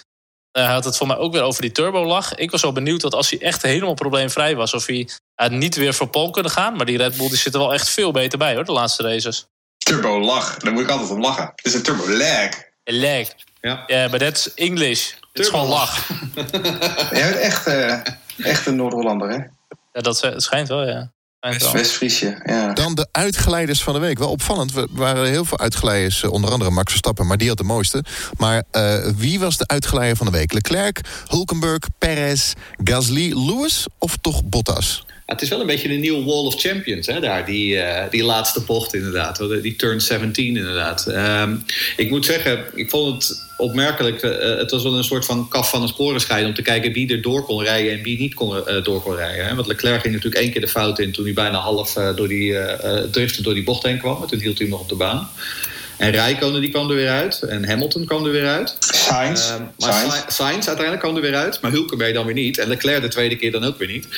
Eh, 0.53 0.65
hij 0.65 0.73
had 0.73 0.85
het 0.85 0.97
voor 0.97 1.07
mij 1.07 1.17
ook 1.17 1.33
weer 1.33 1.43
over 1.43 1.63
die 1.63 1.73
turbo-lag. 1.73 2.35
Ik 2.35 2.51
was 2.51 2.63
wel 2.63 2.73
benieuwd 2.73 3.01
dat 3.01 3.15
als 3.15 3.31
hij 3.31 3.41
echt 3.41 3.63
helemaal 3.63 3.95
probleemvrij 3.95 4.57
was... 4.57 4.75
of 4.75 4.87
hij 4.87 5.09
eh, 5.35 5.49
niet 5.49 5.75
weer 5.75 5.95
voor 5.95 6.07
Pol 6.07 6.31
kunnen 6.31 6.53
gaan. 6.53 6.77
Maar 6.77 6.87
die 6.87 6.97
Red 6.97 7.17
Bull 7.17 7.29
die 7.29 7.37
zit 7.37 7.55
er 7.55 7.61
wel 7.61 7.73
echt 7.73 7.89
veel 7.89 8.11
beter 8.11 8.39
bij, 8.39 8.55
hoor, 8.55 8.65
de 8.65 8.73
laatste 8.73 9.03
races. 9.03 9.47
Turbo 9.79 10.21
lach, 10.21 10.57
daar 10.57 10.73
moet 10.73 10.83
ik 10.83 10.91
altijd 10.91 11.11
om 11.11 11.21
lachen. 11.21 11.53
Het 11.55 11.65
is 11.65 11.75
een 11.75 11.83
turbo 11.83 12.11
lag. 12.11 12.51
Lag. 12.85 13.29
Ja. 13.61 13.85
Ja, 13.87 14.09
maar 14.09 14.19
dat 14.19 14.37
is 14.37 14.55
English. 14.55 15.11
Het 15.33 15.43
is 15.43 15.49
gewoon 15.49 15.69
lach. 15.69 16.09
Jij 17.11 17.29
bent 17.31 17.37
echt, 17.37 17.67
eh, 17.67 18.01
echt 18.39 18.67
een 18.67 18.77
Noord-Hollander, 18.77 19.29
hè? 19.29 19.37
Ja, 19.93 20.01
dat 20.01 20.33
schijnt 20.37 20.69
wel, 20.69 20.89
ja. 20.89 21.13
West-Friesje, 21.73 22.41
ja. 22.45 22.73
Dan 22.73 22.95
de 22.95 23.09
uitgeleiders 23.13 23.83
van 23.83 23.95
de 23.95 24.01
week. 24.01 24.19
Wel 24.19 24.31
opvallend. 24.31 24.73
We 24.73 24.87
waren 24.91 25.27
heel 25.29 25.45
veel 25.45 25.59
uitgeleiders. 25.59 26.23
eh, 26.23 26.33
Onder 26.33 26.51
andere 26.51 26.71
Max 26.71 26.89
Verstappen, 26.91 27.27
maar 27.27 27.37
die 27.37 27.49
had 27.49 27.57
de 27.57 27.65
mooiste. 27.65 28.05
Maar 28.39 28.63
eh, 28.71 29.07
wie 29.17 29.41
was 29.41 29.57
de 29.57 29.67
uitgeleider 29.67 30.17
van 30.17 30.27
de 30.27 30.33
week? 30.33 30.53
Leclerc, 30.53 31.01
Hulkenberg, 31.27 31.79
Perez, 31.99 32.53
Gasly, 32.85 33.33
Lewis 33.47 33.87
of 33.99 34.17
toch 34.21 34.45
Bottas? 34.45 35.05
Het 35.31 35.43
is 35.43 35.49
wel 35.49 35.61
een 35.61 35.67
beetje 35.67 35.93
een 35.93 36.01
nieuwe 36.01 36.25
Wall 36.25 36.45
of 36.45 36.61
Champions, 36.61 37.07
hè, 37.07 37.21
daar, 37.21 37.47
die, 37.47 37.75
uh, 37.75 38.03
die 38.11 38.25
laatste 38.25 38.61
bocht 38.61 38.95
inderdaad. 38.95 39.39
Die 39.63 39.77
turn 39.77 40.01
17 40.01 40.57
inderdaad. 40.57 41.07
Um, 41.09 41.65
ik 41.97 42.11
moet 42.11 42.25
zeggen, 42.25 42.65
ik 42.75 42.91
vond 42.91 43.23
het 43.23 43.45
opmerkelijk. 43.57 44.23
Uh, 44.23 44.57
het 44.57 44.71
was 44.71 44.83
wel 44.83 44.95
een 44.95 45.05
soort 45.05 45.25
van 45.25 45.49
kaf 45.49 45.71
van 45.71 45.83
een 45.83 45.89
sporenscheid 45.89 46.47
om 46.47 46.55
te 46.55 46.63
kijken 46.63 46.93
wie 46.93 47.13
er 47.13 47.23
door 47.23 47.45
kon 47.45 47.63
rijden 47.63 47.93
en 47.93 48.03
wie 48.03 48.19
niet 48.19 48.35
kon, 48.35 48.63
door 48.83 49.03
kon 49.03 49.17
rijden. 49.17 49.47
Hè. 49.47 49.55
Want 49.55 49.67
Leclerc 49.67 50.01
ging 50.01 50.15
natuurlijk 50.15 50.43
één 50.43 50.53
keer 50.53 50.61
de 50.61 50.69
fout 50.69 50.99
in 50.99 51.13
toen 51.13 51.25
hij 51.25 51.35
bijna 51.35 51.59
half 51.59 51.93
door 51.93 52.29
die, 52.29 52.57
driften 53.11 53.43
door 53.43 53.55
die 53.55 53.65
bocht 53.65 53.83
heen 53.83 53.99
kwam. 53.99 54.23
En 54.23 54.29
toen 54.29 54.41
hield 54.41 54.59
hij 54.59 54.67
hem 54.67 54.77
nog 54.77 54.81
op 54.81 54.89
de 54.89 54.95
baan. 54.95 55.31
En 56.01 56.11
Rijkonen 56.11 56.61
die 56.61 56.71
kwam 56.71 56.91
er 56.91 56.97
weer 56.97 57.11
uit. 57.11 57.43
En 57.43 57.69
Hamilton 57.69 58.05
kwam 58.05 58.25
er 58.25 58.33
weer 58.33 58.47
uit. 58.47 58.77
Sainz. 58.79 59.51
Uh, 59.51 59.57
maar 59.79 59.93
Sainz. 59.93 60.23
Sainz 60.27 60.67
uiteindelijk 60.67 61.01
kwam 61.01 61.17
er 61.17 61.23
weer 61.23 61.35
uit. 61.35 61.61
Maar 61.61 61.71
Hulkenberg 61.71 62.13
dan 62.13 62.25
weer 62.25 62.35
niet. 62.35 62.59
En 62.59 62.69
Leclerc 62.69 63.03
de 63.03 63.09
tweede 63.09 63.37
keer 63.37 63.53
dan 63.53 63.65
ook 63.65 63.79
weer 63.79 63.89
niet. 63.89 64.09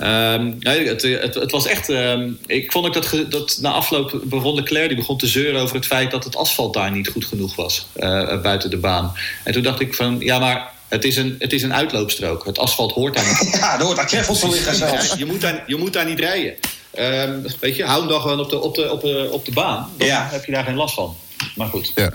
Um, 0.00 0.56
nee, 0.58 0.88
het, 0.88 1.02
het, 1.02 1.34
het, 1.34 1.50
was 1.50 1.66
echt... 1.66 1.88
Um, 1.88 2.38
ik 2.46 2.72
vond 2.72 2.86
ook 2.86 2.94
dat, 2.94 3.24
dat 3.28 3.58
na 3.60 3.70
afloop 3.70 4.20
begon 4.24 4.54
Leclerc... 4.54 4.88
die 4.88 4.96
begon 4.96 5.18
te 5.18 5.26
zeuren 5.26 5.60
over 5.60 5.76
het 5.76 5.86
feit 5.86 6.10
dat 6.10 6.24
het 6.24 6.36
asfalt 6.36 6.74
daar 6.74 6.90
niet 6.90 7.08
goed 7.08 7.24
genoeg 7.24 7.54
was. 7.54 7.86
Uh, 7.96 8.40
buiten 8.42 8.70
de 8.70 8.76
baan. 8.76 9.12
En 9.44 9.52
toen 9.52 9.62
dacht 9.62 9.80
ik 9.80 9.94
van... 9.94 10.16
Ja, 10.20 10.38
maar 10.38 10.70
het 10.88 11.04
is, 11.04 11.16
een, 11.16 11.36
het 11.38 11.52
is 11.52 11.62
een 11.62 11.74
uitloopstrook. 11.74 12.44
Het 12.44 12.58
asfalt 12.58 12.92
hoort 12.92 13.14
daar 13.14 13.26
niet. 13.26 13.54
ja, 13.60 13.78
hoort 13.78 13.96
daar 13.96 14.06
keffels 14.06 14.40
van 14.40 14.50
liggen 14.50 14.74
zelfs. 14.74 15.14
je, 15.18 15.24
moet 15.26 15.40
daar, 15.40 15.64
je 15.66 15.76
moet 15.76 15.92
daar 15.92 16.06
niet 16.06 16.20
rijden. 16.20 16.54
Um, 16.98 17.46
weet 17.60 17.76
je, 17.76 17.84
hou 17.84 18.00
hem 18.00 18.08
dan 18.08 18.20
gewoon 18.20 18.40
op 18.40 18.50
de, 18.50 18.60
op 18.60 18.74
de, 18.74 18.90
op 18.90 19.00
de, 19.00 19.28
op 19.30 19.44
de 19.44 19.52
baan. 19.52 19.90
Dan 19.96 20.06
ja. 20.06 20.28
heb 20.30 20.44
je 20.44 20.52
daar 20.52 20.64
geen 20.64 20.74
last 20.74 20.94
van. 20.94 21.16
Maar 21.54 21.68
goed. 21.68 21.92
Ja. 21.94 22.12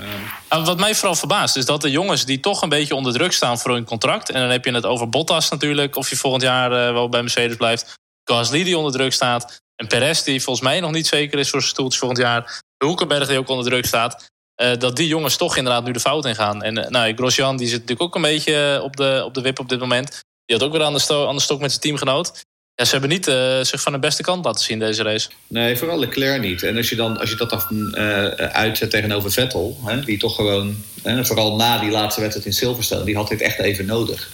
Uh, 0.53 0.65
wat 0.65 0.79
mij 0.79 0.96
vooral 0.96 1.15
verbaast 1.15 1.55
is 1.55 1.65
dat 1.65 1.82
de 1.82 1.91
jongens 1.91 2.25
die 2.25 2.39
toch 2.39 2.62
een 2.62 2.70
beetje 2.70 2.96
onder 2.96 3.13
druk 3.13 3.32
staan 3.32 3.60
voor 3.60 3.72
hun 3.72 3.86
contract. 3.86 4.29
En 4.29 4.41
dan 4.41 4.50
heb 4.50 4.65
je 4.65 4.74
het 4.74 4.86
over 4.86 5.10
Bottas 5.10 5.50
natuurlijk, 5.50 5.96
of 5.96 6.10
je 6.10 6.15
volgend 6.15 6.44
jaar 6.44 6.72
uh, 6.72 6.94
wel 6.94 7.10
bij 7.10 7.22
Mercedes 7.22 7.55
blijft. 7.55 7.94
Gasly 8.24 8.63
die 8.63 8.77
onder 8.77 8.91
druk 8.91 9.13
staat. 9.13 9.62
En 9.75 9.88
Perez 9.88 10.22
die 10.22 10.41
volgens 10.44 10.65
mij 10.65 10.79
nog 10.79 10.91
niet 10.91 11.08
zeker 11.08 11.39
is 11.39 11.50
voor 11.50 11.60
zijn 11.60 11.72
stoeltje 11.74 12.00
volgend 12.00 12.20
jaar. 12.20 12.62
Hulkenberg 12.77 13.27
die 13.27 13.38
ook 13.38 13.50
onder 13.50 13.65
druk 13.65 13.86
staat. 13.86 14.25
Uh, 14.62 14.77
dat 14.77 14.96
die 14.96 15.08
jongens 15.08 15.36
toch 15.36 15.58
inderdaad 15.58 15.84
nu 15.84 15.91
de 15.91 16.00
fout 16.00 16.25
in 16.25 16.36
gaan. 16.36 16.63
En 16.63 16.74
nou, 16.74 17.13
Grosjean 17.15 17.58
die 17.58 17.67
zit 17.67 17.79
natuurlijk 17.79 18.01
ook 18.01 18.15
een 18.15 18.22
beetje 18.22 18.79
op 18.84 18.96
de, 18.96 19.22
op 19.25 19.34
de 19.34 19.41
wip 19.41 19.60
op 19.60 19.70
dit 19.70 19.79
moment. 19.79 20.24
Die 20.46 20.58
had 20.58 20.65
ook 20.65 20.72
weer 20.72 20.84
aan 20.84 20.94
de, 20.94 21.00
sto 21.00 21.27
aan 21.27 21.36
de 21.36 21.41
stok 21.41 21.60
met 21.60 21.70
zijn 21.70 21.82
teamgenoot. 21.82 22.45
Ja, 22.75 22.86
ze 22.86 22.91
hebben 22.91 23.10
niet 23.10 23.27
uh, 23.27 23.62
zich 23.62 23.82
van 23.82 23.91
de 23.91 24.00
beste 24.00 24.24
kant 24.24 24.46
laten 24.46 24.63
zien 24.63 24.79
deze 24.79 25.03
race. 25.03 25.29
Nee, 25.48 25.77
vooral 25.77 26.00
Leclerc 26.00 26.41
niet. 26.41 26.63
En 26.63 26.77
als 26.77 26.89
je, 26.89 26.96
dan, 26.96 27.20
als 27.20 27.29
je 27.29 27.36
dat 27.36 27.50
dan 27.50 27.96
uh, 27.98 28.25
uitzet 28.36 28.89
tegenover 28.89 29.32
Vettel... 29.32 29.77
Hè, 29.86 30.00
die 30.00 30.17
toch 30.17 30.36
gewoon, 30.36 30.84
hè, 31.03 31.25
vooral 31.25 31.55
na 31.55 31.79
die 31.79 31.91
laatste 31.91 32.22
wedstrijd 32.22 32.48
in 32.48 32.53
Silverstone... 32.53 33.03
die 33.03 33.15
had 33.15 33.27
dit 33.27 33.41
echt 33.41 33.60
even 33.60 33.86
nodig. 33.86 34.29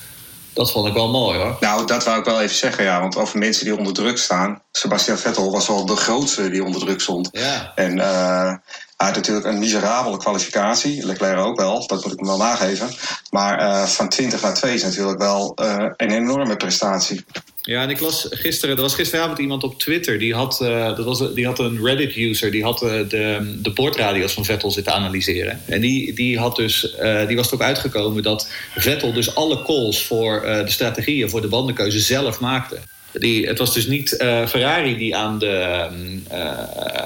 Dat 0.53 0.71
vond 0.71 0.87
ik 0.87 0.93
wel 0.93 1.11
mooi 1.11 1.37
hoor. 1.37 1.57
Nou, 1.59 1.87
dat 1.87 2.03
wou 2.03 2.19
ik 2.19 2.25
wel 2.25 2.41
even 2.41 2.55
zeggen, 2.55 2.83
ja. 2.83 2.99
Want 2.99 3.15
over 3.15 3.39
mensen 3.39 3.65
die 3.65 3.77
onder 3.77 3.93
druk 3.93 4.17
staan... 4.17 4.61
Sebastian 4.71 5.17
Vettel 5.17 5.51
was 5.51 5.67
wel 5.67 5.85
de 5.85 5.95
grootste 5.95 6.49
die 6.49 6.63
onder 6.63 6.81
druk 6.81 7.01
stond. 7.01 7.29
Ja. 7.31 7.71
En 7.75 7.97
uh, 7.97 8.53
hij 9.01 9.11
natuurlijk 9.11 9.45
een 9.45 9.59
miserabele 9.59 10.17
kwalificatie. 10.17 11.05
Leclerc 11.05 11.39
ook 11.39 11.59
wel, 11.59 11.87
dat 11.87 12.03
moet 12.03 12.13
ik 12.13 12.19
hem 12.19 12.27
wel 12.27 12.37
nageven. 12.37 12.89
Maar 13.29 13.61
uh, 13.61 13.83
van 13.83 14.09
20 14.09 14.41
naar 14.41 14.53
2 14.53 14.73
is 14.73 14.83
natuurlijk 14.83 15.19
wel 15.19 15.57
uh, 15.61 15.85
een 15.97 16.11
enorme 16.11 16.57
prestatie. 16.57 17.25
Ja, 17.61 17.81
en 17.81 17.89
ik 17.89 17.99
las 17.99 18.27
gisteren, 18.29 18.75
er 18.75 18.81
was 18.81 18.95
gisteravond 18.95 19.37
iemand 19.39 19.63
op 19.63 19.79
Twitter, 19.79 20.19
die 20.19 20.33
had, 20.33 20.59
uh, 20.61 20.95
dat 20.95 21.05
was, 21.05 21.33
die 21.33 21.45
had 21.45 21.59
een 21.59 21.83
Reddit-user, 21.83 22.51
die 22.51 22.63
had 22.63 22.79
de, 22.79 23.57
de 23.61 23.71
boordradio's 23.73 24.33
van 24.33 24.45
Vettel 24.45 24.71
zitten 24.71 24.93
analyseren. 24.93 25.61
En 25.65 25.81
die, 25.81 26.13
die, 26.13 26.39
had 26.39 26.55
dus, 26.55 26.95
die 27.27 27.35
was 27.35 27.47
erop 27.47 27.61
uitgekomen 27.61 28.23
dat 28.23 28.47
Vettel 28.75 29.13
dus 29.13 29.35
alle 29.35 29.63
calls 29.63 30.05
voor 30.05 30.41
de 30.41 30.71
strategieën, 30.71 31.29
voor 31.29 31.41
de 31.41 31.47
bandenkeuze 31.47 31.99
zelf 31.99 32.39
maakte. 32.39 32.79
Die, 33.13 33.47
het 33.47 33.57
was 33.57 33.73
dus 33.73 33.87
niet 33.87 34.15
Ferrari 34.47 34.97
die 34.97 35.15
aan 35.15 35.39
de, 35.39 35.87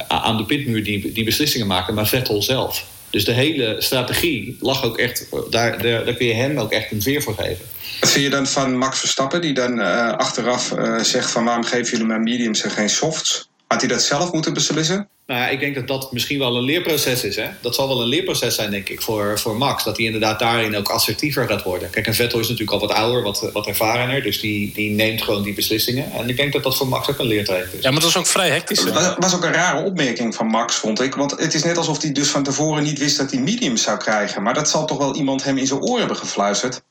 aan 0.08 0.38
de 0.38 0.46
pitmuur 0.46 0.84
die, 0.84 1.12
die 1.12 1.24
beslissingen 1.24 1.68
maakte, 1.68 1.92
maar 1.92 2.08
Vettel 2.08 2.42
zelf. 2.42 2.86
Dus 3.10 3.26
de 3.26 3.32
hele 3.32 3.76
strategie 3.80 4.58
lag 4.60 4.84
ook 4.84 4.98
echt, 4.98 5.28
daar, 5.50 5.82
daar, 5.82 6.06
daar 6.06 6.14
kun 6.14 6.26
je 6.26 6.34
hem 6.34 6.60
ook 6.60 6.72
echt 6.72 6.92
een 6.92 7.02
veer 7.02 7.22
voor 7.22 7.34
geven. 7.34 7.66
Wat 8.00 8.12
vind 8.12 8.24
je 8.24 8.30
dan 8.30 8.48
van 8.48 8.78
Max 8.78 9.00
Verstappen, 9.00 9.42
die 9.42 9.54
dan 9.54 9.80
achteraf 10.18 10.74
zegt 11.02 11.32
van 11.32 11.44
waarom 11.44 11.64
geven 11.64 11.92
jullie 11.92 12.06
maar 12.06 12.22
mediums 12.22 12.62
en 12.62 12.72
geen 12.72 12.90
softs? 12.90 13.50
Had 13.68 13.80
hij 13.80 13.90
dat 13.90 14.02
zelf 14.02 14.32
moeten 14.32 14.54
beslissen? 14.54 15.10
Nou 15.28 15.40
ja, 15.40 15.48
ik 15.48 15.60
denk 15.60 15.76
dat 15.76 15.88
dat 15.88 16.12
misschien 16.12 16.40
wel 16.40 16.56
een 16.56 16.64
leerproces 16.64 17.24
is. 17.24 17.36
Hè? 17.36 17.50
Dat 17.62 17.76
zal 17.76 17.88
wel 17.88 18.02
een 18.02 18.08
leerproces 18.08 18.56
zijn, 18.56 18.72
denk 18.72 18.90
ik, 18.90 19.02
voor, 19.02 19.40
voor 19.40 19.58
Max. 19.58 19.84
Dat 19.84 19.98
hij 19.98 20.06
inderdaad 20.06 20.40
daarin 20.40 20.76
ook 20.76 20.90
assertiever 20.90 21.48
gaat 21.48 21.64
worden. 21.64 21.90
Kijk, 21.90 22.08
en 22.08 22.14
Vettel 22.14 22.40
is 22.40 22.50
natuurlijk 22.50 22.82
al 22.82 22.88
wat 22.88 22.98
ouder, 22.98 23.24
wat, 23.24 23.50
wat 23.54 23.68
ervarener. 23.68 24.24
Dus 24.24 24.40
die, 24.40 24.72
die 24.74 24.92
neemt 24.92 25.22
gewoon 25.22 25.44
die 25.44 25.54
beslissingen. 25.54 26.12
En 26.12 26.30
ik 26.30 26.38
denk 26.38 26.54
dat 26.54 26.64
dat 26.64 26.78
voor 26.78 26.88
Max 26.88 27.10
ook 27.10 27.20
een 27.20 27.26
leertraject 27.26 27.74
is. 27.74 27.84
Ja, 27.84 27.92
maar 27.92 28.00
dat 28.00 28.10
is 28.10 28.18
ook 28.18 28.28
vrij 28.28 28.50
hectisch. 28.50 28.84
Het 28.84 28.94
was, 28.94 29.14
was 29.18 29.36
ook 29.36 29.44
een 29.44 29.54
rare 29.54 29.84
opmerking 29.84 30.36
van 30.36 30.48
Max, 30.48 30.76
vond 30.76 31.02
ik. 31.02 31.16
Want 31.16 31.32
het 31.32 31.54
is 31.54 31.64
net 31.64 31.78
alsof 31.78 32.02
hij 32.02 32.12
dus 32.12 32.28
van 32.28 32.44
tevoren 32.44 32.84
niet 32.84 33.00
wist 33.00 33.18
dat 33.18 33.32
hij 33.32 33.40
mediums 33.40 33.82
zou 33.82 33.98
krijgen. 33.98 34.44
Maar 34.44 34.54
dat 34.54 34.70
zal 34.70 34.86
toch 34.86 34.98
wel 34.98 35.16
iemand 35.16 35.44
hem 35.44 35.58
in 35.58 35.68
zijn 35.68 35.82
oor 35.82 36.00
hebben 36.00 36.18
gefluisterd? 36.18 36.82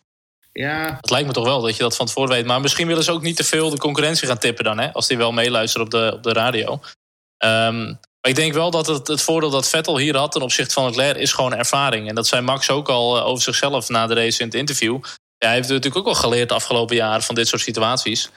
Ja. 0.61 0.97
Het 1.01 1.11
lijkt 1.11 1.27
me 1.27 1.33
toch 1.33 1.45
wel 1.45 1.61
dat 1.61 1.77
je 1.77 1.83
dat 1.83 1.97
van 1.97 2.07
tevoren 2.07 2.31
weet. 2.31 2.47
Maar 2.47 2.61
misschien 2.61 2.87
willen 2.87 3.05
ze 3.05 3.13
ook 3.13 3.23
niet 3.23 3.37
te 3.37 3.45
veel 3.45 3.71
de 3.71 3.79
concurrentie 3.79 4.27
gaan 4.27 4.39
tippen 4.39 4.65
dan, 4.65 4.79
hè? 4.79 4.93
Als 4.93 5.07
die 5.07 5.17
wel 5.17 5.33
meeluisteren 5.33 5.87
op 5.87 5.93
de, 5.93 6.13
op 6.15 6.23
de 6.23 6.33
radio. 6.33 6.81
Um, 7.45 7.99
maar 8.25 8.33
ik 8.33 8.39
denk 8.39 8.53
wel 8.53 8.71
dat 8.71 8.87
het, 8.87 9.07
het 9.07 9.23
voordeel 9.23 9.51
dat 9.51 9.69
Vettel 9.69 9.99
hier 9.99 10.17
had 10.17 10.33
ten 10.33 10.43
opzichte 10.43 10.75
van 10.75 10.85
Leclerc 10.85 11.17
is 11.17 11.33
gewoon 11.33 11.55
ervaring. 11.55 12.09
En 12.09 12.15
dat 12.15 12.27
zei 12.27 12.43
Max 12.43 12.71
ook 12.71 12.89
al 12.89 13.23
over 13.23 13.43
zichzelf 13.43 13.89
na 13.89 14.07
de 14.07 14.15
race 14.15 14.41
in 14.41 14.47
het 14.47 14.55
interview. 14.55 14.99
Ja, 15.39 15.47
hij 15.47 15.55
heeft 15.55 15.69
natuurlijk 15.69 15.97
ook 15.97 16.05
wel 16.05 16.15
geleerd 16.15 16.49
de 16.49 16.55
afgelopen 16.55 16.97
jaren 16.97 17.23
van 17.23 17.35
dit 17.35 17.49
soort 17.49 17.63
situaties. 17.63 18.31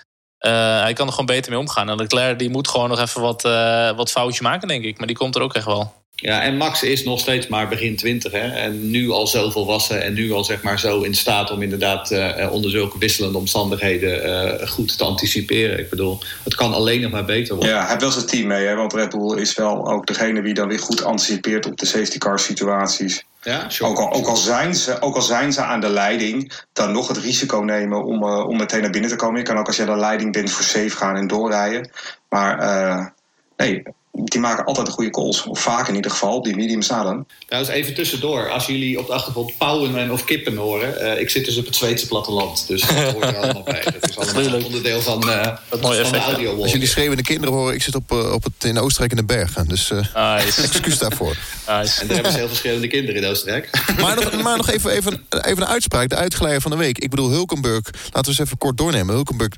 Uh, 0.46 0.52
hij 0.82 0.94
kan 0.94 1.06
er 1.06 1.12
gewoon 1.12 1.26
beter 1.26 1.52
mee 1.52 1.60
omgaan. 1.60 1.90
En 1.90 1.96
Leclerc 1.96 2.40
die 2.40 2.50
moet 2.50 2.68
gewoon 2.68 2.90
nog 2.90 3.00
even 3.00 3.22
wat, 3.22 3.46
uh, 3.46 3.92
wat 3.92 4.12
foutje 4.12 4.44
maken, 4.44 4.68
denk 4.68 4.84
ik. 4.84 4.98
Maar 4.98 5.08
die 5.08 5.16
komt 5.16 5.36
er 5.36 5.42
ook 5.42 5.54
echt 5.54 5.66
wel. 5.66 5.94
Ja, 6.22 6.42
en 6.42 6.58
Max 6.58 6.84
is 6.84 7.04
nog 7.04 7.20
steeds 7.20 7.48
maar 7.48 7.68
begin 7.68 7.96
twintig. 7.96 8.32
Hè? 8.32 8.48
En 8.48 8.90
nu 8.90 9.10
al 9.10 9.28
zo 9.28 9.50
volwassen 9.50 10.04
en 10.04 10.14
nu 10.14 10.32
al 10.32 10.44
zeg 10.44 10.62
maar 10.62 10.80
zo 10.80 11.02
in 11.02 11.14
staat 11.14 11.52
om 11.52 11.62
inderdaad 11.62 12.12
uh, 12.12 12.52
onder 12.52 12.72
zulke 12.72 12.98
wisselende 12.98 13.38
omstandigheden 13.38 14.26
uh, 14.26 14.68
goed 14.68 14.98
te 14.98 15.04
anticiperen. 15.04 15.80
Ik 15.80 15.90
bedoel, 15.90 16.20
het 16.44 16.56
kan 16.56 16.74
alleen 16.74 17.02
nog 17.02 17.12
maar 17.12 17.26
beter 17.26 17.56
worden. 17.56 17.74
Ja, 17.74 17.80
hij 17.80 17.90
heeft 17.90 18.02
wel 18.02 18.12
zijn 18.12 18.26
team 18.26 18.48
mee, 18.48 18.66
hè? 18.66 18.76
want 18.76 18.94
Red 18.94 19.10
Bull 19.10 19.38
is 19.38 19.56
wel 19.56 19.92
ook 19.92 20.08
degene 20.08 20.42
die 20.42 20.54
dan 20.54 20.68
weer 20.68 20.80
goed 20.80 21.04
anticipeert 21.04 21.66
op 21.66 21.78
de 21.78 21.86
safety 21.86 22.18
car 22.18 22.40
situaties. 22.40 23.26
Ja, 23.42 23.70
sure. 23.70 23.90
ook, 23.90 23.98
al, 23.98 24.14
ook, 24.14 24.28
al 24.28 24.36
zijn 24.36 24.76
ze, 24.76 25.02
ook 25.02 25.16
al 25.16 25.22
zijn 25.22 25.54
ze 25.54 25.62
aan 25.62 25.80
de 25.80 25.90
leiding, 25.90 26.54
dan 26.74 26.92
nog 26.92 27.08
het 27.08 27.18
risico 27.18 27.60
nemen 27.60 28.06
om, 28.06 28.24
uh, 28.24 28.48
om 28.48 28.58
meteen 28.58 28.82
naar 28.82 28.90
binnen 28.90 29.10
te 29.10 29.16
komen. 29.16 29.38
Je 29.40 29.46
kan 29.46 29.58
ook 29.58 29.68
als 29.68 29.76
je 29.76 29.82
aan 29.82 29.94
de 29.94 30.00
leiding 30.00 30.32
bent 30.32 30.52
voor 30.52 30.64
safe 30.64 30.98
gaan 30.98 31.16
en 31.16 31.28
doorrijden. 31.28 31.90
Maar 32.30 33.14
nee, 33.58 33.84
die 34.24 34.40
maken 34.40 34.66
altijd 34.66 34.86
de 34.86 34.92
goede 34.92 35.10
calls. 35.10 35.44
Of 35.44 35.60
vaak 35.60 35.88
in 35.88 35.96
ieder 35.96 36.12
geval, 36.12 36.42
die 36.42 36.56
medium 36.56 36.82
staan. 36.82 37.26
Trouwens, 37.46 37.74
even 37.74 37.94
tussendoor. 37.94 38.50
Als 38.50 38.66
jullie 38.66 39.00
op 39.00 39.08
de 39.08 39.14
achtergrond 39.14 39.58
pauwen 39.58 40.12
of 40.12 40.24
kippen 40.24 40.56
horen... 40.56 41.02
Uh, 41.02 41.20
ik 41.20 41.30
zit 41.30 41.46
dus 41.46 41.58
op 41.58 41.66
het 41.66 41.76
Zweedse 41.76 42.08
platteland. 42.08 42.68
Dus 42.68 42.82
dat 42.82 43.12
hoort 43.12 43.26
er 43.26 43.38
allemaal 43.38 43.64
bij. 43.64 43.84
Dat 43.84 44.10
is 44.10 44.18
allemaal 44.18 44.54
een 44.54 44.66
onderdeel 44.66 45.02
van, 45.02 45.30
uh, 45.30 45.48
van 45.70 45.80
de 45.82 46.18
audio 46.18 46.52
-wall. 46.52 46.62
Als 46.62 46.72
jullie 46.72 46.88
schreeuwende 46.88 47.24
kinderen 47.24 47.56
horen... 47.56 47.74
ik 47.74 47.82
zit 47.82 47.96
op, 47.96 48.12
uh, 48.12 48.34
op 48.34 48.44
het, 48.44 48.64
in 48.64 48.80
Oostenrijk 48.80 49.12
in 49.12 49.18
de 49.18 49.34
bergen. 49.34 49.68
Dus 49.68 49.90
nice. 49.90 50.62
excuus 50.62 50.98
daarvoor. 50.98 51.38
Nice. 51.68 52.02
En 52.02 52.08
daar 52.08 52.16
hebben 52.16 52.32
ze 52.32 52.38
heel 52.38 52.48
veel 52.48 52.56
schreeuwende 52.56 52.88
kinderen 52.88 53.22
in 53.22 53.30
Oostenrijk. 53.30 53.70
Maar 54.02 54.16
nog, 54.16 54.42
maar 54.42 54.58
nog 54.58 54.70
even, 54.70 54.92
even, 54.92 55.26
even 55.30 55.62
een 55.62 55.68
uitspraak. 55.68 56.10
De 56.10 56.16
uitgeleider 56.16 56.62
van 56.62 56.72
de 56.72 56.78
week. 56.78 56.98
Ik 56.98 57.10
bedoel, 57.10 57.30
Hulkenberg... 57.30 57.84
Laten 58.04 58.22
we 58.22 58.28
eens 58.28 58.40
even 58.40 58.58
kort 58.58 58.78
doornemen. 58.78 59.14
Hulkenberg 59.14 59.52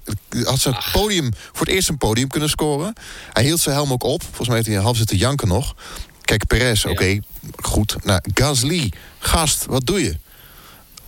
had 0.43 0.60
zijn 0.60 0.78
podium... 0.91 1.32
voor 1.52 1.65
het 1.65 1.76
eerst 1.76 1.89
een 1.89 1.98
podium 1.98 2.28
kunnen 2.28 2.50
scoren. 2.50 2.93
Hij 3.34 3.43
hield 3.43 3.60
zijn 3.60 3.76
helm 3.76 3.91
ook 3.91 4.04
op. 4.04 4.22
Volgens 4.24 4.49
mij 4.50 4.58
heeft 4.58 4.68
hij 4.68 4.78
een 4.78 4.84
half 4.84 4.98
zitten 4.98 5.18
janken 5.18 5.48
nog. 5.48 5.76
Kijk, 6.22 6.48
Perez, 6.48 6.86
oké, 6.86 6.94
okay, 6.94 7.22
goed. 7.62 7.96
Nou, 8.04 8.22
Gasly, 8.34 8.92
gast, 9.20 9.66
wat 9.66 9.86
doe 9.86 10.04
je? 10.04 10.18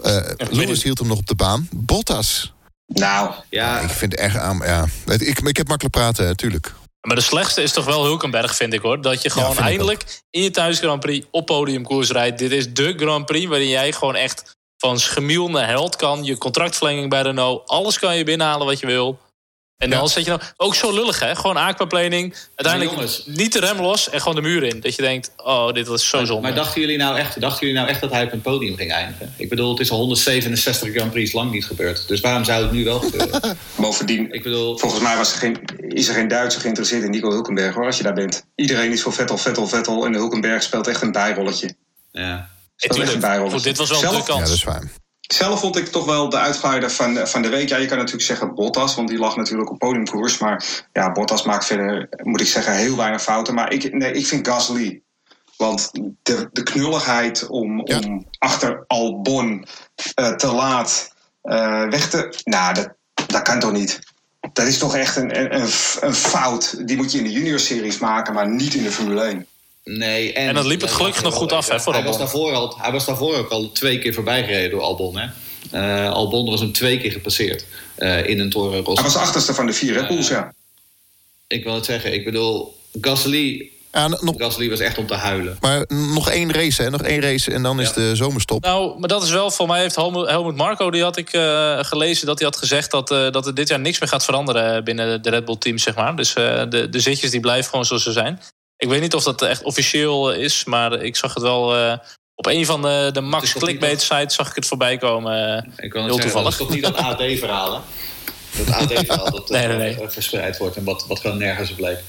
Uh, 0.06 0.48
Lewis 0.50 0.84
hield 0.84 1.00
hem 1.00 1.08
nog 1.08 1.18
op 1.18 1.28
de 1.28 1.36
baan. 1.36 1.68
Bottas. 1.72 2.54
Nou, 2.86 3.34
ja. 3.50 3.80
Ik 3.80 3.90
vind 3.90 4.12
het 4.12 4.22
echt 4.22 4.38
aan. 4.38 4.58
Ja, 4.58 4.86
ik, 5.06 5.40
ik 5.40 5.58
heb 5.58 5.68
makkelijk 5.68 5.96
praten, 5.96 6.26
natuurlijk. 6.26 6.74
Maar 7.02 7.16
de 7.16 7.22
slechtste 7.22 7.62
is 7.62 7.72
toch 7.72 7.86
wel 7.86 8.04
Hulkenberg, 8.04 8.56
vind 8.56 8.74
ik 8.74 8.82
hoor. 8.82 9.02
Dat 9.02 9.22
je 9.22 9.30
gewoon 9.30 9.56
ja, 9.56 9.62
eindelijk 9.62 10.22
in 10.30 10.44
je 10.44 10.52
thuis 10.52 10.80
Grand 10.80 11.00
Prix 11.00 11.28
op 11.32 11.46
podiumkoers 11.46 12.10
rijdt. 12.10 12.40
Dit 12.40 12.52
is 12.52 12.74
de 12.74 12.94
Grand 12.98 13.26
Prix 13.26 13.46
waarin 13.46 13.68
jij 13.68 13.92
gewoon 13.92 14.16
echt 14.16 14.56
van 14.78 15.00
schemiel 15.00 15.50
naar 15.50 15.68
held 15.68 15.96
kan. 15.96 16.24
Je 16.24 16.38
contractverlenging 16.38 17.10
bij 17.10 17.22
Renault. 17.22 17.70
Alles 17.70 18.00
kan 18.00 18.18
je 18.18 18.24
binnenhalen 18.24 18.68
wat 18.68 18.80
je 18.80 18.86
wil. 18.86 19.20
En 19.82 19.89
dan 19.89 20.02
ja. 20.02 20.08
zet 20.08 20.24
je 20.24 20.30
nou 20.30 20.41
ook 20.58 20.76
zo 20.76 20.94
lullig, 20.94 21.20
hè? 21.20 21.36
Gewoon 21.36 21.58
aquaplaning. 21.58 22.36
Uiteindelijk 22.56 22.96
jongens. 22.96 23.24
niet 23.26 23.54
de 23.54 23.60
rem 23.60 23.82
los 23.82 24.10
en 24.10 24.20
gewoon 24.20 24.36
de 24.36 24.41
muur 24.41 24.63
in. 24.63 24.80
Dat 24.80 24.96
je 24.96 25.02
denkt, 25.02 25.32
oh, 25.38 25.72
dit 25.74 25.88
was 25.88 26.10
zo 26.10 26.17
maar, 26.17 26.28
zonde. 26.28 26.41
Maar 26.41 26.56
dachten 26.56 26.82
jullie, 26.82 26.98
nou 26.98 27.17
echt, 27.17 27.39
dachten 27.39 27.60
jullie 27.60 27.76
nou 27.76 27.88
echt 27.88 28.02
dat 28.02 28.12
hij 28.12 28.24
op 28.24 28.32
een 28.32 28.41
podium 28.41 28.76
ging 28.76 28.91
eindigen? 28.91 29.34
Ik 29.38 29.50
bedoel, 29.50 29.70
het 29.70 29.80
is 29.80 29.91
al 29.91 29.98
167 29.98 30.91
Grand 30.91 31.12
Prix 31.12 31.32
lang 31.32 31.52
niet 31.52 31.65
gebeurd. 31.65 32.08
Dus 32.08 32.20
waarom 32.20 32.44
zou 32.44 32.63
het 32.63 32.72
nu 32.72 32.84
wel 32.84 33.00
gebeuren? 33.00 33.41
Bovendien, 33.76 34.34
ik 34.34 34.44
bedoel, 34.44 34.78
volgens 34.78 35.02
mij 35.02 35.17
was 35.17 35.32
er 35.32 35.38
geen, 35.38 35.60
is 35.88 36.08
er 36.08 36.13
geen 36.13 36.28
Duitser 36.28 36.62
geïnteresseerd 36.62 37.04
in 37.04 37.10
Nico 37.10 37.30
Hulkenberg, 37.30 37.76
hoor, 37.76 37.86
als 37.86 37.98
je 37.98 38.04
daar 38.04 38.13
bent. 38.13 38.46
Iedereen 38.56 38.91
is 38.91 39.02
voor 39.02 39.13
Vettel, 39.13 39.38
Vettel, 39.38 39.67
Vettel. 39.67 40.06
En 40.06 40.13
Hulkenberg 40.13 40.63
speelt 40.63 40.88
echt 40.88 41.02
een 41.02 41.12
bijrolletje. 41.12 41.76
Ja. 42.12 42.50
Speelt 42.76 43.00
echt 43.00 43.13
een 43.13 43.20
bijrolletje. 43.20 43.56
Goed, 43.56 43.63
dit 43.63 43.78
was 43.78 43.89
wel 43.89 44.00
Zelf, 44.00 44.17
de 44.17 44.24
kans. 44.24 44.39
Ja, 44.39 44.46
dat 44.46 44.56
is 44.56 44.63
waar. 44.63 44.91
Zelf 45.34 45.60
vond 45.60 45.78
ik 45.78 45.88
toch 45.88 46.06
wel 46.06 46.30
de 46.30 46.38
uitgeleider 46.38 46.91
van, 46.91 47.28
van 47.28 47.41
de 47.41 47.50
week. 47.50 47.70
Ja, 47.70 47.78
je 47.78 47.86
kan 47.86 47.98
natuurlijk 47.98 48.26
zeggen 48.26 48.56
Bottas, 48.56 48.96
want 48.96 49.08
die 49.08 49.17
lag 49.17 49.36
natuurlijk 49.36 49.70
op 49.72 49.80
podiumkoers. 49.80 50.38
Maar 50.38 50.86
ja, 50.94 51.12
Bottas 51.12 51.44
maakt 51.44 51.65
verder, 51.65 52.10
moet 52.24 52.41
ik 52.41 52.48
zeggen, 52.48 52.74
heel 52.74 52.96
weinig 52.96 53.22
fouten. 53.22 53.54
Maar 53.54 53.74
ik, 53.74 53.94
nee, 53.94 54.12
ik 54.12 54.26
vind 54.26 54.48
Gasly. 54.48 55.02
Want 55.58 55.91
de, 56.24 56.50
de 56.52 56.63
knulligheid 56.63 57.48
om, 57.48 57.82
Ja. 57.88 57.98
om 58.00 58.28
achter 58.38 58.84
Albon 58.88 59.65
eh, 60.15 60.34
te 60.36 60.48
laat 60.48 61.13
eh, 61.41 61.88
weg 61.89 62.10
te... 62.10 62.41
Nou, 62.44 62.74
dat, 62.74 62.94
dat 63.28 63.41
kan 63.41 63.60
toch 63.60 63.72
niet? 63.72 64.00
Dat 64.54 64.67
is 64.67 64.78
toch 64.78 64.96
echt 64.96 65.15
een, 65.15 65.54
een, 65.56 65.70
een, 66.00 66.13
fout. 66.13 66.88
Die 66.88 66.98
moet 66.98 67.12
je 67.12 67.17
in 67.17 67.24
de 67.24 67.32
junior-series 67.32 67.98
maken, 67.98 68.34
maar 68.34 68.50
niet 68.50 68.74
in 68.74 68.84
de 68.84 68.91
Formule 68.91 69.22
1. 69.22 69.46
Nee, 69.84 70.34
en, 70.34 70.48
En 70.48 70.54
dat 70.54 70.65
liep 70.65 70.82
het 70.82 70.91
gelukkig 70.91 71.24
nog 71.24 71.34
goed 71.34 71.52
af, 71.52 71.67
hè, 71.67 71.80
voor 71.80 71.94
hij, 71.94 72.04
was 72.04 72.17
daarvoor 72.17 72.54
al, 72.54 72.78
hij 72.78 72.91
was 72.91 73.06
daarvoor 73.06 73.36
ook 73.36 73.50
al 73.50 73.72
twee 73.72 74.00
keer 74.00 74.13
voorbij 74.13 74.44
gereden 74.44 74.70
door 74.70 74.82
Albon. 74.82 75.17
Hè? 75.17 75.28
Eh, 75.72 76.12
Albon 76.12 76.50
was 76.50 76.60
hem 76.60 76.72
twee 76.72 77.00
keer 77.00 77.12
gepasseerd 77.12 77.65
eh, 77.96 78.28
in 78.28 78.39
een 78.39 78.50
Toro 78.50 78.76
Rosso. 78.76 78.94
Hij 78.94 79.04
was 79.04 79.15
achterste 79.15 79.54
van 79.54 79.65
de 79.65 79.74
vier 79.74 79.94
Red 79.94 80.08
Bulls, 80.08 80.28
ja. 80.28 80.54
Ik 81.48 81.63
wil 81.63 81.76
het 81.76 81.86
zeggen, 81.86 82.13
ik 82.13 82.26
bedoel, 82.26 82.78
Gasly, 83.02 83.70
Ja, 83.91 84.08
nog, 84.08 84.36
Gasly 84.38 84.70
was 84.70 84.80
echt 84.80 84.98
om 84.98 85.08
te 85.08 85.13
huilen. 85.13 85.58
maar 85.60 85.86
nog 85.88 86.30
één 86.30 86.52
race, 86.52 86.82
hè? 86.82 86.89
Nog 86.89 87.02
één 87.02 87.22
race 87.22 87.52
en 87.52 87.63
dan 87.63 87.82
is 87.82 87.94
de 87.94 88.15
zomerstop. 88.15 88.63
Nou, 88.63 89.00
maar 89.00 89.10
dat 89.10 89.24
is 89.24 89.30
wel, 89.30 89.52
voor 89.52 89.67
mij 89.67 89.82
heeft 89.82 89.96
Helmut, 89.96 90.56
Marco, 90.56 90.91
die 90.91 91.04
had 91.04 91.17
ik 91.17 91.34
eh, 91.34 91.80
gelezen, 91.82 92.26
dat 92.26 92.39
hij 92.39 92.48
had 92.48 92.58
gezegd 92.58 92.91
dat, 92.91 93.12
eh, 93.12 93.32
dat 93.32 93.46
er 93.48 93.56
dit 93.56 93.67
jaar 93.67 93.80
niks 93.80 94.00
meer 94.00 94.10
gaat 94.10 94.26
veranderen 94.26 94.84
binnen 94.84 95.22
de 95.22 95.30
Red 95.30 95.46
Bull 95.46 95.58
team, 95.58 95.78
zeg 95.78 95.96
maar. 95.96 96.15
Dus 96.15 96.34
eh, 96.34 96.63
de, 96.70 96.89
de 96.89 97.00
zitjes 97.00 97.32
die 97.32 97.39
blijven 97.39 97.70
gewoon 97.70 97.86
zoals 97.86 98.04
ze 98.04 98.12
zijn. 98.12 98.39
Ik 98.82 98.88
weet 98.88 99.02
niet 99.02 99.13
of 99.15 99.24
dat 99.24 99.41
echt 99.41 99.63
officieel 99.63 100.32
is, 100.32 100.63
maar 100.65 101.04
ik 101.04 101.15
zag 101.15 101.34
het 101.34 101.44
wel 101.44 101.76
eh, 101.78 101.94
op 102.36 102.46
een 102.46 102.65
van 102.65 102.82
de, 102.82 103.10
de 103.13 103.22
Max 103.22 103.54
Clickbait 103.54 104.02
sites 104.02 104.36
zag 104.36 104.50
ik 104.50 104.56
het 104.56 104.65
voorbij 104.67 104.98
komen. 104.98 105.58
eh. 105.58 105.86
Ik 105.86 105.94
wil 105.94 106.04
Heel 106.04 106.13
zeggen, 106.13 106.44
dat 106.44 106.52
is 106.52 106.58
toevallig. 106.58 106.58
toch 106.58 106.70
niet 106.70 106.84
dat 106.84 106.96
AD-verhaal, 106.98 107.74
hè? 107.74 107.80
Dat 108.63 108.76
AD-verhaal 108.76 109.32
dat 109.38 109.50
Nee, 109.50 109.62
eh, 109.62 109.67
nee, 109.78 109.96
nee. 109.96 110.10
verspreid 110.10 110.58
wordt 110.58 110.76
en 110.76 110.84
wat, 110.84 111.06
wat 111.08 111.20
gewoon 111.20 111.38
nergens 111.38 111.70
op 111.72 111.76
bleek. 111.76 112.00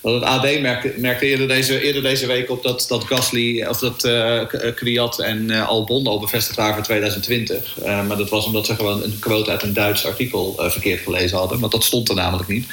Want 0.00 0.14
het 0.20 0.24
AD 0.24 0.60
merkte, 0.60 0.94
merkte 0.96 1.26
eerder, 1.26 1.48
deze, 1.48 1.80
eerder 1.80 2.02
deze 2.02 2.26
week 2.26 2.50
op 2.50 2.62
dat, 2.62 2.84
dat 2.88 3.04
Gasly, 3.04 3.64
of 3.64 3.78
dat 3.78 4.04
eh, 4.04 4.40
eh, 4.40 4.74
Kwiat 4.74 5.18
en 5.20 5.50
eh, 5.50 5.68
Albon 5.68 6.06
al 6.06 6.20
bevestigd 6.20 6.56
waren 6.56 6.74
voor 6.74 6.82
2020. 6.84 7.78
Eh, 7.78 8.06
maar 8.06 8.16
dat 8.16 8.28
was 8.30 8.44
omdat 8.46 8.66
ze 8.66 8.74
gewoon 8.74 9.02
een 9.02 9.18
quote 9.18 9.50
uit 9.50 9.62
een 9.62 9.72
Duits 9.72 10.06
artikel 10.06 10.54
eh, 10.58 10.70
verkeerd 10.70 11.00
gelezen 11.02 11.38
hadden. 11.38 11.60
Want 11.60 11.72
dat 11.72 11.84
stond 11.84 12.08
er 12.08 12.14
namelijk 12.14 12.48
niet. 12.48 12.66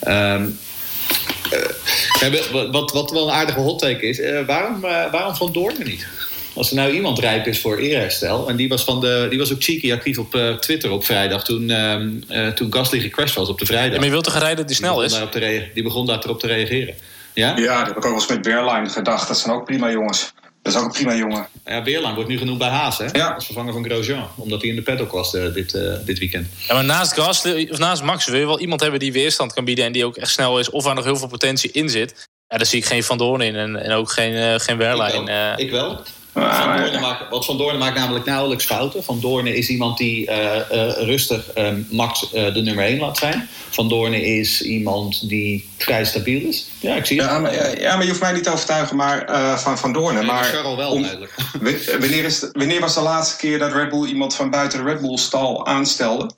Ehm, 0.00 0.42
eh, 0.42 0.48
kijk, 0.48 0.75
wat, 2.52 2.70
wat, 2.70 2.92
wat 2.92 3.10
wel 3.10 3.28
een 3.28 3.34
aardige 3.34 3.60
hot 3.60 3.78
take 3.78 4.06
is, 4.06 4.20
eh, 4.20 4.46
waarom, 4.46 4.84
eh, 4.84 5.10
waarom 5.10 5.34
Van 5.34 5.52
Doorn 5.52 5.82
niet? 5.84 6.06
Als 6.56 6.70
er 6.70 6.76
nou 6.76 6.90
iemand 6.90 7.18
rijp 7.18 7.46
is 7.46 7.60
voor 7.60 7.76
eerherstel. 7.76 8.48
En 8.48 8.56
die 8.56 8.68
was, 8.68 8.84
van 8.84 9.00
de, 9.00 9.26
die 9.30 9.38
was 9.38 9.52
ook 9.52 9.62
cheeky 9.62 9.92
actief 9.92 10.18
op 10.18 10.34
eh, 10.34 10.52
Twitter 10.52 10.90
op 10.90 11.04
vrijdag. 11.04 11.44
Toen, 11.44 11.70
ehm, 11.70 12.10
eh, 12.28 12.48
toen 12.48 12.72
Gasly 12.72 13.00
gecrashed 13.00 13.34
was 13.36 13.48
op 13.48 13.58
de 13.58 13.66
vrijdag. 13.66 13.90
Ja, 13.90 13.96
maar 13.96 14.04
je 14.04 14.10
wilt 14.10 14.24
toch 14.24 14.34
een 14.34 14.40
rijder 14.40 14.66
die 14.66 14.76
snel 14.76 15.00
begon 15.00 15.42
is? 15.42 15.62
die 15.74 15.82
begon 15.82 16.06
daarop 16.06 16.40
te 16.40 16.46
reageren. 16.46 16.94
Ja? 17.32 17.56
Ja, 17.56 17.78
dat 17.78 17.86
heb 17.86 17.96
ik 17.96 17.96
ook 17.96 18.02
wel 18.02 18.14
eens 18.14 18.26
met 18.26 18.42
Berline 18.42 18.88
gedacht. 18.88 19.28
Dat 19.28 19.38
zijn 19.38 19.54
ook 19.54 19.64
prima 19.64 19.90
jongens. 19.90 20.32
Dat 20.66 20.74
is 20.74 20.80
ook 20.80 20.86
een 20.86 20.92
prima 20.92 21.14
jongen. 21.14 21.48
ja 21.64 21.82
Beerlaan 21.82 22.14
wordt 22.14 22.28
nu 22.30 22.38
genoemd 22.38 22.58
bij 22.58 22.68
Haas, 22.68 22.98
hè? 22.98 23.04
Ja. 23.12 23.28
Als 23.28 23.44
vervanger 23.44 23.72
van 23.72 23.84
Grosjean. 23.84 24.28
Omdat 24.36 24.60
hij 24.60 24.70
in 24.70 24.76
de 24.76 24.82
paddock 24.82 25.10
was 25.12 25.34
eh, 25.34 25.52
dit, 25.52 25.74
eh, 25.74 25.92
dit 26.04 26.18
weekend. 26.18 26.46
Ja, 26.68 26.74
maar 26.74 26.84
naast 26.84 27.12
Gasly, 27.12 27.68
of 27.70 27.78
naast 27.78 28.02
Max 28.02 28.26
wil 28.26 28.38
je 28.40 28.46
wel 28.46 28.60
iemand 28.60 28.80
hebben 28.80 29.00
die 29.00 29.12
weerstand 29.12 29.52
kan 29.52 29.64
bieden 29.64 29.84
en 29.84 29.92
die 29.92 30.04
ook 30.04 30.16
echt 30.16 30.30
snel 30.30 30.58
is 30.58 30.70
of 30.70 30.84
waar 30.84 30.94
nog 30.94 31.04
heel 31.04 31.16
veel 31.16 31.28
potentie 31.28 31.70
in 31.72 31.88
zit. 31.88 32.28
Ja, 32.48 32.56
daar 32.56 32.66
zie 32.66 32.78
ik 32.78 32.84
geen 32.84 33.02
Van 33.02 33.18
Doorn 33.18 33.40
in 33.40 33.56
en, 33.56 33.76
en 33.76 33.92
ook 33.92 34.10
geen, 34.10 34.34
eh 34.34 34.40
geen 34.60 34.74
Ik 34.74 34.80
wel. 34.80 34.98
Wehrlein. 34.98 35.28
eh. 35.28 35.64
Ik 35.64 35.70
wel. 35.70 36.02
Van 36.40 36.76
Doornen 36.76 37.00
maakt, 37.00 37.28
wat 37.30 37.44
Van 37.44 37.58
Doornen 37.58 37.78
maakt 37.78 37.96
namelijk 37.98 38.24
nauwelijks 38.24 38.64
fouten. 38.64 39.04
Van 39.04 39.20
Doornen 39.20 39.54
is 39.56 39.68
iemand 39.68 39.98
die 39.98 40.26
eh, 40.26 40.56
eh, 40.88 40.96
rustig 41.06 41.50
eh, 41.50 41.68
Max 41.90 42.32
eh, 42.32 42.54
de 42.54 42.62
nummer 42.62 42.84
1 42.84 42.98
laat 42.98 43.16
zijn. 43.18 43.48
Van 43.70 43.88
Doornen 43.88 44.22
is 44.22 44.62
iemand 44.62 45.28
die 45.28 45.68
vrij 45.76 46.04
stabiel 46.04 46.48
is. 46.48 46.66
Ja, 46.80 46.94
ik 46.94 47.06
zie 47.06 47.20
het. 47.22 47.30
Ja 47.30 47.38
maar, 47.38 47.54
ja, 47.54 47.66
ja, 47.78 47.92
maar 47.94 48.02
je 48.02 48.08
hoeft 48.08 48.20
mij 48.22 48.32
niet 48.32 48.44
te 48.44 48.52
overtuigen 48.52 48.96
maar, 48.96 49.24
van 49.58 49.78
Van 49.78 49.92
Doornen. 49.92 50.22
Nee, 50.26 50.32
maar 50.32 50.76
wel 50.76 50.90
om- 50.90 51.06
wanneer, 52.00 52.24
is 52.24 52.38
de- 52.38 52.50
wanneer 52.52 52.80
was 52.80 52.94
de 52.94 53.00
laatste 53.00 53.36
keer 53.36 53.58
dat 53.58 53.72
Red 53.72 53.90
Bull 53.90 54.06
iemand 54.08 54.34
van 54.34 54.50
buiten 54.50 54.84
de 54.84 54.90
Red 54.90 55.00
Bull 55.00 55.16
stal 55.16 55.66
aanstelde? 55.66 56.30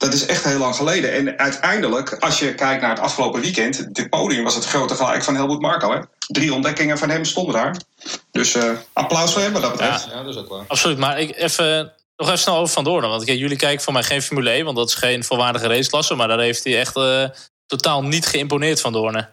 Dat 0.00 0.12
is 0.12 0.26
echt 0.26 0.44
heel 0.44 0.58
lang 0.58 0.74
geleden. 0.76 1.12
En 1.12 1.38
uiteindelijk, 1.38 2.12
als 2.12 2.38
je 2.38 2.54
kijkt 2.54 2.80
naar 2.82 2.90
het 2.90 3.00
afgelopen 3.00 3.40
weekend... 3.40 3.94
dit 3.94 4.10
podium 4.10 4.44
was 4.44 4.54
het 4.54 4.64
grote 4.64 4.94
gelijk 4.94 5.22
van 5.24 5.34
Helmut 5.34 5.60
Marko. 5.60 5.92
Hè? 5.92 6.00
Drie 6.26 6.54
ontdekkingen 6.54 6.98
van 6.98 7.10
hem 7.10 7.24
stonden 7.24 7.54
daar. 7.54 7.76
Dus 8.30 8.54
eh, 8.54 8.70
applaus 8.92 9.32
voor 9.32 9.42
hem 9.42 9.52
wat 9.52 9.62
dat 9.62 9.70
betreft. 9.72 10.06
Ja, 10.10 10.22
dat 10.22 10.34
is 10.34 10.40
ook 10.40 10.48
waar. 10.48 10.64
Absoluut, 10.66 10.98
maar 10.98 11.20
ik 11.20 11.36
even, 11.36 11.92
nog 12.16 12.26
even 12.26 12.38
snel 12.38 12.56
over 12.56 12.72
Van 12.72 12.84
Doorn. 12.84 13.08
Want 13.08 13.24
kijk, 13.24 13.38
jullie 13.38 13.56
kijken 13.56 13.82
voor 13.84 13.92
mij 13.92 14.02
geen 14.02 14.22
Formule 14.22 14.50
1, 14.50 14.64
want 14.64 14.76
dat 14.76 14.88
is 14.88 14.94
geen 14.94 15.24
volwaardige 15.24 15.66
raceklasse. 15.66 16.14
Maar 16.14 16.28
daar 16.28 16.38
heeft 16.40 16.64
hij 16.64 16.78
echt 16.78 16.96
eh, 16.96 17.24
totaal 17.66 18.02
niet 18.02 18.26
geïmponeerd 18.26 18.80
van 18.80 18.92
Doorn. 18.92 19.12
Daar 19.12 19.30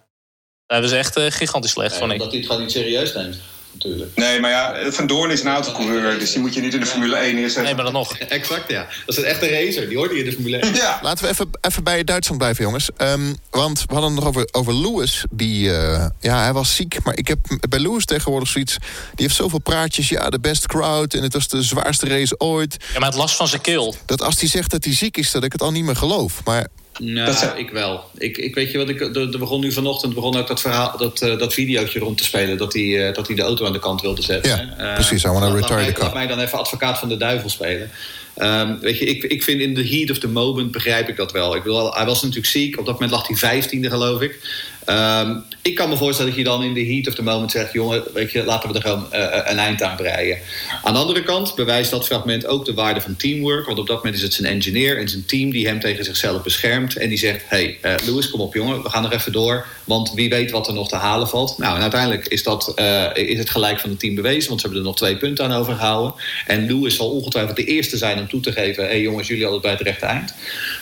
hebben 0.68 0.90
ze 0.90 0.98
echt 0.98 1.16
eh, 1.16 1.26
gigantisch 1.32 1.72
slecht, 1.72 1.94
Ja, 1.94 1.98
vond 2.00 2.12
ik. 2.12 2.18
omdat 2.18 2.32
hij 2.32 2.38
het 2.38 2.48
gewoon 2.48 2.62
niet 2.64 2.72
serieus 2.72 3.14
neemt, 3.14 3.38
natuurlijk. 3.84 4.12
Nee, 4.16 4.40
maar 4.40 4.50
ja, 4.50 4.92
Van 4.92 5.08
Doorn 5.08 5.32
is 5.32 5.42
een 5.42 5.48
autocoureur. 5.48 6.20
Dus 6.20 6.32
die 6.32 6.42
moet 6.42 6.54
je 6.54 6.62
niet 6.62 6.74
in 6.74 6.80
de 6.80 6.86
Formule 6.86 7.16
1 7.16 7.36
neerzetten. 7.36 7.64
Nee, 7.64 7.76
maar 7.76 7.84
dan 7.84 7.94
nog. 7.94 8.18
Exact, 8.18 8.70
ja. 8.70 8.88
Dat 9.06 9.18
is 9.18 9.18
een 9.18 9.30
echte 9.30 9.50
racer. 9.50 9.88
Die 9.88 9.98
hoort 9.98 10.12
hier 10.12 10.20
in 10.20 10.26
de 10.26 10.32
Formule 10.32 10.58
1. 10.58 10.74
Ja, 10.76 11.00
Laten 11.02 11.24
we 11.24 11.32
even, 11.32 11.50
even 11.62 11.84
bij 11.84 12.04
Duitsland 12.04 12.42
blijven, 12.42 12.64
jongens. 12.64 12.90
Ehm, 12.98 13.34
want 13.50 13.84
we 13.88 13.94
hadden 13.94 14.12
het 14.12 14.20
nog 14.20 14.28
over, 14.28 14.48
over 14.52 14.74
Lewis. 14.74 15.24
Die, 15.32 15.76
eh, 15.76 16.06
ja, 16.20 16.42
hij 16.42 16.54
was 16.54 16.76
ziek. 16.76 17.04
Maar 17.04 17.18
ik 17.18 17.28
heb 17.28 17.40
bij 17.70 17.80
Lewis 17.80 18.06
tegenwoordig 18.06 18.50
zoiets... 18.50 18.78
Die 19.16 19.26
heeft 19.26 19.36
zoveel 19.36 19.60
praatjes. 19.60 20.10
Ja, 20.10 20.30
de 20.30 20.40
best 20.40 20.68
crowd. 20.68 21.14
En 21.14 21.24
het 21.24 21.34
was 21.34 21.48
de 21.48 21.62
zwaarste 21.62 22.08
race 22.08 22.40
ooit. 22.40 22.78
Ja, 22.94 23.00
maar 23.00 23.10
het 23.10 23.18
last 23.18 23.36
van 23.36 23.48
zijn 23.48 23.62
keel. 23.62 23.96
Dat 24.06 24.22
als 24.22 24.40
hij 24.40 24.50
zegt 24.50 24.72
dat 24.72 24.84
hij 24.84 24.94
ziek 24.94 25.18
is, 25.18 25.32
dat 25.32 25.44
ik 25.44 25.52
het 25.52 25.62
al 25.62 25.72
niet 25.72 25.84
meer 25.84 25.96
geloof. 25.96 26.42
Maar 26.44 26.68
Nou, 27.00 27.32
Dat 27.32 27.54
ik 27.58 27.70
wel. 27.70 28.04
Ik, 28.18 28.38
ik 28.38 28.56
weet 28.56 28.72
je 28.72 28.78
wat 28.78 28.90
ik. 28.90 29.02
Er 29.16 29.40
begon 29.40 29.62
nu 29.62 29.72
vanochtend 29.72 30.14
begon 30.14 30.38
ook 30.38 30.48
dat 30.48 30.62
verhaal, 30.62 30.98
dat, 30.98 31.22
eh, 31.22 31.38
dat 31.38 31.54
videootje 31.54 32.00
rond 32.00 32.18
te 32.18 32.24
spelen. 32.24 32.58
Dat 32.58 32.74
hij, 32.74 33.08
eh, 33.08 33.14
dat 33.14 33.28
hij 33.28 33.36
de 33.36 33.42
auto 33.42 33.66
aan 33.66 33.74
de 33.74 33.80
kant 33.80 34.02
wilde 34.02 34.22
zetten. 34.22 34.52
Ja. 34.78 34.88
Eh, 34.90 34.94
precies, 34.94 35.24
I 35.24 35.28
laat- 35.28 35.42
laat 35.42 35.54
retire 35.54 35.86
the 35.86 35.92
car. 35.92 36.04
Laat 36.04 36.14
mij 36.14 36.28
dan 36.28 36.40
even 36.40 36.58
advocaat 36.60 37.00
van 37.00 37.10
de 37.10 37.18
duivel 37.18 37.50
spelen. 37.50 37.92
Ehm, 38.36 38.80
weet 38.80 38.98
je, 38.98 39.06
ik, 39.06 39.24
ik 39.24 39.44
vind 39.44 39.62
in 39.62 39.76
the 39.76 39.84
heat 39.88 40.12
of 40.12 40.18
the 40.20 40.28
moment 40.28 40.72
begrijp 40.72 41.10
ik 41.10 41.16
dat 41.16 41.32
wel. 41.32 41.56
Ik 41.56 41.64
bedoel, 41.64 41.94
hij 41.94 42.06
was 42.06 42.22
natuurlijk 42.22 42.48
ziek. 42.48 42.80
Op 42.80 42.86
dat 42.86 42.94
moment 42.94 43.12
lag 43.12 43.28
hij 43.28 43.36
vijftiende, 43.36 43.90
geloof 43.90 44.22
ik. 44.22 44.40
Ehm, 44.88 45.36
ik 45.62 45.76
kan 45.76 45.90
me 45.90 45.98
voorstellen 45.98 46.32
dat 46.32 46.40
je 46.40 46.46
dan 46.46 46.64
in 46.64 46.74
de 46.74 46.86
heat 46.86 47.08
of 47.08 47.14
the 47.14 47.24
moment 47.24 47.52
zegt... 47.52 47.74
jongen, 47.74 48.04
weet 48.14 48.32
je, 48.32 48.44
laten 48.44 48.70
we 48.70 48.76
er 48.76 48.82
gewoon 48.82 49.12
eh, 49.12 49.52
een 49.52 49.60
eind 49.60 49.82
aan 49.82 49.96
breien. 49.96 50.38
Aan 50.84 50.94
de 50.94 51.00
andere 51.00 51.24
kant 51.24 51.56
bewijst 51.56 51.92
dat 51.92 52.06
fragment 52.06 52.46
ook 52.46 52.66
de 52.66 52.74
waarde 52.74 53.02
van 53.02 53.16
teamwork. 53.16 53.66
Want 53.66 53.80
op 53.80 53.88
dat 53.88 53.96
moment 53.96 54.16
is 54.16 54.22
het 54.22 54.34
zijn 54.34 54.48
engineer 54.54 54.98
en 54.98 55.10
zijn 55.10 55.26
team... 55.26 55.50
die 55.50 55.68
hem 55.68 55.80
tegen 55.80 56.06
zichzelf 56.06 56.44
beschermt. 56.44 56.96
En 56.98 57.10
die 57.10 57.18
zegt, 57.18 57.44
hey, 57.48 57.78
eh 57.82 57.96
Lewis, 58.06 58.30
kom 58.30 58.42
op 58.42 58.54
jongen, 58.54 58.84
we 58.84 58.90
gaan 58.90 59.02
nog 59.02 59.12
even 59.12 59.32
door. 59.32 59.66
Want 59.84 60.14
wie 60.14 60.30
weet 60.30 60.52
wat 60.52 60.68
er 60.68 60.74
nog 60.74 60.90
te 60.90 60.96
halen 60.96 61.28
valt. 61.28 61.58
Nou, 61.58 61.76
en 61.76 61.82
uiteindelijk 61.82 62.28
is, 62.28 62.44
dat, 62.44 62.74
eh, 62.76 63.06
is 63.14 63.38
het 63.38 63.50
gelijk 63.50 63.80
van 63.80 63.90
het 63.90 64.00
team 64.00 64.16
bewezen... 64.16 64.50
want 64.50 64.62
ze 64.62 64.66
hebben 64.66 64.86
er 64.86 64.90
nog 64.90 64.98
twee 64.98 65.18
punten 65.18 65.46
aan 65.46 65.60
overgehouden. 65.60 66.14
En 66.46 66.66
Lewis 66.66 66.96
zal 66.96 67.10
ongetwijfeld 67.10 67.56
de 67.56 67.66
eerste 67.66 67.98
zijn 67.98 68.20
om 68.20 68.30
toe 68.30 68.42
te 68.42 68.52
geven... 68.52 68.84
hé 68.84 68.90
hey, 68.90 69.02
jongens, 69.02 69.28
jullie 69.28 69.52
het 69.52 69.62
bij 69.62 69.72
het 69.72 69.82
rechte 69.82 70.06
eind. 70.06 70.34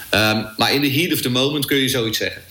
Ehm, 0.10 0.44
maar 0.58 0.74
in 0.74 0.82
de 0.82 0.92
heat 0.92 1.14
of 1.14 1.22
the 1.22 1.30
moment 1.30 1.66
kun 1.66 1.78
je 1.78 1.90
zoiets 1.90 2.18
zeggen. 2.18 2.42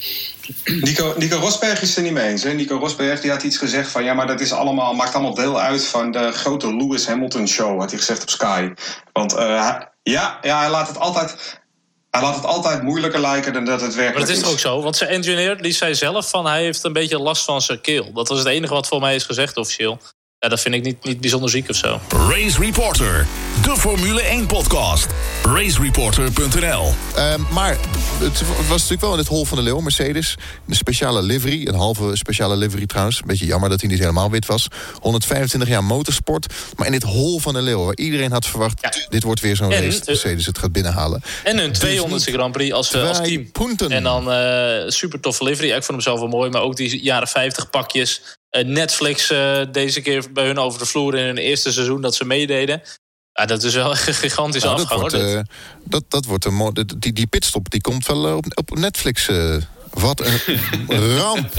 Nico, 0.64 1.14
Nico 1.18 1.36
Rosberg 1.36 1.82
is 1.82 1.96
er 1.96 2.02
niet 2.02 2.12
mee 2.12 2.28
eens. 2.28 2.42
Hè? 2.42 2.52
Nico 2.52 2.76
Rosberg 2.76 3.20
die 3.20 3.30
had 3.30 3.42
iets 3.42 3.56
gezegd 3.56 3.90
van... 3.90 4.04
ja, 4.04 4.14
maar 4.14 4.26
dat 4.26 4.40
is 4.40 4.52
allemaal, 4.52 4.94
maakt 4.94 5.14
allemaal 5.14 5.34
deel 5.34 5.60
uit 5.60 5.86
van 5.86 6.10
de 6.10 6.32
grote 6.32 6.76
Lewis 6.76 7.06
Hamilton 7.06 7.48
show... 7.48 7.80
had 7.80 7.90
hij 7.90 7.98
gezegd 7.98 8.22
op 8.22 8.30
Sky. 8.30 8.70
Want 9.12 9.34
eh, 9.34 9.76
ja, 10.02 10.38
ja, 10.42 10.58
hij 10.58 10.70
laat 10.70 10.88
het 10.88 10.98
altijd... 10.98 11.62
Hij 12.10 12.22
laat 12.22 12.34
het 12.34 12.44
altijd 12.44 12.82
moeilijker 12.82 13.20
lijken 13.20 13.52
dan 13.52 13.64
dat 13.64 13.80
het 13.80 13.94
Maar 13.94 13.96
werkelijk 13.96 14.26
dat 14.26 14.36
is 14.36 14.42
toch 14.42 14.52
ook 14.52 14.58
zo? 14.58 14.82
Want 14.82 14.96
zijn 14.96 15.10
engineer 15.10 15.62
die 15.62 15.72
zei 15.72 15.94
zelf 15.94 16.30
van 16.30 16.46
hij 16.46 16.62
heeft 16.62 16.84
een 16.84 16.92
beetje 16.92 17.18
last 17.18 17.44
van 17.44 17.62
zijn 17.62 17.80
keel. 17.80 18.12
Dat 18.12 18.28
was 18.28 18.38
het 18.38 18.46
enige 18.46 18.74
wat 18.74 18.86
voor 18.86 19.00
mij 19.00 19.14
is 19.14 19.24
gezegd 19.24 19.56
officieel. 19.56 19.98
Ja, 20.44 20.50
dat 20.50 20.60
vind 20.60 20.74
ik 20.74 20.82
niet, 20.82 21.04
niet 21.04 21.20
bijzonder 21.20 21.50
ziek 21.50 21.68
of 21.68 21.76
zo. 21.76 22.00
Race 22.08 22.60
Reporter, 22.60 23.26
de 23.62 23.76
Formule 23.76 24.22
1 24.22 24.46
podcast. 24.46 25.06
Racereporter.nl 25.42 26.92
Ehm, 27.14 27.40
maar 27.52 27.76
het 28.18 28.42
was 28.58 28.68
natuurlijk 28.68 29.00
wel 29.00 29.12
in 29.12 29.18
het 29.18 29.28
hol 29.28 29.44
van 29.44 29.56
de 29.56 29.62
leeuw, 29.62 29.80
Mercedes. 29.80 30.36
Een 30.68 30.74
speciale 30.74 31.22
livery, 31.22 31.66
een 31.66 31.74
halve 31.74 32.16
speciale 32.16 32.56
livery 32.56 32.86
trouwens. 32.86 33.20
Een 33.20 33.26
beetje 33.26 33.46
jammer 33.46 33.68
dat 33.68 33.80
hij 33.80 33.90
niet 33.90 33.98
helemaal 33.98 34.30
wit 34.30 34.46
was. 34.46 34.68
125 35.00 35.68
jaar 35.68 35.84
motorsport. 35.84 36.54
Maar 36.76 36.86
in 36.86 36.92
dit 36.92 37.02
hol 37.02 37.38
van 37.38 37.54
de 37.54 37.62
leeuw, 37.62 37.84
waar 37.84 37.96
iedereen 37.96 38.32
had 38.32 38.46
verwacht... 38.46 38.78
Ja. 38.80 38.92
dit 39.08 39.22
wordt 39.22 39.40
weer 39.40 39.56
zo'n 39.56 39.70
race, 39.70 39.88
dat 39.88 40.00
eh, 40.00 40.06
Mercedes 40.06 40.46
het 40.46 40.58
gaat 40.58 40.72
binnenhalen. 40.72 41.22
En 41.44 41.58
hun 41.58 41.72
Dus 41.72 41.78
200ste 41.78 42.08
niet 42.08 42.22
Grand 42.22 42.52
Prix 42.52 42.72
als, 42.72 42.92
eh, 42.92 43.08
als 43.08 43.18
team. 43.18 43.50
punten. 43.52 43.90
En 43.90 44.02
dan 44.02 44.32
eh 44.32 44.88
super 44.88 45.20
toffe 45.20 45.44
livery. 45.44 45.68
Ik 45.68 45.72
vond 45.74 45.86
hem 45.88 46.00
zelf 46.00 46.18
wel 46.18 46.28
mooi. 46.28 46.50
Maar 46.50 46.62
ook 46.62 46.76
die 46.76 47.02
jaren 47.02 47.28
50 47.28 47.70
pakjes. 47.70 48.22
Eh, 48.54 48.64
Netflix 48.64 49.30
eh, 49.30 49.60
deze 49.72 50.00
keer 50.00 50.32
bij 50.32 50.46
hun 50.46 50.58
over 50.58 50.78
de 50.78 50.86
vloer 50.86 51.14
in 51.14 51.24
hun 51.24 51.38
eerste 51.38 51.72
seizoen 51.72 52.00
dat 52.00 52.14
ze 52.14 52.24
meededen. 52.24 52.82
Ja, 53.32 53.44
dat 53.46 53.62
is 53.62 53.74
wel 53.74 53.90
een 53.90 53.96
gigantische 53.96 54.66
Nou, 54.66 54.78
dat, 54.78 54.90
afgang. 54.90 55.00
wordt, 55.00 55.14
eh, 55.14 55.40
dat, 55.84 56.04
dat 56.08 56.24
wordt 56.24 56.44
een. 56.44 56.86
Die, 56.98 57.12
die 57.12 57.26
pitstop 57.26 57.70
die 57.70 57.80
komt 57.80 58.06
wel 58.06 58.36
op, 58.36 58.46
op 58.54 58.78
Netflix. 58.78 59.30
wat 59.90 60.20
een 60.20 61.16
ramp. 61.18 61.52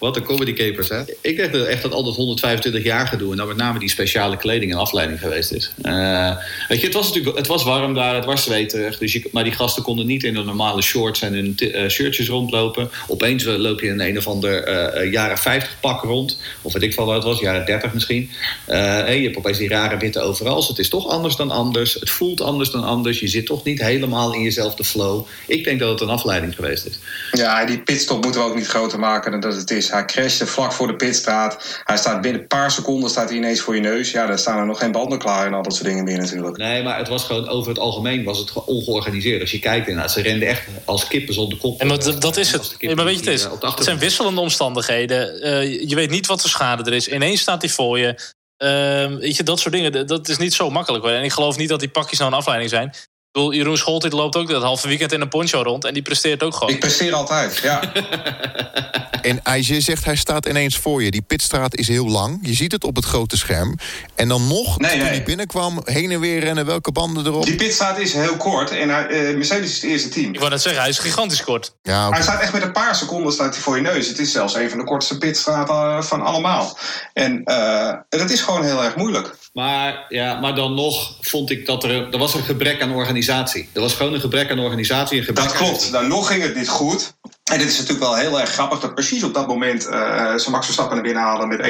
Wat 0.00 0.16
een 0.16 0.22
comedy 0.22 0.52
capers, 0.52 0.88
hè? 0.88 1.00
Ik 1.20 1.36
denk 1.36 1.52
dat 1.52 1.66
echt 1.66 1.82
dat 1.82 1.92
al 1.92 2.04
dat 2.04 2.14
125 2.14 2.82
jaar 2.82 3.06
gedoe... 3.06 3.30
en 3.30 3.36
dan 3.36 3.48
met 3.48 3.56
name 3.56 3.78
die 3.78 3.88
speciale 3.88 4.36
kleding 4.36 4.72
en 4.72 4.78
afleiding 4.78 5.20
geweest 5.20 5.52
is. 5.52 5.72
Uh, 5.82 6.36
weet 6.68 6.80
je, 6.80 6.86
het 6.86 6.94
was 6.94 7.06
natuurlijk 7.06 7.36
het 7.36 7.46
was 7.46 7.64
warm 7.64 7.94
daar, 7.94 8.14
het 8.14 8.24
was 8.24 8.42
zweterig. 8.42 8.98
Dus 8.98 9.12
je, 9.12 9.28
maar 9.32 9.44
die 9.44 9.52
gasten 9.52 9.82
konden 9.82 10.06
niet 10.06 10.24
in 10.24 10.34
de 10.34 10.42
normale 10.42 10.82
shorts 10.82 11.22
en 11.22 11.34
hun 11.34 11.56
uh, 11.58 11.88
shirtjes 11.88 12.28
rondlopen. 12.28 12.90
Opeens 13.06 13.44
loop 13.44 13.80
je 13.80 13.86
in 13.86 14.00
een 14.00 14.18
of 14.18 14.26
ander 14.26 14.68
uh, 14.68 15.12
jaren 15.12 15.38
50 15.38 15.76
pak 15.80 16.02
rond. 16.02 16.38
Of 16.62 16.72
weet 16.72 16.82
ik 16.82 16.94
van 16.94 17.06
wat 17.06 17.14
het 17.14 17.24
was, 17.24 17.40
jaren 17.40 17.66
30 17.66 17.92
misschien. 17.92 18.30
Hey, 18.66 19.18
je 19.18 19.24
hebt 19.24 19.36
opeens 19.36 19.58
die 19.58 19.68
rare 19.68 19.96
witte 19.96 20.20
overals. 20.20 20.68
Het 20.68 20.78
is 20.78 20.88
toch 20.88 21.08
anders 21.08 21.36
dan 21.36 21.50
anders. 21.50 21.94
Het 21.94 22.10
voelt 22.10 22.40
anders 22.40 22.70
dan 22.70 22.84
anders. 22.84 23.20
Je 23.20 23.28
zit 23.28 23.46
toch 23.46 23.64
niet 23.64 23.80
helemaal 23.80 24.34
in 24.34 24.42
jezelf 24.42 24.74
de 24.74 24.84
flow. 24.84 25.26
Ik 25.46 25.64
denk 25.64 25.80
dat 25.80 25.90
het 25.90 26.00
een 26.00 26.08
afleiding 26.08 26.54
geweest 26.54 26.86
is. 26.86 26.98
Ja, 27.32 27.64
die 27.64 27.80
pitstop 27.80 28.22
moeten 28.22 28.40
we 28.40 28.46
ook 28.46 28.56
niet 28.56 28.66
groter 28.66 28.98
maken 28.98 29.30
dan 29.30 29.40
dat 29.40 29.56
het 29.56 29.70
is. 29.70 29.89
Hij 29.90 30.04
crashte 30.04 30.46
vlak 30.46 30.72
voor 30.72 30.86
de 30.86 30.96
pitstraat. 30.96 31.80
Hij 31.84 31.96
staat 31.96 32.20
binnen 32.20 32.40
een 32.40 32.46
paar 32.46 32.70
seconden 32.70 33.10
staat 33.10 33.28
hij 33.28 33.38
ineens 33.38 33.60
voor 33.60 33.74
je 33.74 33.80
neus. 33.80 34.10
Ja, 34.10 34.26
daar 34.26 34.38
staan 34.38 34.58
er 34.58 34.66
nog 34.66 34.78
geen 34.78 34.92
banden 34.92 35.18
klaar 35.18 35.46
en 35.46 35.54
al 35.54 35.62
dat 35.62 35.74
soort 35.74 35.86
dingen 35.86 36.04
meer 36.04 36.18
natuurlijk. 36.18 36.56
Nee, 36.56 36.82
maar 36.82 36.98
het 36.98 37.08
was 37.08 37.24
gewoon 37.24 37.48
over 37.48 37.68
het 37.68 37.78
algemeen 37.78 38.24
was 38.24 38.38
het 38.38 38.52
ongeorganiseerd. 38.64 39.40
Als 39.40 39.50
je 39.50 39.58
kijkt 39.58 39.88
inderdaad, 39.88 40.12
ze 40.12 40.22
renden 40.22 40.48
echt 40.48 40.62
als 40.84 41.06
kippen 41.06 41.34
zonder 41.34 41.58
kop. 41.58 41.80
En 41.80 41.88
dat, 41.88 42.16
dat 42.18 42.36
is 42.36 42.52
het. 42.52 42.76
maar 42.94 43.04
weet 43.04 43.24
je 43.24 43.30
het 43.30 43.40
is? 43.40 43.48
Het 43.60 43.84
zijn 43.84 43.98
wisselende 43.98 44.40
omstandigheden. 44.40 45.46
Uh, 45.46 45.88
je 45.88 45.94
weet 45.94 46.10
niet 46.10 46.26
wat 46.26 46.40
voor 46.40 46.50
schade 46.50 46.90
er 46.90 46.96
is. 46.96 47.08
Ineens 47.08 47.40
staat 47.40 47.62
hij 47.62 47.70
voor 47.70 47.98
je. 47.98 48.38
Uh, 48.62 49.18
weet 49.18 49.36
je, 49.36 49.42
dat 49.42 49.60
soort 49.60 49.74
dingen, 49.74 50.06
dat 50.06 50.28
is 50.28 50.36
niet 50.36 50.54
zo 50.54 50.70
makkelijk. 50.70 51.04
En 51.04 51.24
ik 51.24 51.32
geloof 51.32 51.56
niet 51.56 51.68
dat 51.68 51.80
die 51.80 51.88
pakjes 51.88 52.18
nou 52.18 52.30
een 52.30 52.38
afleiding 52.38 52.70
zijn. 52.70 52.92
Bedoel, 53.32 53.52
Jeroen 53.52 53.76
Scholtit 53.76 54.12
loopt 54.12 54.36
ook 54.36 54.48
dat 54.48 54.62
halve 54.62 54.88
weekend 54.88 55.12
in 55.12 55.20
een 55.20 55.28
poncho 55.28 55.62
rond... 55.62 55.84
en 55.84 55.94
die 55.94 56.02
presteert 56.02 56.42
ook 56.42 56.54
gewoon. 56.54 56.72
Ik 56.72 56.80
presteer 56.80 57.14
altijd, 57.14 57.58
ja. 57.58 57.80
En 59.22 59.40
IJ 59.42 59.80
zegt, 59.80 60.04
hij 60.04 60.16
staat 60.16 60.46
ineens 60.46 60.76
voor 60.76 61.02
je. 61.02 61.10
Die 61.10 61.22
pitstraat 61.22 61.76
is 61.76 61.88
heel 61.88 62.08
lang. 62.08 62.38
Je 62.42 62.54
ziet 62.54 62.72
het 62.72 62.84
op 62.84 62.96
het 62.96 63.04
grote 63.04 63.36
scherm. 63.36 63.78
En 64.14 64.28
dan 64.28 64.46
nog, 64.46 64.78
nee, 64.78 64.90
toen 64.90 65.00
hij 65.00 65.22
binnenkwam, 65.22 65.80
heen 65.84 66.10
en 66.10 66.20
weer 66.20 66.40
rennen. 66.40 66.66
Welke 66.66 66.92
banden 66.92 67.26
erop? 67.26 67.44
Die 67.44 67.54
pitstraat 67.54 67.98
is 67.98 68.12
heel 68.12 68.36
kort. 68.36 68.70
En 68.70 68.88
uh, 68.88 69.36
Mercedes 69.36 69.70
is 69.70 69.74
het 69.74 69.90
eerste 69.90 70.08
team. 70.08 70.32
Ik 70.32 70.38
wou 70.38 70.50
net 70.50 70.62
zeggen, 70.62 70.80
hij 70.80 70.90
is 70.90 70.98
gigantisch 70.98 71.44
kort. 71.44 71.74
Ja, 71.82 72.06
okay. 72.06 72.18
Hij 72.18 72.22
staat 72.22 72.40
echt 72.40 72.52
met 72.52 72.62
een 72.62 72.72
paar 72.72 72.94
seconden 72.94 73.32
staat 73.32 73.54
hij 73.54 73.62
voor 73.62 73.76
je 73.76 73.82
neus. 73.82 74.08
Het 74.08 74.18
is 74.18 74.32
zelfs 74.32 74.54
een 74.54 74.70
van 74.70 74.78
de 74.78 74.84
kortste 74.84 75.18
pitstraten 75.18 75.74
uh, 75.74 76.02
van 76.02 76.22
allemaal. 76.22 76.78
En 77.12 77.42
uh, 77.44 77.94
dat 78.08 78.30
is 78.30 78.40
gewoon 78.40 78.64
heel 78.64 78.84
erg 78.84 78.96
moeilijk. 78.96 79.36
Maar, 79.52 80.04
ja, 80.08 80.40
maar 80.40 80.54
dan 80.54 80.74
nog 80.74 81.16
vond 81.20 81.50
ik 81.50 81.66
dat 81.66 81.84
er... 81.84 82.12
Er 82.12 82.18
was 82.18 82.34
een 82.34 82.42
gebrek 82.42 82.82
aan 82.82 82.92
organisatie. 82.92 83.68
Er 83.72 83.80
was 83.80 83.94
gewoon 83.94 84.14
een 84.14 84.20
gebrek 84.20 84.50
aan 84.50 84.58
organisatie. 84.58 85.18
Een 85.18 85.24
gebrek 85.24 85.46
dat 85.46 85.56
klopt. 85.56 85.86
Aan... 85.86 85.92
Dan 85.92 86.08
nog 86.08 86.26
ging 86.26 86.42
het 86.42 86.54
niet 86.54 86.68
goed. 86.68 87.14
En 87.50 87.58
dit 87.58 87.68
is 87.68 87.78
natuurlijk 87.78 88.04
wel 88.04 88.16
heel 88.16 88.40
erg 88.40 88.50
grappig 88.50 88.80
dat 88.80 88.94
precies 88.94 89.22
op 89.22 89.34
dat 89.34 89.46
moment 89.46 89.86
uh, 89.86 90.36
ze 90.36 90.50
Max 90.50 90.64
Verstappen 90.64 90.94
naar 90.94 91.04
binnen 91.04 91.22
halen 91.22 91.48
met 91.48 91.60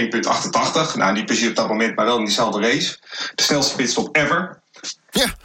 1,88. 0.92 0.96
Nou, 0.96 1.12
niet 1.12 1.26
precies 1.26 1.48
op 1.48 1.54
dat 1.56 1.68
moment, 1.68 1.96
maar 1.96 2.04
wel 2.04 2.18
in 2.18 2.24
diezelfde 2.24 2.60
race. 2.60 2.96
De 3.34 3.42
snelste 3.42 3.76
pitstop 3.76 4.16
ever. 4.16 4.62
Ja. 5.10 5.36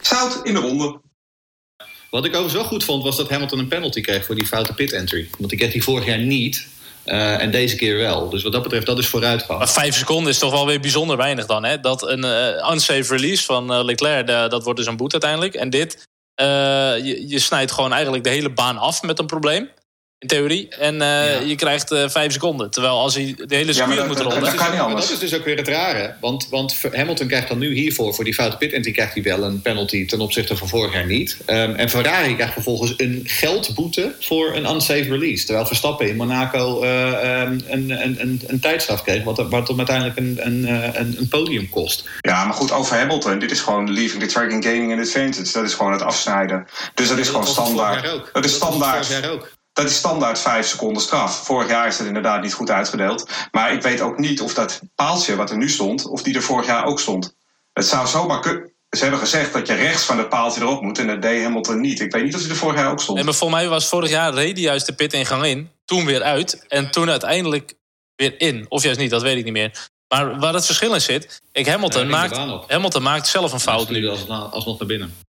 Zout 0.00 0.40
in 0.42 0.54
de 0.54 0.60
ronde. 0.60 1.00
Wat 2.10 2.24
ik 2.24 2.30
overigens 2.30 2.54
wel 2.54 2.64
goed 2.64 2.84
vond, 2.84 3.02
was 3.02 3.16
dat 3.16 3.30
Hamilton 3.30 3.58
een 3.58 3.68
penalty 3.68 4.00
kreeg 4.00 4.24
voor 4.24 4.34
die 4.34 4.46
foute 4.46 4.74
pit 4.74 4.92
entry. 4.92 5.28
Want 5.38 5.52
ik 5.52 5.58
kreeg 5.58 5.72
die 5.72 5.82
vorig 5.82 6.06
jaar 6.06 6.18
niet. 6.18 6.66
Uh, 7.06 7.42
en 7.42 7.50
deze 7.50 7.76
keer 7.76 7.96
wel. 7.96 8.28
Dus 8.28 8.42
wat 8.42 8.52
dat 8.52 8.62
betreft, 8.62 8.86
dat 8.86 8.98
is 8.98 9.06
vooruitgang. 9.06 9.58
Maar 9.58 9.68
vijf 9.68 9.96
seconden 9.96 10.32
is 10.32 10.38
toch 10.38 10.50
wel 10.50 10.66
weer 10.66 10.80
bijzonder 10.80 11.16
weinig 11.16 11.46
dan. 11.46 11.64
Hè? 11.64 11.80
Dat 11.80 12.08
een 12.08 12.24
uh, 12.24 12.70
unsafe 12.72 13.16
release 13.16 13.44
van 13.44 13.72
uh, 13.72 13.84
Leclerc, 13.84 14.26
dat 14.26 14.64
wordt 14.64 14.78
dus 14.78 14.88
een 14.88 14.96
boete 14.96 15.12
uiteindelijk. 15.12 15.54
En 15.54 15.70
dit, 15.70 16.08
je, 16.34 17.24
je 17.26 17.38
snijdt 17.38 17.72
gewoon 17.72 17.92
eigenlijk 17.92 18.24
de 18.24 18.30
hele 18.30 18.50
baan 18.50 18.78
af 18.78 19.02
met 19.02 19.18
een 19.18 19.26
probleem. 19.26 19.70
In 20.18 20.28
theorie. 20.28 20.68
En 20.68 20.94
uh, 20.94 21.00
ja. 21.00 21.40
je 21.46 21.54
krijgt 21.54 21.92
uh, 21.92 22.08
vijf 22.08 22.32
seconden. 22.32 22.70
Terwijl 22.70 22.98
als 22.98 23.14
hij 23.14 23.34
de 23.46 23.54
hele 23.54 23.72
circuit 23.72 23.98
ja, 23.98 24.04
moet 24.04 24.18
rollen... 24.18 24.40
Dat, 24.40 24.54
kan 24.54 24.70
niet 24.70 24.80
anders. 24.80 25.02
dat 25.08 25.22
is 25.22 25.30
dus 25.30 25.38
ook 25.38 25.44
weer 25.44 25.56
het 25.56 25.68
rare. 25.68 26.14
Want, 26.20 26.48
want 26.50 26.76
Hamilton 26.92 27.26
krijgt 27.26 27.48
dan 27.48 27.58
nu 27.58 27.74
hiervoor... 27.74 28.14
voor 28.14 28.24
die 28.24 28.34
foute 28.34 28.56
pit 28.56 28.72
entry 28.72 28.92
krijgt 28.92 29.14
hij 29.14 29.22
wel 29.22 29.42
een 29.42 29.62
penalty... 29.62 30.06
ten 30.06 30.20
opzichte 30.20 30.56
van 30.56 30.68
vorig 30.68 30.92
jaar 30.92 31.06
niet. 31.06 31.36
Um, 31.46 31.74
en 31.74 31.90
Ferrari 31.90 32.34
krijgt 32.34 32.52
vervolgens 32.52 32.94
een 32.96 33.22
geldboete... 33.24 34.14
voor 34.20 34.54
een 34.54 34.70
unsafe 34.70 35.08
release. 35.08 35.44
Terwijl 35.44 35.66
Verstappen 35.66 36.08
in 36.08 36.16
Monaco 36.16 36.82
uh, 36.84 37.40
um, 37.42 37.60
een, 37.66 37.90
een, 37.90 38.20
een, 38.20 38.42
een 38.46 38.60
tijdstraf 38.60 39.02
kreeg... 39.02 39.24
wat, 39.24 39.48
wat 39.48 39.68
hem 39.68 39.78
uiteindelijk 39.78 40.18
een, 40.18 40.38
een, 40.40 40.64
een, 41.00 41.14
een 41.18 41.28
podium 41.28 41.68
kost. 41.68 42.08
Ja, 42.20 42.44
maar 42.44 42.54
goed, 42.54 42.72
over 42.72 42.96
Hamilton. 42.96 43.38
Dit 43.38 43.50
is 43.50 43.60
gewoon 43.60 43.92
leaving 43.92 44.22
the 44.22 44.28
track 44.28 44.52
and 44.52 44.64
gaining 44.64 44.92
an 44.92 44.98
advantage. 44.98 45.52
Dat 45.52 45.64
is 45.64 45.74
gewoon 45.74 45.92
het 45.92 46.02
afsnijden. 46.02 46.66
Dus 46.94 47.08
dat 47.08 47.18
is 47.18 47.28
gewoon 47.28 47.46
standaard. 47.46 48.32
Dat 48.32 48.44
is 48.44 48.54
standaard. 48.54 49.22
Dat 49.22 49.30
ook. 49.30 49.54
Dat 49.76 49.84
is 49.84 49.96
standaard 49.96 50.38
vijf 50.38 50.66
seconden 50.66 51.02
straf. 51.02 51.44
Vorig 51.44 51.68
jaar 51.68 51.86
is 51.86 51.96
dat 51.96 52.06
inderdaad 52.06 52.42
niet 52.42 52.52
goed 52.52 52.70
uitgedeeld. 52.70 53.28
Maar 53.50 53.72
ik 53.72 53.82
weet 53.82 54.00
ook 54.00 54.18
niet 54.18 54.40
of 54.40 54.54
dat 54.54 54.80
paaltje 54.94 55.36
wat 55.36 55.50
er 55.50 55.56
nu 55.56 55.68
stond, 55.68 56.06
of 56.06 56.22
die 56.22 56.34
er 56.34 56.42
vorig 56.42 56.66
jaar 56.66 56.84
ook 56.84 57.00
stond. 57.00 57.34
Het 57.72 57.86
zou 57.86 58.06
zomaar 58.06 58.40
kunnen. 58.40 58.72
Ze 58.90 59.02
hebben 59.02 59.20
gezegd 59.20 59.52
dat 59.52 59.66
je 59.66 59.74
rechts 59.74 60.04
van 60.04 60.18
het 60.18 60.28
paaltje 60.28 60.60
erop 60.60 60.82
moet 60.82 60.98
en 60.98 61.06
dat 61.06 61.22
deed 61.22 61.42
Hamilton 61.42 61.80
niet. 61.80 62.00
Ik 62.00 62.12
weet 62.12 62.24
niet 62.24 62.34
of 62.34 62.40
hij 62.40 62.50
er 62.50 62.56
vorig 62.56 62.76
jaar 62.76 62.90
ook 62.90 63.00
stond. 63.00 63.18
En 63.18 63.24
maar 63.24 63.34
voor 63.34 63.50
mij 63.50 63.68
was 63.68 63.88
vorig 63.88 64.10
jaar 64.10 64.34
reed 64.34 64.56
hij 64.56 64.62
juist 64.62 64.86
de 64.86 64.92
pitingang 64.92 65.44
in, 65.44 65.70
toen 65.84 66.04
weer 66.04 66.22
uit 66.22 66.66
en 66.68 66.90
toen 66.90 67.10
uiteindelijk 67.10 67.74
weer 68.14 68.40
in. 68.40 68.66
Of 68.68 68.82
juist 68.82 68.98
niet, 68.98 69.10
dat 69.10 69.22
weet 69.22 69.36
ik 69.36 69.44
niet 69.44 69.52
meer. 69.52 69.88
Maar 70.08 70.38
waar 70.38 70.54
het 70.54 70.66
verschil 70.66 70.94
in 70.94 71.00
zit, 71.00 71.42
ik, 71.52 71.66
Hamilton, 71.66 72.02
ja, 72.02 72.08
maakt, 72.08 72.36
Hamilton 72.66 73.02
maakt 73.02 73.26
zelf 73.26 73.52
een 73.52 73.60
fout 73.60 73.90
nu. 73.90 74.08
Alsnog 74.08 74.78
naar 74.78 74.88
binnen. 74.88 75.25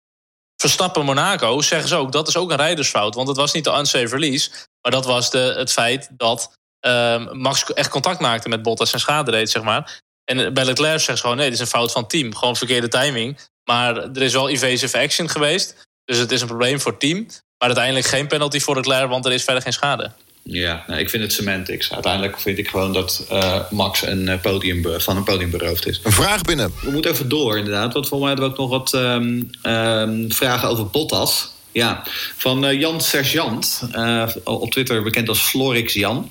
Verstappen 0.67 1.05
Monaco 1.05 1.61
zeggen 1.61 1.89
ze 1.89 1.97
ook 1.97 2.13
dat 2.13 2.29
is 2.29 2.37
ook 2.37 2.51
een 2.51 2.57
rijdersfout. 2.57 3.15
Want 3.15 3.29
het 3.29 3.37
was 3.37 3.53
niet 3.53 3.65
de 3.65 3.79
unsafe 3.79 4.17
release. 4.17 4.51
Maar 4.83 4.93
dat 4.93 5.05
was 5.05 5.31
de, 5.31 5.55
het 5.57 5.73
feit 5.73 6.09
dat 6.13 6.57
uh, 6.87 7.33
Max 7.33 7.65
echt 7.73 7.91
contact 7.91 8.21
maakte 8.21 8.49
met 8.49 8.63
Bottas 8.63 8.93
en 8.93 9.01
schade 9.01 9.31
deed, 9.31 9.51
zeg 9.51 9.63
maar. 9.63 10.01
En 10.25 10.55
bij 10.55 10.65
Leclerc 10.65 10.99
zeggen 10.99 11.17
ze 11.17 11.23
gewoon: 11.23 11.37
nee, 11.37 11.45
dit 11.51 11.55
is 11.55 11.61
een 11.61 11.67
fout 11.67 11.93
van 11.93 12.01
het 12.03 12.11
team. 12.11 12.35
Gewoon 12.35 12.57
verkeerde 12.57 12.89
timing. 12.89 13.39
Maar 13.65 13.97
er 13.97 14.23
is 14.23 14.33
wel 14.33 14.49
evasive 14.49 14.99
action 14.99 15.29
geweest. 15.29 15.87
Dus 16.05 16.19
het 16.19 16.33
is 16.33 16.41
een 16.41 16.47
probleem 16.47 16.81
voor 16.81 16.91
het 16.91 17.01
team. 17.01 17.27
Maar 17.59 17.69
uiteindelijk 17.69 18.07
geen 18.07 18.27
penalty 18.27 18.61
voor 18.61 18.75
Leclerc, 18.75 19.09
want 19.09 19.27
er 19.27 19.33
is 19.33 19.45
verder 19.45 19.63
geen 19.63 19.73
schade. 19.73 20.13
Ja, 20.49 20.85
nou, 20.87 21.01
ik 21.01 21.11
vind 21.11 21.23
het 21.23 21.33
semantics. 21.33 21.93
Uiteindelijk 21.93 22.41
vind 22.41 22.59
ik 22.59 22.69
gewoon 22.69 22.93
dat 22.93 23.27
uh, 23.33 23.61
Max 23.71 24.07
een 24.07 24.39
podium 24.43 25.01
van 25.01 25.17
een 25.17 25.25
podium 25.25 25.51
beroofd 25.51 25.87
is. 25.87 26.01
Een 26.03 26.13
vraag 26.13 26.43
binnen. 26.43 26.73
We 26.83 26.91
moeten 26.91 27.11
even 27.11 27.29
door, 27.29 27.57
inderdaad. 27.57 27.93
Want 27.93 28.09
voor 28.09 28.19
mij 28.19 28.29
hadden 28.29 28.45
we 28.45 28.51
ook 28.51 28.59
nog 28.59 28.71
wat 28.71 28.93
um, 28.93 29.51
um, 29.63 30.33
vragen 30.33 30.69
over 30.69 30.87
Bottas. 30.87 31.55
Ja, 31.73 32.03
van 32.37 32.65
uh, 32.65 32.81
Jan 32.81 33.01
Sergeant, 33.01 33.83
uh, 33.93 34.29
op 34.45 34.71
Twitter 34.71 35.03
bekend 35.03 35.29
als 35.29 35.41
Florix 35.41 35.93
Jan. 35.93 36.31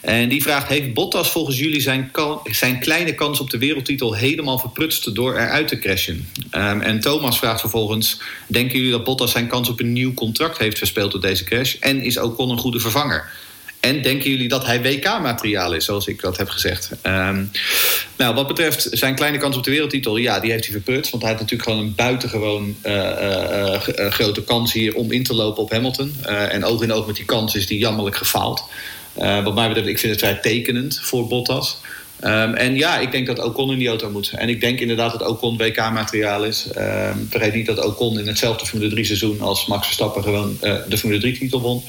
En 0.00 0.28
die 0.28 0.42
vraagt: 0.42 0.68
Heeft 0.68 0.94
Bottas 0.94 1.30
volgens 1.30 1.58
jullie 1.58 1.80
zijn, 1.80 2.10
zijn 2.44 2.78
kleine 2.78 3.14
kans 3.14 3.40
op 3.40 3.50
de 3.50 3.58
wereldtitel 3.58 4.14
helemaal 4.14 4.58
verprutst 4.58 5.14
door 5.14 5.36
eruit 5.36 5.68
te 5.68 5.78
crashen? 5.78 6.28
Um, 6.50 6.80
en 6.80 7.00
Thomas 7.00 7.38
vraagt 7.38 7.60
vervolgens: 7.60 8.20
Denken 8.46 8.76
jullie 8.76 8.92
dat 8.92 9.04
Bottas 9.04 9.30
zijn 9.30 9.48
kans 9.48 9.68
op 9.68 9.80
een 9.80 9.92
nieuw 9.92 10.14
contract 10.14 10.58
heeft 10.58 10.78
verspeeld 10.78 11.12
door 11.12 11.20
deze 11.20 11.44
crash? 11.44 11.74
En 11.80 12.00
is 12.00 12.18
Ocon 12.18 12.50
een 12.50 12.58
goede 12.58 12.80
vervanger? 12.80 13.30
En 13.86 14.02
denken 14.02 14.30
jullie 14.30 14.48
dat 14.48 14.66
hij 14.66 14.82
WK-materiaal 14.82 15.74
is, 15.74 15.84
zoals 15.84 16.06
ik 16.06 16.20
dat 16.20 16.36
heb 16.36 16.48
gezegd? 16.48 16.90
Um, 17.02 17.50
nou, 18.16 18.34
wat 18.34 18.46
betreft 18.46 18.88
zijn 18.90 19.14
kleine 19.14 19.38
kans 19.38 19.56
op 19.56 19.64
de 19.64 19.70
wereldtitel, 19.70 20.16
ja, 20.16 20.40
die 20.40 20.50
heeft 20.50 20.64
hij 20.64 20.72
verprutst. 20.72 21.10
Want 21.10 21.22
hij 21.22 21.32
heeft 21.32 21.42
natuurlijk 21.42 21.70
gewoon 21.70 21.86
een 21.86 21.94
buitengewoon 21.94 22.76
uh, 22.86 22.92
uh, 22.92 23.88
uh, 23.98 24.10
grote 24.10 24.44
kans 24.44 24.72
hier 24.72 24.94
om 24.94 25.12
in 25.12 25.22
te 25.22 25.34
lopen 25.34 25.62
op 25.62 25.70
Hamilton. 25.70 26.14
en 26.24 26.64
oog 26.64 26.82
in 26.82 26.92
oog 26.92 27.06
met 27.06 27.16
die 27.16 27.24
kans 27.24 27.54
is 27.54 27.66
die 27.66 27.78
jammerlijk 27.78 28.16
gefaald. 28.16 28.64
wat 29.14 29.54
mij 29.54 29.68
betreft, 29.68 29.88
ik 29.88 29.98
vind 29.98 30.12
het 30.12 30.20
vrij 30.20 30.34
tekenend 30.34 31.00
voor 31.02 31.26
Bottas. 31.26 31.78
Um, 32.24 32.54
en 32.54 32.74
ja, 32.74 32.98
ik 32.98 33.10
denk 33.10 33.26
dat 33.26 33.38
Ocon 33.38 33.72
in 33.72 33.78
die 33.78 33.88
auto 33.88 34.10
moet. 34.10 34.32
En 34.34 34.48
ik 34.48 34.60
denk 34.60 34.80
inderdaad 34.80 35.18
dat 35.18 35.28
Ocon 35.28 35.56
WK-materiaal 35.56 36.44
is. 36.44 36.66
Um, 36.76 37.26
vergeet 37.30 37.54
niet 37.54 37.66
dat 37.66 37.84
Ocon 37.84 38.18
in 38.18 38.26
hetzelfde 38.26 38.66
Formule 38.66 38.90
3 38.90 39.04
seizoen 39.04 39.40
als 39.40 39.66
Max 39.66 39.84
Verstappen 39.84 40.22
gewoon 40.22 40.58
uh, 40.62 40.74
de 40.88 40.98
Formule 40.98 41.20
3 41.20 41.38
titel 41.38 41.60
won. 41.60 41.82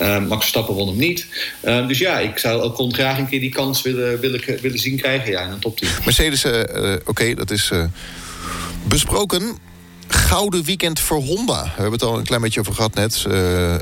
Um, 0.00 0.26
Max 0.26 0.40
Verstappen 0.40 0.74
won 0.74 0.88
hem 0.88 0.96
niet. 0.96 1.26
dus 1.60 1.98
ja, 1.98 2.18
ik 2.18 2.38
zou 2.38 2.62
Ocon 2.62 2.94
graag 2.94 3.18
een 3.18 3.28
keer 3.28 3.40
die 3.40 3.50
kans 3.50 3.82
willen, 3.82 4.20
willen, 4.20 4.40
willen 4.60 4.78
zien 4.78 4.96
krijgen 4.96 5.30
ja, 5.30 5.40
in 5.40 5.50
een 5.50 5.58
top 5.58 5.78
10. 5.78 5.88
Mercedes, 6.04 6.44
uh, 6.44 6.52
uh, 6.52 6.94
oké, 7.04 7.34
dat 7.34 7.50
is 7.50 7.70
besproken. 8.88 9.58
Gouden 10.08 10.64
weekend 10.64 11.00
voor 11.00 11.22
Honda. 11.22 11.62
We 11.62 11.70
hebben 11.74 11.92
het 11.92 12.02
al 12.02 12.18
een 12.18 12.24
klein 12.24 12.42
beetje 12.42 12.60
over 12.60 12.74
gehad 12.74 12.94
net. 12.94 13.26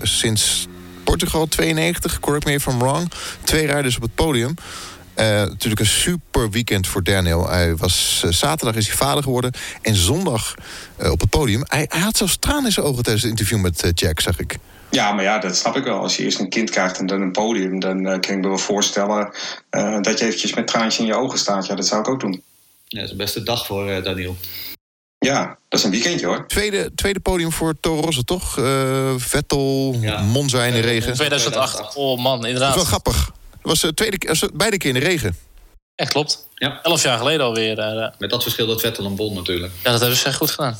sinds 0.03 0.67
Portugal 1.05 1.47
92, 1.47 2.21
correct 2.21 2.45
me 2.45 2.53
if 2.53 2.67
I'm 2.67 2.79
wrong. 2.79 3.11
Twee 3.43 3.67
rijders 3.67 3.97
op 3.97 4.03
het 4.03 4.15
podium. 4.15 4.55
Uh, 5.17 5.27
natuurlijk 5.27 5.81
een 5.81 5.87
super 5.87 6.51
weekend 6.51 6.87
voor 6.87 7.03
Daniel. 7.03 7.49
Hij 7.49 7.77
was, 7.77 8.23
uh, 8.25 8.33
zaterdag 8.33 8.75
is 8.75 8.87
hij 8.87 8.97
vader 8.97 9.23
geworden. 9.23 9.53
En 9.83 9.95
zondag 9.95 10.55
uh, 11.03 11.11
op 11.11 11.21
het 11.21 11.31
podium. 11.31 11.63
Hij, 11.65 11.87
hij, 11.89 12.01
had 12.01 12.17
zelfs 12.17 12.37
tranen 12.39 12.65
in 12.65 12.73
zijn 12.73 12.87
ogen 12.87 13.03
tijdens 13.03 13.23
het 13.23 13.31
interview 13.31 13.61
met 13.61 13.93
Jack, 13.95 14.21
zag 14.21 14.39
ik. 14.39 14.59
Ja, 14.91 15.13
maar 15.13 15.25
ja, 15.25 15.39
dat 15.39 15.57
snap 15.57 15.77
ik 15.77 15.85
wel. 15.85 15.99
Als 15.99 16.17
je 16.17 16.23
eerst 16.23 16.39
een 16.39 16.49
kind 16.49 16.71
krijgt 16.71 16.99
en 16.99 17.07
dan 17.07 17.21
een 17.21 17.33
podium... 17.33 17.81
dan 17.81 18.03
kan 18.03 18.35
ik 18.35 18.41
me 18.41 18.49
wel 18.49 18.59
voorstellen 18.59 19.33
dat 20.01 20.19
je 20.19 20.25
eventjes 20.25 20.55
met 20.55 20.67
traantjes 20.67 20.99
in 20.99 21.07
je 21.07 21.15
ogen 21.15 21.39
staat. 21.39 21.67
Ja, 21.67 21.75
dat 21.75 21.87
zou 21.87 22.01
ik 22.01 22.09
ook 22.09 22.21
doen. 22.21 22.43
Ja, 22.85 22.99
dat 22.99 23.05
is 23.05 23.11
een 23.11 23.17
beste 23.17 23.43
dag 23.43 23.67
voor 23.67 24.03
Daniel. 24.03 24.37
Ja, 25.19 25.59
dat 25.69 25.79
is 25.79 25.85
een 25.85 25.91
weekendje 25.91 26.27
hoor. 26.27 26.47
Tweede, 26.47 26.91
tweede 26.95 27.21
podium 27.21 27.53
voor 27.53 27.75
Toro 27.81 28.01
Rosso, 28.01 28.23
toch? 28.23 28.59
Vettel, 29.17 29.97
ja. 30.01 30.23
Monza 30.23 30.65
in 30.65 30.73
de 30.73 30.81
regen. 30.81 31.15
2008, 31.15 31.95
oh 31.95 32.23
man, 32.23 32.47
inderdaad. 32.47 32.75
Dat 32.75 32.83
is 32.83 32.91
wel 32.91 33.01
grappig. 33.01 33.33
Was 33.65 33.81
de 33.81 33.95
tweede, 33.95 34.19
keer- 34.19 34.29
was 34.29 34.45
beide 34.55 34.77
keer 34.77 34.95
in 34.95 35.01
de 35.01 35.07
regen. 35.07 35.37
Ja, 35.95 36.05
klopt. 36.05 36.49
Ja. 36.55 36.83
Elf 36.83 37.03
jaar 37.03 37.19
geleden 37.19 37.47
alweer. 37.47 37.79
eh, 37.79 38.09
Met 38.19 38.31
dat 38.31 38.43
verschil 38.43 38.67
dat 38.67 38.81
Vettel 38.81 39.05
een 39.05 39.17
bon 39.17 39.35
natuurlijk. 39.35 39.73
Ja, 39.83 39.91
dat 39.91 40.01
hebben 40.01 40.19
ze 40.19 40.27
echt 40.27 40.37
goed 40.37 40.51
gedaan. 40.51 40.79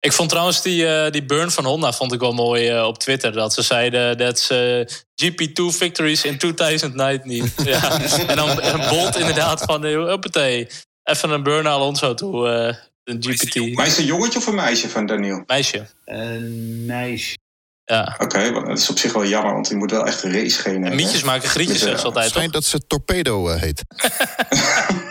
Ik 0.00 0.12
vond 0.12 0.28
trouwens 0.28 0.62
die, 0.62 0.86
eh, 0.86 1.10
die 1.10 1.24
burn 1.24 1.50
van 1.50 1.64
Honda 1.64 1.92
vond 1.92 2.12
ik 2.12 2.20
wel 2.20 2.32
mooi 2.32 2.68
eh, 2.68 2.86
op 2.86 2.98
Twitter. 2.98 3.32
Dat 3.32 3.54
ze 3.54 3.62
zeiden 3.62 4.18
dat 4.18 4.38
ze 4.38 4.88
GP2 5.24 5.64
victories 5.76 6.24
in 6.24 6.38
2019. 6.38 7.52
ja. 7.64 8.00
En 8.26 8.36
dan 8.36 8.62
een 8.62 8.88
bolt 8.88 9.16
inderdaad 9.16 9.62
van, 9.62 9.84
uh, 9.86 10.10
uppatee. 10.10 10.66
Even 11.02 11.30
een 11.30 11.42
burn 11.42 11.64
naar 11.64 11.72
Alonso 11.72 12.14
toe. 12.14 12.48
eh 12.48 12.76
een 13.04 13.16
GP2 13.24 13.72
Maar 13.74 13.84
is 13.86 13.90
het 13.92 14.00
een 14.00 14.06
jongetje 14.06 14.38
of 14.38 14.46
een 14.46 14.54
meisje 14.54 14.88
van 14.88 15.06
Daniel? 15.06 15.42
meisje. 15.46 15.86
Een 16.04 16.86
meisje. 16.86 17.36
Ja. 17.84 18.16
Oké, 18.18 18.52
dat 18.52 18.78
is 18.78 18.90
op 18.90 18.98
zich 18.98 19.12
wel 19.12 19.24
jammer, 19.26 19.52
want 19.52 19.68
die 19.68 19.76
moet 19.76 19.90
wel 19.90 20.06
echt 20.06 20.22
een 20.22 20.32
race 20.32 20.60
geen 20.60 20.74
En 20.74 20.80
hebben. 20.80 20.96
mietjes 21.00 21.22
maken 21.22 21.48
grietjes, 21.48 21.76
eh, 21.76 21.82
zeggen 21.82 22.00
ze 22.00 22.06
altijd? 22.06 22.30
Schijnt 22.30 22.52
dat 22.52 22.64
ze 22.64 22.86
Torpedo 22.86 23.48
eh, 23.48 23.60
heet. 23.60 23.82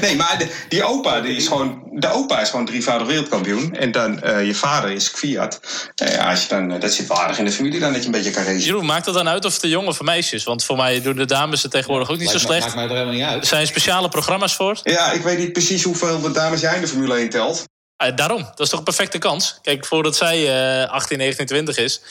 Nee, 0.00 0.16
maar 0.16 0.38
de, 0.38 0.64
die 0.68 0.84
opa, 0.84 1.20
die 1.20 1.36
is 1.36 1.46
gewoon, 1.48 1.82
de 1.92 2.08
opa 2.12 2.40
is 2.40 2.50
gewoon 2.50 2.66
drievoudig 2.66 3.06
wereldkampioen. 3.06 3.74
En 3.76 3.90
dan 3.92 4.22
eh, 4.22 4.46
je 4.46 4.54
vader 4.54 4.90
is 4.90 5.08
Fiat. 5.08 5.60
Eh, 5.94 6.14
ja, 6.14 6.30
als 6.30 6.42
je 6.42 6.48
dan, 6.48 6.72
eh, 6.72 6.80
dat 6.80 6.92
zit 6.92 7.06
wel 7.06 7.18
aardig 7.20 7.38
in 7.38 7.44
de 7.44 7.50
familie 7.52 7.80
dan 7.80 7.90
dat 7.92 8.00
je 8.00 8.06
een 8.06 8.12
beetje 8.12 8.30
kan 8.30 8.42
racen. 8.42 8.60
Jeroen, 8.60 8.84
maakt 8.86 9.06
het 9.06 9.14
dan 9.14 9.28
uit 9.28 9.44
of 9.44 9.54
het 9.54 9.62
een 9.62 9.68
jongen 9.68 9.88
of 9.88 9.98
een 9.98 10.04
meisje 10.04 10.34
is? 10.34 10.44
Want 10.44 10.64
voor 10.64 10.76
mij 10.76 11.02
doen 11.02 11.16
de 11.16 11.24
dames 11.24 11.62
het 11.62 11.70
tegenwoordig 11.70 12.10
ook 12.10 12.18
niet 12.18 12.28
zo 12.30 12.34
Maakt, 12.36 12.48
maakt 12.48 12.60
slecht. 12.62 12.74
mij 12.74 12.84
er 12.84 12.90
helemaal 12.90 13.12
niet 13.14 13.22
Er 13.22 13.28
uit. 13.28 13.46
zijn 13.46 13.66
speciale 13.66 14.08
programma's 14.08 14.54
voor. 14.56 14.78
Ja, 14.82 15.12
ik 15.12 15.22
weet 15.22 15.38
niet 15.38 15.52
precies 15.52 15.82
hoeveel 15.82 16.20
de 16.20 16.30
dames 16.30 16.60
jij 16.60 16.74
in 16.74 16.80
de 16.80 16.88
Formule 16.88 17.14
1 17.14 17.30
telt. 17.30 17.64
Ah, 18.00 18.16
daarom, 18.16 18.42
dat 18.42 18.60
is 18.60 18.68
toch 18.68 18.78
een 18.78 18.84
perfecte 18.84 19.18
kans. 19.18 19.58
Kijk, 19.62 19.86
voordat 19.86 20.16
zij 20.16 20.36
eh 20.82 20.90
18, 20.90 21.18
19, 21.18 21.46
20 21.46 21.76
is... 21.76 22.02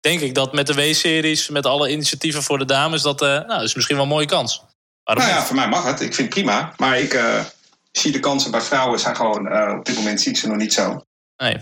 denk 0.00 0.20
ik 0.20 0.34
dat 0.34 0.52
met 0.52 0.66
de 0.66 0.74
W-series, 0.74 1.48
met 1.48 1.66
alle 1.66 1.90
initiatieven 1.90 2.42
voor 2.42 2.58
de 2.58 2.64
dames... 2.64 3.02
dat, 3.02 3.22
eh, 3.22 3.28
nou, 3.28 3.62
is 3.62 3.74
misschien 3.74 3.96
wel 3.96 4.04
een 4.04 4.10
mooie 4.10 4.26
kans. 4.26 4.64
Waarom 5.04 5.24
Nou 5.24 5.36
ja, 5.36 5.44
voor 5.44 5.56
mij 5.56 5.68
mag 5.68 5.84
het. 5.84 6.00
Ik 6.00 6.14
vind 6.14 6.34
het 6.34 6.44
prima. 6.44 6.72
Maar 6.76 6.98
ik 6.98 7.14
eh, 7.14 7.44
zie 7.92 8.12
de 8.12 8.20
kansen 8.20 8.50
bij 8.50 8.60
vrouwen 8.60 8.98
zijn 8.98 9.16
gewoon... 9.16 9.48
eh, 9.48 9.74
op 9.78 9.84
dit 9.84 9.96
moment 9.96 10.20
zie 10.20 10.32
ik 10.32 10.38
ze 10.38 10.48
nog 10.48 10.56
niet 10.56 10.72
zo. 10.72 11.02
Nee. 11.36 11.56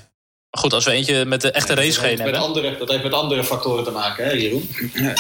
Maar 0.51 0.65
goed, 0.65 0.73
als 0.73 0.85
we 0.85 0.91
eentje 0.91 1.25
met 1.25 1.41
de 1.41 1.51
echte 1.51 1.81
heeft 1.81 2.01
met 2.01 2.19
hebben... 2.19 2.41
andere, 2.41 2.77
dat 2.79 2.89
heeft 2.89 3.03
met 3.03 3.13
andere 3.13 3.45
factoren 3.45 3.85
te 3.85 3.91
maken, 3.91 4.25
hè, 4.25 4.31
Jeroen? 4.31 4.71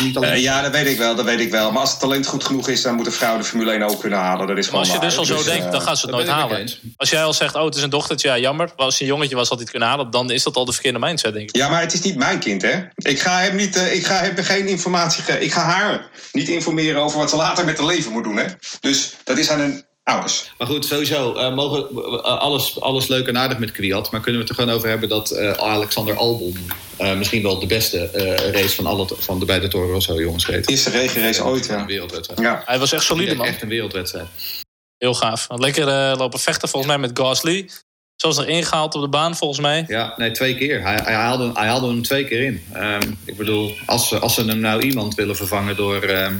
niet 0.03 0.17
alleen. 0.17 0.31
Eh, 0.31 0.43
ja, 0.43 0.63
dat 0.63 0.73
weet 0.73 0.87
ik 0.87 0.99
wel, 0.99 1.15
dat 1.15 1.25
weet 1.25 1.41
ik 1.41 1.51
wel. 1.51 1.71
Maar 1.73 1.81
als 1.81 1.91
het 1.91 2.01
talent 2.01 2.27
goed 2.27 2.45
genoeg 2.45 2.69
is, 2.69 2.83
dan 2.83 2.95
moet 2.95 3.05
de 3.05 3.11
vrouw 3.11 3.37
de 3.37 3.45
Formule 3.45 3.73
1 3.73 3.83
ook 3.83 4.01
kunnen 4.01 4.19
halen. 4.19 4.47
Dat 4.47 4.57
is 4.59 4.71
Maar 4.71 4.85
gewoon 4.85 5.01
als 5.01 5.17
je 5.17 5.23
dus 5.23 5.31
al 5.31 5.37
waar. 5.37 5.45
zo 5.45 5.51
denkt, 5.51 5.65
eh, 5.67 5.71
dan 5.73 5.81
gaan 5.81 5.97
ze 5.97 6.07
het 6.07 6.15
nooit 6.15 6.29
halen. 6.29 6.69
Als 6.97 7.11
jij 7.11 7.25
al 7.25 7.33
zegt, 7.33 7.55
oh, 7.55 7.65
het 7.65 7.75
is 7.75 7.83
een 7.83 7.91
dochtertje, 7.91 8.29
ja, 8.29 8.39
jammer. 8.39 8.67
Maar 8.77 8.87
als 8.87 9.01
een 9.01 9.07
jongetje 9.07 9.35
was, 9.37 9.49
had 9.49 9.59
hij 9.59 9.63
het 9.63 9.71
kunnen 9.71 9.89
halen. 9.89 10.11
Dan 10.11 10.31
is 10.31 10.43
dat 10.43 10.57
al 10.57 10.65
de 10.65 10.73
verkeerde 10.73 10.99
mindset, 10.99 11.33
denk 11.33 11.49
ik. 11.49 11.57
Ja, 11.57 11.69
maar 11.69 11.81
het 11.81 11.93
is 11.93 12.01
niet 12.03 12.17
mijn 12.17 12.39
kind, 12.39 12.63
hè? 12.63 12.81
Ik 12.95 13.21
ga 13.21 13.39
hem, 13.39 13.57
niet, 13.57 13.77
eh, 13.77 13.95
ik 13.95 14.07
ga 14.07 14.15
hem 14.21 14.37
geen 14.37 14.67
informatie 14.67 15.23
geven. 15.23 15.43
Ik 15.43 15.53
ga 15.53 15.63
haar 15.63 16.09
niet 16.33 16.49
informeren 16.49 17.03
over 17.03 17.19
wat 17.19 17.31
ze 17.31 17.37
later 17.37 17.65
met 17.65 17.79
haar 17.79 17.87
leven 17.87 18.13
moet 18.13 18.25
doen, 18.25 18.37
hè? 18.37 18.45
Dus 18.81 19.15
dat 19.25 19.39
is 19.39 19.51
aan 19.51 19.61
hun 19.61 19.85
ouders. 20.11 20.53
Maar 20.59 20.67
goed, 20.67 20.85
sowieso, 20.85 21.35
eh, 21.35 21.55
mogen, 21.55 21.89
eh, 21.91 22.39
alles, 22.39 22.81
alles 22.81 23.07
leuk 23.07 23.27
en 23.27 23.39
aardig 23.39 23.59
met 23.59 23.73
Kwiat. 23.73 24.11
Maar 24.11 24.21
kunnen 24.21 24.41
we 24.41 24.47
het 24.47 24.57
er 24.57 24.63
gewoon 24.63 24.77
over 24.77 24.89
hebben 24.89 25.09
dat 25.09 25.31
eh, 25.31 25.51
Alexander 25.51 26.17
Albon... 26.17 26.57
eh, 26.97 27.15
misschien 27.17 27.43
wel 27.43 27.59
de 27.59 27.67
beste 27.67 27.99
eh, 28.11 28.51
race 28.53 28.75
van, 28.75 28.87
alle, 28.87 29.07
van 29.19 29.39
de 29.39 29.45
beide 29.45 29.69
Toro 29.69 29.93
Rosso 29.93 30.21
jongens 30.21 30.47
reed. 30.47 30.69
Eerste 30.71 30.91
regenrace 30.91 31.45
ooit, 31.45 31.69
Een 31.69 31.79
ja. 31.79 31.87
wereldwedstrijd. 31.87 32.41
Ja, 32.41 32.63
Hij 32.67 32.79
was 32.79 32.93
echt 32.93 33.05
solide, 33.05 33.35
man. 33.35 33.47
Echt 33.47 33.63
een 33.63 33.69
wereldwedstrijd. 33.69 34.27
Heel 34.99 35.15
gaaf. 35.15 35.47
Lekker 35.49 35.89
eh, 35.89 36.19
lopen 36.19 36.39
vechten, 36.41 36.69
volgens 36.69 36.93
mij, 36.93 37.01
met 37.01 37.19
Gasly. 37.19 37.69
Zoals 38.17 38.37
er 38.37 38.49
ingehaald 38.49 38.95
op 38.95 39.01
de 39.03 39.09
baan, 39.09 39.37
volgens 39.37 39.61
mij. 39.61 39.85
Ja, 39.89 40.15
nee, 40.17 40.31
twee 40.31 40.57
keer. 40.57 40.83
Hij, 40.83 41.01
hij, 41.05 41.15
haalde, 41.15 41.51
hij 41.55 41.67
haalde 41.67 41.87
hem 41.87 42.03
twee 42.03 42.25
keer 42.25 42.43
in. 42.43 42.63
Ehm, 42.73 43.11
ik 43.25 43.37
bedoel, 43.37 43.75
als 43.87 44.09
ze, 44.09 44.19
als 44.19 44.35
ze 44.35 44.45
hem 44.45 44.59
nou 44.61 44.83
iemand 44.83 45.15
willen 45.15 45.37
vervangen 45.37 45.77
door... 45.77 46.03
ehm, 46.03 46.09
eh, 46.11 46.27
eh, 46.27 46.33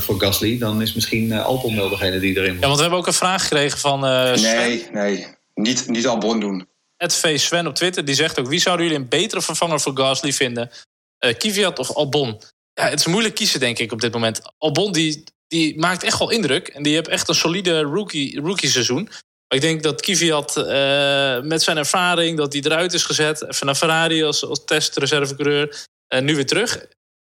voor 0.00 0.20
Gasly, 0.20 0.58
dan 0.58 0.82
is 0.82 0.94
misschien 0.94 1.32
eh, 1.32 1.44
Albon 1.44 1.76
wel 1.76 1.88
degene 1.88 2.20
die 2.20 2.36
erin 2.36 2.52
moet. 2.52 2.60
Ja, 2.60 2.66
want 2.66 2.76
we 2.76 2.82
hebben 2.82 2.98
ook 2.98 3.06
een 3.06 3.12
vraag 3.12 3.42
gekregen 3.42 3.78
van 3.78 4.06
eh 4.06 4.34
Sven. 4.34 4.56
nee, 4.56 4.88
nee. 4.92 5.26
Niet, 5.54 5.88
niet 5.88 6.06
Albon 6.06 6.40
doen. 6.40 6.68
Het 6.96 7.14
V 7.14 7.38
Sven 7.40 7.66
op 7.66 7.74
Twitter. 7.74 8.04
Die 8.04 8.14
zegt 8.14 8.38
ook, 8.38 8.48
wie 8.48 8.60
zouden 8.60 8.86
jullie 8.86 9.00
een 9.00 9.08
betere 9.08 9.42
vervanger 9.42 9.80
voor 9.80 9.96
Gasly 9.96 10.32
vinden? 10.32 10.70
Eh 11.18 11.36
Kvyat 11.36 11.78
of 11.78 11.92
Albon? 11.94 12.40
Ja, 12.72 12.88
het 12.88 12.98
is 12.98 13.06
moeilijk 13.06 13.34
kiezen, 13.34 13.60
denk 13.60 13.78
ik, 13.78 13.92
op 13.92 14.00
dit 14.00 14.12
moment. 14.12 14.40
Albon, 14.58 14.92
die, 14.92 15.24
die 15.48 15.78
maakt 15.78 16.02
echt 16.02 16.18
wel 16.18 16.30
indruk. 16.30 16.68
En 16.68 16.82
die 16.82 16.94
heeft 16.94 17.08
echt 17.08 17.28
een 17.28 17.34
solide 17.34 17.80
rookie, 17.80 18.40
rookie 18.40 18.68
seizoen. 18.68 19.04
Maar 19.48 19.58
ik 19.58 19.60
denk 19.60 19.82
dat 19.82 20.00
Kvyat 20.00 20.56
eh, 20.56 21.40
met 21.40 21.62
zijn 21.62 21.76
ervaring, 21.76 22.36
dat 22.36 22.52
hij 22.52 22.62
eruit 22.62 22.92
is 22.92 23.04
gezet. 23.04 23.48
Even 23.48 23.66
naar 23.66 23.74
Ferrari 23.74 24.24
als, 24.24 24.44
als 24.44 24.64
testreservecoureur. 24.64 25.84
En 26.08 26.24
nu 26.24 26.34
weer 26.34 26.46
terug. 26.46 26.86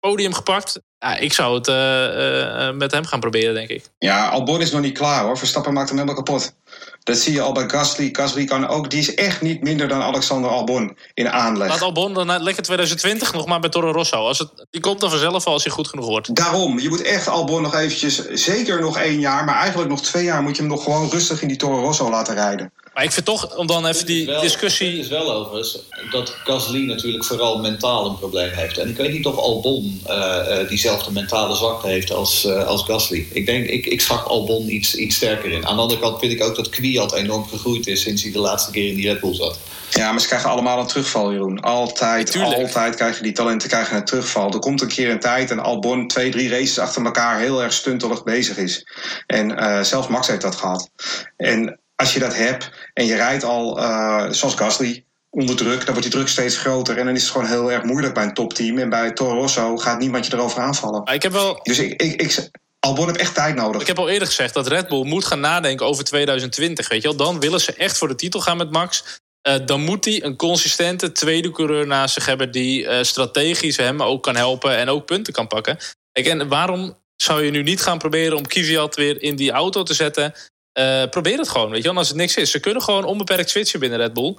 Podium 0.02 0.34
gepakt. 0.34 0.80
Ja, 0.98 1.16
ik 1.16 1.32
zou 1.32 1.54
het 1.54 1.68
eh, 1.68 2.68
eh, 2.68 2.74
met 2.74 2.92
hem 2.92 3.04
gaan 3.04 3.20
proberen, 3.20 3.54
denk 3.54 3.68
ik. 3.68 3.84
Ja, 3.98 4.28
Albon 4.28 4.60
is 4.60 4.70
nog 4.70 4.80
niet 4.80 4.98
klaar, 4.98 5.24
hoor. 5.24 5.38
Verstappen 5.38 5.72
maakt 5.72 5.88
hem 5.88 5.98
helemaal 5.98 6.22
kapot. 6.22 6.54
Dat 7.02 7.16
zie 7.16 7.32
je 7.32 7.40
al 7.40 7.52
bij 7.52 7.68
Gasly. 7.68 8.08
Gasly 8.12 8.44
kan 8.44 8.68
ook... 8.68 8.90
Die 8.90 8.98
is 8.98 9.14
echt 9.14 9.40
niet 9.40 9.62
minder 9.62 9.88
dan 9.88 10.02
Alexander 10.02 10.50
Albon 10.50 10.96
in 11.14 11.30
aanleg. 11.30 11.68
Laat 11.68 11.82
Albon 11.82 12.14
dan 12.14 12.42
lekker 12.42 12.62
2020 12.62 13.32
nog 13.32 13.46
maar 13.46 13.60
bij 13.60 13.70
Toro 13.70 13.90
Rosso. 13.90 14.16
Als 14.16 14.38
het, 14.38 14.66
die 14.70 14.80
komt 14.80 15.00
dan 15.00 15.10
vanzelf 15.10 15.44
wel 15.44 15.54
als 15.54 15.64
hij 15.64 15.72
goed 15.72 15.88
genoeg 15.88 16.06
wordt. 16.06 16.34
Daarom, 16.36 16.78
je 16.78 16.88
moet 16.88 17.02
echt 17.02 17.28
Albon 17.28 17.62
nog 17.62 17.74
eventjes, 17.74 18.28
zeker 18.28 18.80
nog 18.80 18.98
één 18.98 19.20
jaar, 19.20 19.44
maar 19.44 19.56
eigenlijk 19.56 19.90
nog 19.90 20.02
twee 20.02 20.24
jaar 20.24 20.42
moet 20.42 20.56
je 20.56 20.62
hem 20.62 20.70
nog 20.70 20.82
gewoon 20.82 21.10
rustig 21.10 21.42
in 21.42 21.48
die 21.48 21.56
Toro 21.56 21.80
Rosso 21.80 22.10
laten 22.10 22.34
rijden. 22.34 22.72
Maar 22.94 23.04
ik 23.04 23.12
vind 23.12 23.26
toch, 23.26 23.56
om 23.56 23.66
dan 23.66 23.86
even 23.86 24.06
die 24.06 24.40
discussie... 24.40 24.90
Het 24.90 24.98
is 24.98 25.08
wel 25.08 25.32
overigens 25.32 25.78
dat 26.10 26.36
Gasly 26.44 26.86
natuurlijk 26.86 27.24
vooral 27.24 27.58
mentaal 27.58 28.06
een 28.06 28.18
probleem 28.18 28.50
heeft. 28.50 28.78
En 28.78 28.88
ik 28.88 28.96
weet 28.96 29.12
niet 29.12 29.26
of 29.26 29.36
Albon 29.36 30.00
eh, 30.06 30.60
eh, 30.60 30.68
diezelfde 30.68 31.12
mentale 31.12 31.54
zwakte 31.54 31.88
heeft 31.88 32.12
als, 32.12 32.44
eh, 32.44 32.66
als 32.66 32.82
Gasly. 32.82 33.26
Ik 33.32 33.46
denk, 33.46 33.66
ik, 33.66 33.86
ik 33.86 34.00
schat 34.00 34.26
Albon 34.26 34.68
iets, 34.68 34.94
iets 34.94 35.16
sterker 35.16 35.50
in. 35.50 35.66
Aan 35.66 35.76
de 35.76 35.82
andere 35.82 36.00
kant 36.00 36.18
vind 36.18 36.32
ik 36.32 36.42
ook 36.42 36.56
dat 36.56 36.68
Kwiat 36.68 37.14
enorm 37.14 37.48
gegroeid 37.48 37.86
is 37.86 38.00
sinds 38.00 38.22
hij 38.22 38.32
de 38.32 38.38
laatste 38.38 38.70
keer 38.70 38.88
in 38.88 38.94
die 38.94 39.08
Red 39.08 39.20
Bull 39.20 39.34
zat. 39.34 39.58
Ja, 39.90 40.10
maar 40.10 40.20
ze 40.20 40.26
krijgen 40.26 40.50
allemaal 40.50 40.78
een 40.78 40.86
terugval, 40.86 41.32
Jeroen. 41.32 41.60
Altijd, 41.60 42.30
Tuurlijk. 42.30 42.56
altijd 42.56 42.94
krijgen 42.94 43.22
die 43.22 43.32
talenten 43.32 43.68
krijgen 43.68 43.96
een 43.96 44.04
terugval. 44.04 44.52
Er 44.52 44.58
komt 44.58 44.80
een 44.80 44.88
keer 44.88 45.10
een 45.10 45.20
tijd 45.20 45.50
en 45.50 45.58
Albon 45.58 46.08
twee, 46.08 46.30
drie 46.30 46.48
races 46.48 46.78
achter 46.78 47.04
elkaar 47.04 47.40
heel 47.40 47.62
erg 47.62 47.72
stuntelig 47.72 48.24
bezig 48.24 48.56
is. 48.56 48.86
En 49.26 49.56
eh, 49.58 49.82
zelfs 49.82 50.08
Max 50.08 50.26
heeft 50.26 50.40
dat 50.40 50.56
gehad. 50.56 50.90
En 51.36 51.80
als 52.02 52.12
je 52.12 52.20
dat 52.20 52.34
hebt 52.34 52.70
en 52.94 53.06
je 53.06 53.14
rijdt 53.14 53.44
al, 53.44 53.78
eh, 53.78 54.26
zoals 54.30 54.54
Gasly, 54.54 55.04
onder 55.30 55.56
druk, 55.56 55.78
dan 55.78 55.94
wordt 55.94 56.02
die 56.02 56.10
druk 56.10 56.28
steeds 56.28 56.56
groter. 56.56 56.98
En 56.98 57.04
dan 57.04 57.14
is 57.14 57.22
het 57.22 57.30
gewoon 57.30 57.46
heel 57.46 57.72
erg 57.72 57.82
moeilijk 57.82 58.14
bij 58.14 58.22
een 58.22 58.34
topteam. 58.34 58.78
En 58.78 58.88
bij 58.88 59.12
Toro 59.12 59.34
Rosso 59.34 59.76
gaat 59.76 59.98
niemand 59.98 60.26
je 60.26 60.34
erover 60.34 60.60
aanvallen. 60.60 61.02
Maar 61.02 61.14
ik 61.14 61.22
heb 61.22 61.32
wel... 61.32 61.60
Dus 61.62 61.78
ik, 61.78 62.02
ik, 62.02 62.22
ik, 62.22 62.50
Albon 62.80 63.06
heeft 63.06 63.18
echt 63.18 63.34
tijd 63.34 63.54
nodig. 63.54 63.80
Ik 63.80 63.86
heb 63.86 63.98
al 63.98 64.08
eerder 64.08 64.28
gezegd 64.28 64.54
dat 64.54 64.66
Red 64.66 64.88
Bull 64.88 65.04
moet 65.04 65.24
gaan 65.24 65.40
nadenken 65.40 65.86
over 65.86 66.04
2020. 66.04 66.88
Weet 66.88 67.02
je 67.02 67.08
wel? 67.08 67.16
Dan 67.16 67.40
willen 67.40 67.60
ze 67.60 67.74
echt 67.74 67.98
voor 67.98 68.08
de 68.08 68.14
titel 68.14 68.40
gaan 68.40 68.56
met 68.56 68.70
Max. 68.70 69.20
Eh, 69.42 69.54
dan 69.64 69.80
moet 69.80 70.04
hij 70.04 70.24
een 70.24 70.36
consistente 70.36 71.12
tweede 71.12 71.50
coureur 71.50 71.86
naast 71.86 72.14
zich 72.14 72.26
hebben... 72.26 72.50
die 72.50 72.86
eh, 72.86 73.02
strategisch 73.02 73.76
hem 73.76 74.02
ook 74.02 74.22
kan 74.22 74.36
helpen 74.36 74.76
en 74.76 74.88
ook 74.88 75.06
punten 75.06 75.32
kan 75.32 75.46
pakken. 75.46 75.78
Kijk, 76.12 76.26
en 76.26 76.48
waarom 76.48 76.96
zou 77.16 77.44
je 77.44 77.50
nu 77.50 77.62
niet 77.62 77.82
gaan 77.82 77.98
proberen 77.98 78.36
om 78.36 78.46
Kvyat 78.46 78.96
weer 78.96 79.22
in 79.22 79.36
die 79.36 79.50
auto 79.50 79.82
te 79.82 79.94
zetten? 79.94 80.34
Eh, 80.72 81.04
probeer 81.10 81.38
het 81.38 81.48
gewoon, 81.48 81.70
weet 81.70 81.82
je 81.82 81.88
wel, 81.88 81.98
als 81.98 82.08
het 82.08 82.16
niks 82.16 82.36
is. 82.36 82.50
Ze 82.50 82.60
kunnen 82.60 82.82
gewoon 82.82 83.04
onbeperkt 83.04 83.50
switchen 83.50 83.80
binnen 83.80 83.98
Red 83.98 84.12
Bull. 84.12 84.36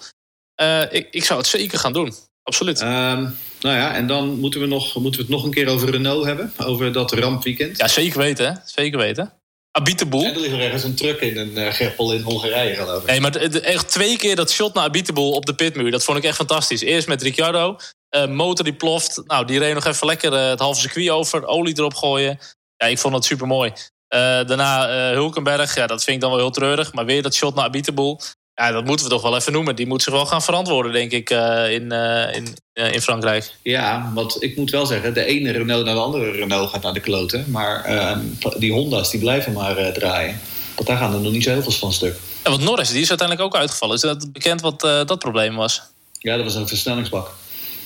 Eh, 0.56 0.82
ik, 0.90 1.08
ik 1.12 1.24
zou 1.24 1.40
het 1.40 1.48
zeker 1.48 1.80
gaan 1.80 1.94
doen, 1.94 2.14
absoluut. 2.44 2.82
Ehm, 2.82 3.22
nou 3.60 3.78
ja, 3.78 3.94
en 3.96 4.08
dan 4.08 4.40
moeten 4.40 4.60
we, 4.60 4.66
nog, 4.66 4.96
moeten 4.96 5.20
we 5.20 5.26
het 5.26 5.36
nog 5.36 5.44
een 5.44 5.52
keer 5.52 5.68
over 5.68 5.90
Renault 5.90 6.26
hebben. 6.26 6.54
Over 6.58 6.92
dat 6.94 7.12
rampweekend. 7.12 7.78
Ja, 7.78 7.88
zeker 7.88 8.18
weten, 8.20 8.46
hè? 8.46 8.54
zeker 8.66 9.00
weten. 9.00 9.34
Abiteboel. 9.72 10.24
En 10.26 10.34
er 10.34 10.40
ligt 10.40 10.54
er 10.54 10.60
ergens 10.60 10.84
een 10.84 10.96
truck 10.96 11.22
in 11.22 11.38
een 11.38 11.58
uh, 11.58 11.68
greppel 11.70 12.14
in 12.14 12.22
Hongarije, 12.22 12.76
geloof 12.76 13.02
ik. 13.02 13.08
Nee, 13.10 13.22
maar 13.22 13.36
echt 13.36 13.90
twee 13.90 14.18
keer 14.18 14.36
dat 14.36 14.52
shot 14.52 14.74
naar 14.74 14.84
Abiteboel 14.84 15.32
op 15.32 15.46
de 15.46 15.56
pitmuur. 15.56 15.92
Dat 15.92 16.04
vond 16.04 16.18
ik 16.18 16.24
echt 16.24 16.36
fantastisch. 16.36 16.82
Eerst 16.82 17.08
met 17.08 17.22
Ricciardo. 17.22 17.76
eh, 18.10 18.28
motor 18.28 18.66
die 18.66 18.74
ploft. 18.74 19.22
Nou, 19.26 19.46
die 19.46 19.60
reed 19.60 19.74
nog 19.74 19.86
even 19.86 20.08
lekker 20.08 20.34
eh, 20.34 20.50
het 20.50 20.60
halve 20.60 20.80
circuit 20.82 21.10
over. 21.10 21.46
Olie 21.46 21.78
erop 21.78 21.94
gooien. 21.94 22.40
Ja, 22.78 22.88
ik 22.88 22.98
vond 23.00 23.14
dat 23.14 23.26
super 23.26 23.48
mooi. 23.48 23.74
Daarna 24.20 24.88
eh, 24.88 25.14
Hulkenberg. 25.14 25.76
Ja, 25.76 25.88
dat 25.88 26.04
vind 26.04 26.16
ik 26.16 26.22
dan 26.22 26.32
wel 26.32 26.40
heel 26.40 26.52
treurig. 26.52 26.94
Maar 26.94 27.06
weer 27.06 27.22
dat 27.22 27.36
shot 27.36 27.56
naar 27.56 27.66
Abiteboel. 27.66 28.20
Ja, 28.56 28.72
dat 28.72 28.86
moeten 28.86 29.06
we 29.06 29.12
toch 29.12 29.22
wel 29.22 29.36
even 29.36 29.52
noemen. 29.52 29.76
Die 29.76 29.88
moet 29.88 30.02
zich 30.02 30.14
wel 30.14 30.26
gaan 30.26 30.42
verantwoorden, 30.42 30.92
denk 30.92 31.12
ik, 31.12 31.30
eh, 31.30 31.72
in, 31.72 31.92
eh, 31.92 32.36
in, 32.36 32.58
eh, 32.74 32.94
in 32.94 33.02
Frankrijk. 33.02 33.56
Ja, 33.62 34.12
want 34.14 34.44
ik 34.44 34.58
moet 34.58 34.72
wel 34.72 34.86
zeggen, 34.86 35.14
de 35.14 35.26
ene 35.26 35.52
Renault 35.52 35.86
naar 35.86 35.94
de 35.94 36.00
andere 36.00 36.32
Renault 36.32 36.70
gaat 36.70 36.82
naar 36.82 36.94
de 36.94 37.00
kloten. 37.00 37.52
Maar 37.52 37.84
ehm, 37.84 38.20
die 38.58 38.72
Honda's, 38.72 39.12
die 39.12 39.20
blijven 39.20 39.54
maar 39.54 39.78
eh, 39.78 39.94
draaien. 39.94 40.40
Want 40.76 40.88
daar 40.88 40.98
gaan 40.98 41.14
er 41.14 41.20
nog 41.20 41.32
niet 41.32 41.44
zo 41.44 41.50
heel 41.50 41.62
veel 41.62 41.72
van 41.72 41.94
stuk. 41.94 42.20
Ja, 42.44 42.50
want 42.50 42.64
Norris, 42.64 42.90
die 42.90 43.02
is 43.02 43.10
uiteindelijk 43.10 43.48
ook 43.48 43.62
uitgevallen. 43.62 43.96
Is 43.96 44.02
dat 44.02 44.32
bekend 44.32 44.62
wat 44.62 44.84
eh, 44.84 45.06
dat 45.06 45.20
probleem 45.20 45.56
was? 45.56 45.82
Ja, 46.12 46.36
dat 46.36 46.46
was 46.46 46.56
een 46.56 46.68
versnellingsbak. 46.68 47.32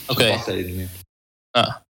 Oké. 0.08 0.42
Niet 0.54 0.76
meer. 0.76 0.90
Ja. 1.52 1.86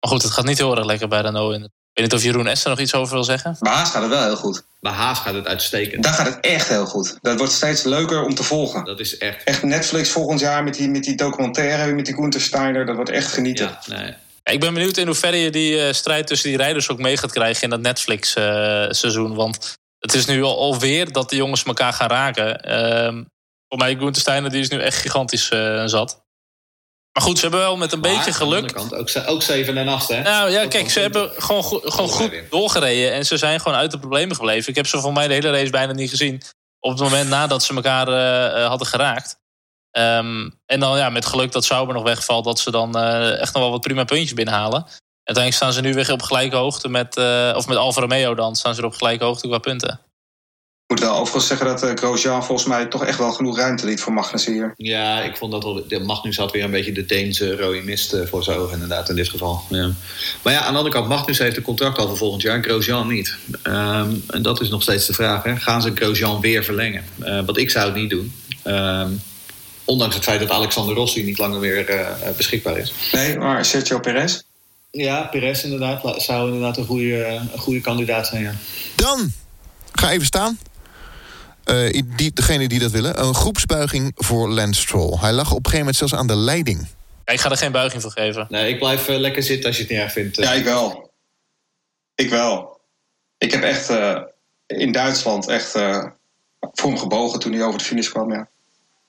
Maar 0.00 0.10
goed, 0.12 0.22
het 0.22 0.32
gaat 0.32 0.44
niet 0.44 0.58
heel 0.58 0.76
erg 0.76 0.86
lekker 0.86 1.08
bij 1.08 1.20
Renault. 1.20 1.68
Ik 1.94 2.00
weet 2.02 2.12
niet 2.12 2.20
of 2.20 2.26
Jeroen 2.26 2.46
Esther 2.46 2.70
nog 2.70 2.80
iets 2.80 2.94
over 2.94 3.14
wil 3.14 3.24
zeggen. 3.24 3.56
Bij 3.60 3.72
Haas 3.72 3.90
gaat 3.90 4.02
het 4.02 4.10
wel 4.10 4.22
heel 4.22 4.36
goed. 4.36 4.64
Bij 4.80 4.92
Haas 4.92 5.18
gaat 5.18 5.34
het 5.34 5.46
uitstekend. 5.46 6.02
Daar 6.02 6.12
gaat 6.12 6.26
het 6.26 6.40
echt 6.40 6.68
heel 6.68 6.86
goed. 6.86 7.18
Dat 7.20 7.38
wordt 7.38 7.52
steeds 7.52 7.82
leuker 7.82 8.24
om 8.24 8.34
te 8.34 8.42
volgen. 8.42 8.84
Dat 8.84 9.00
is 9.00 9.18
echt... 9.18 9.44
Echt 9.44 9.62
Netflix 9.62 10.10
volgend 10.10 10.40
jaar 10.40 10.64
met 10.64 10.74
die, 10.74 10.88
met 10.88 11.04
die 11.04 11.14
documentaire, 11.14 11.92
met 11.92 12.06
die 12.06 12.14
Gunther 12.14 12.40
Steiner. 12.40 12.86
Dat 12.86 12.94
wordt 12.94 13.10
echt 13.10 13.32
genieten. 13.32 13.78
Ja, 13.86 13.96
nee. 13.96 14.14
Ja, 14.44 14.52
ik 14.52 14.60
ben 14.60 14.74
benieuwd 14.74 14.96
in 14.96 15.06
hoeverre 15.06 15.36
je 15.36 15.50
die 15.50 15.76
uh, 15.76 15.92
strijd 15.92 16.26
tussen 16.26 16.48
die 16.48 16.58
rijders 16.58 16.88
ook 16.88 16.98
mee 16.98 17.16
gaat 17.16 17.32
krijgen 17.32 17.62
in 17.62 17.70
dat 17.70 17.80
Netflix-seizoen. 17.80 19.34
Want 19.34 19.72
het 19.98 20.14
is 20.14 20.26
nu 20.26 20.42
al, 20.42 20.58
alweer 20.58 21.12
dat 21.12 21.30
de 21.30 21.36
jongens 21.36 21.64
elkaar 21.64 21.92
gaan 21.92 22.08
raken. 22.08 22.70
Uh, 22.70 23.22
voor 23.68 23.78
mij, 23.78 23.96
Gunther 23.96 24.22
Steiner 24.22 24.50
die 24.50 24.60
is 24.60 24.68
nu 24.68 24.80
echt 24.80 24.96
gigantisch 24.98 25.50
uh, 25.50 25.82
zat. 25.86 26.23
Maar 27.14 27.22
goed, 27.22 27.36
ze 27.36 27.42
hebben 27.42 27.60
wel 27.60 27.76
met 27.76 27.92
een 27.92 28.00
maar, 28.00 28.14
beetje 28.14 28.32
geluk. 28.32 28.72
Kant, 28.72 28.94
ook, 28.94 29.08
ook 29.26 29.42
zeven 29.42 29.76
en 29.76 29.88
acht, 29.88 30.08
hè? 30.08 30.22
Nou 30.22 30.50
ja, 30.50 30.66
kijk, 30.66 30.90
ze 30.90 31.00
hebben 31.00 31.30
gewoon, 31.36 31.62
go 31.62 31.80
gewoon 31.84 32.08
goed 32.08 32.32
doorgereden. 32.50 33.12
En 33.12 33.26
ze 33.26 33.36
zijn 33.36 33.60
gewoon 33.60 33.78
uit 33.78 33.90
de 33.90 33.98
problemen 33.98 34.36
gebleven. 34.36 34.68
Ik 34.68 34.76
heb 34.76 34.86
ze 34.86 35.00
voor 35.00 35.12
mij 35.12 35.28
de 35.28 35.34
hele 35.34 35.50
race 35.50 35.70
bijna 35.70 35.92
niet 35.92 36.10
gezien. 36.10 36.42
Op 36.80 36.90
het 36.90 37.00
moment 37.00 37.28
nadat 37.28 37.62
ze 37.62 37.74
elkaar 37.74 38.08
uh, 38.08 38.66
hadden 38.66 38.86
geraakt. 38.86 39.36
Um, 39.98 40.60
en 40.66 40.80
dan 40.80 40.98
ja, 40.98 41.10
met 41.10 41.26
geluk 41.26 41.52
dat 41.52 41.64
Sauber 41.64 41.94
nog 41.94 42.04
wegvalt, 42.04 42.44
dat 42.44 42.58
ze 42.58 42.70
dan 42.70 42.98
uh, 42.98 43.40
echt 43.40 43.52
nog 43.52 43.62
wel 43.62 43.70
wat 43.70 43.80
prima 43.80 44.04
puntjes 44.04 44.34
binnenhalen. 44.34 44.86
Uiteindelijk 45.24 45.54
staan 45.54 45.72
ze 45.72 45.80
nu 45.80 45.94
weer 45.94 46.12
op 46.12 46.22
gelijke 46.22 46.56
hoogte 46.56 46.88
met, 46.88 47.16
uh, 47.16 47.52
of 47.56 47.66
met 47.66 47.76
Alfa 47.76 48.00
Romeo 48.00 48.34
dan, 48.34 48.56
staan 48.56 48.74
ze 48.74 48.84
op 48.84 48.94
gelijke 48.94 49.24
hoogte 49.24 49.48
qua 49.48 49.58
punten. 49.58 50.00
Ik 50.94 51.00
moet 51.00 51.08
wel 51.08 51.18
overigens 51.18 51.46
zeggen 51.46 51.66
dat 51.66 51.84
uh, 51.84 51.90
Grosjean 51.94 52.44
volgens 52.44 52.68
mij 52.68 52.86
toch 52.86 53.04
echt 53.04 53.18
wel 53.18 53.32
genoeg 53.32 53.56
ruimte 53.56 53.86
liet 53.86 54.00
voor 54.00 54.12
Magnussen 54.12 54.52
hier. 54.52 54.72
Ja, 54.76 55.22
ik 55.22 55.36
vond 55.36 55.52
dat 55.52 55.62
wel. 55.62 56.00
Magnus 56.04 56.36
had 56.36 56.52
weer 56.52 56.64
een 56.64 56.70
beetje 56.70 56.92
de 56.92 57.06
Deense 57.06 57.56
rode 57.56 57.82
mist 57.82 58.16
voor 58.24 58.44
zijn 58.44 58.58
ogen, 58.58 58.72
inderdaad, 58.72 59.08
in 59.08 59.16
dit 59.16 59.28
geval. 59.28 59.62
Ja. 59.68 59.90
Maar 60.42 60.52
ja, 60.52 60.58
aan 60.58 60.72
de 60.72 60.78
andere 60.78 60.94
kant, 60.94 61.08
Magnus 61.08 61.38
heeft 61.38 61.56
een 61.56 61.62
contract 61.62 61.98
al 61.98 62.08
voor 62.08 62.16
volgend 62.16 62.42
jaar, 62.42 62.62
Grosjean 62.62 63.08
niet. 63.08 63.36
Um, 63.62 64.24
en 64.28 64.42
dat 64.42 64.60
is 64.60 64.68
nog 64.68 64.82
steeds 64.82 65.06
de 65.06 65.12
vraag: 65.12 65.42
hè. 65.42 65.56
gaan 65.56 65.82
ze 65.82 65.92
Grosjean 65.94 66.40
weer 66.40 66.64
verlengen? 66.64 67.04
Uh, 67.20 67.40
want 67.44 67.58
ik 67.58 67.70
zou 67.70 67.84
het 67.86 67.94
niet 67.94 68.10
doen. 68.10 68.34
Um, 68.64 69.20
Ondanks 69.84 70.14
het 70.14 70.24
feit 70.24 70.40
dat 70.40 70.50
Alexander 70.50 70.94
Rossi 70.94 71.24
niet 71.24 71.38
langer 71.38 71.60
meer 71.60 71.90
uh, 71.90 72.08
beschikbaar 72.36 72.78
is. 72.78 72.92
Nee, 73.12 73.38
maar 73.38 73.64
Sergio 73.64 74.00
Perez? 74.00 74.40
Ja, 74.90 75.22
Perez 75.22 75.62
inderdaad. 75.62 76.22
Zou 76.22 76.46
inderdaad 76.46 76.76
een 76.76 76.86
goede, 76.86 77.24
een 77.24 77.58
goede 77.58 77.80
kandidaat 77.80 78.26
zijn, 78.26 78.42
ja. 78.42 78.54
Dan, 78.94 79.32
ga 79.92 80.10
even 80.10 80.26
staan. 80.26 80.58
Uh, 81.70 82.02
die, 82.16 82.32
degene 82.32 82.68
die 82.68 82.78
dat 82.78 82.90
willen. 82.90 83.24
Een 83.24 83.34
groepsbuiging 83.34 84.12
voor 84.14 84.48
Lance 84.48 84.80
Stroll. 84.80 85.18
Hij 85.20 85.32
lag 85.32 85.50
op 85.50 85.56
een 85.56 85.70
gegeven 85.70 85.78
moment 85.78 85.96
zelfs 85.96 86.14
aan 86.14 86.26
de 86.26 86.36
leiding. 86.36 86.88
Ja, 87.24 87.32
ik 87.32 87.40
ga 87.40 87.50
er 87.50 87.56
geen 87.56 87.72
buiging 87.72 88.02
voor 88.02 88.10
geven. 88.10 88.46
Nee, 88.48 88.72
ik 88.72 88.78
blijf 88.78 89.08
uh, 89.08 89.18
lekker 89.18 89.42
zitten 89.42 89.66
als 89.66 89.76
je 89.76 89.82
het 89.82 89.90
niet 89.90 90.00
erg 90.00 90.12
vindt. 90.12 90.36
Ja, 90.36 90.52
ik 90.52 90.64
wel. 90.64 91.10
Ik 92.14 92.30
wel. 92.30 92.80
Ik 93.38 93.52
heb 93.52 93.62
echt 93.62 93.90
uh, 93.90 94.20
in 94.66 94.92
Duitsland 94.92 95.48
echt 95.48 95.70
voor 96.72 96.90
hem 96.90 96.98
gebogen 96.98 97.40
toen 97.40 97.52
hij 97.52 97.64
over 97.64 97.78
de 97.78 97.84
finish 97.84 98.08
kwam, 98.08 98.32
ja. 98.32 98.48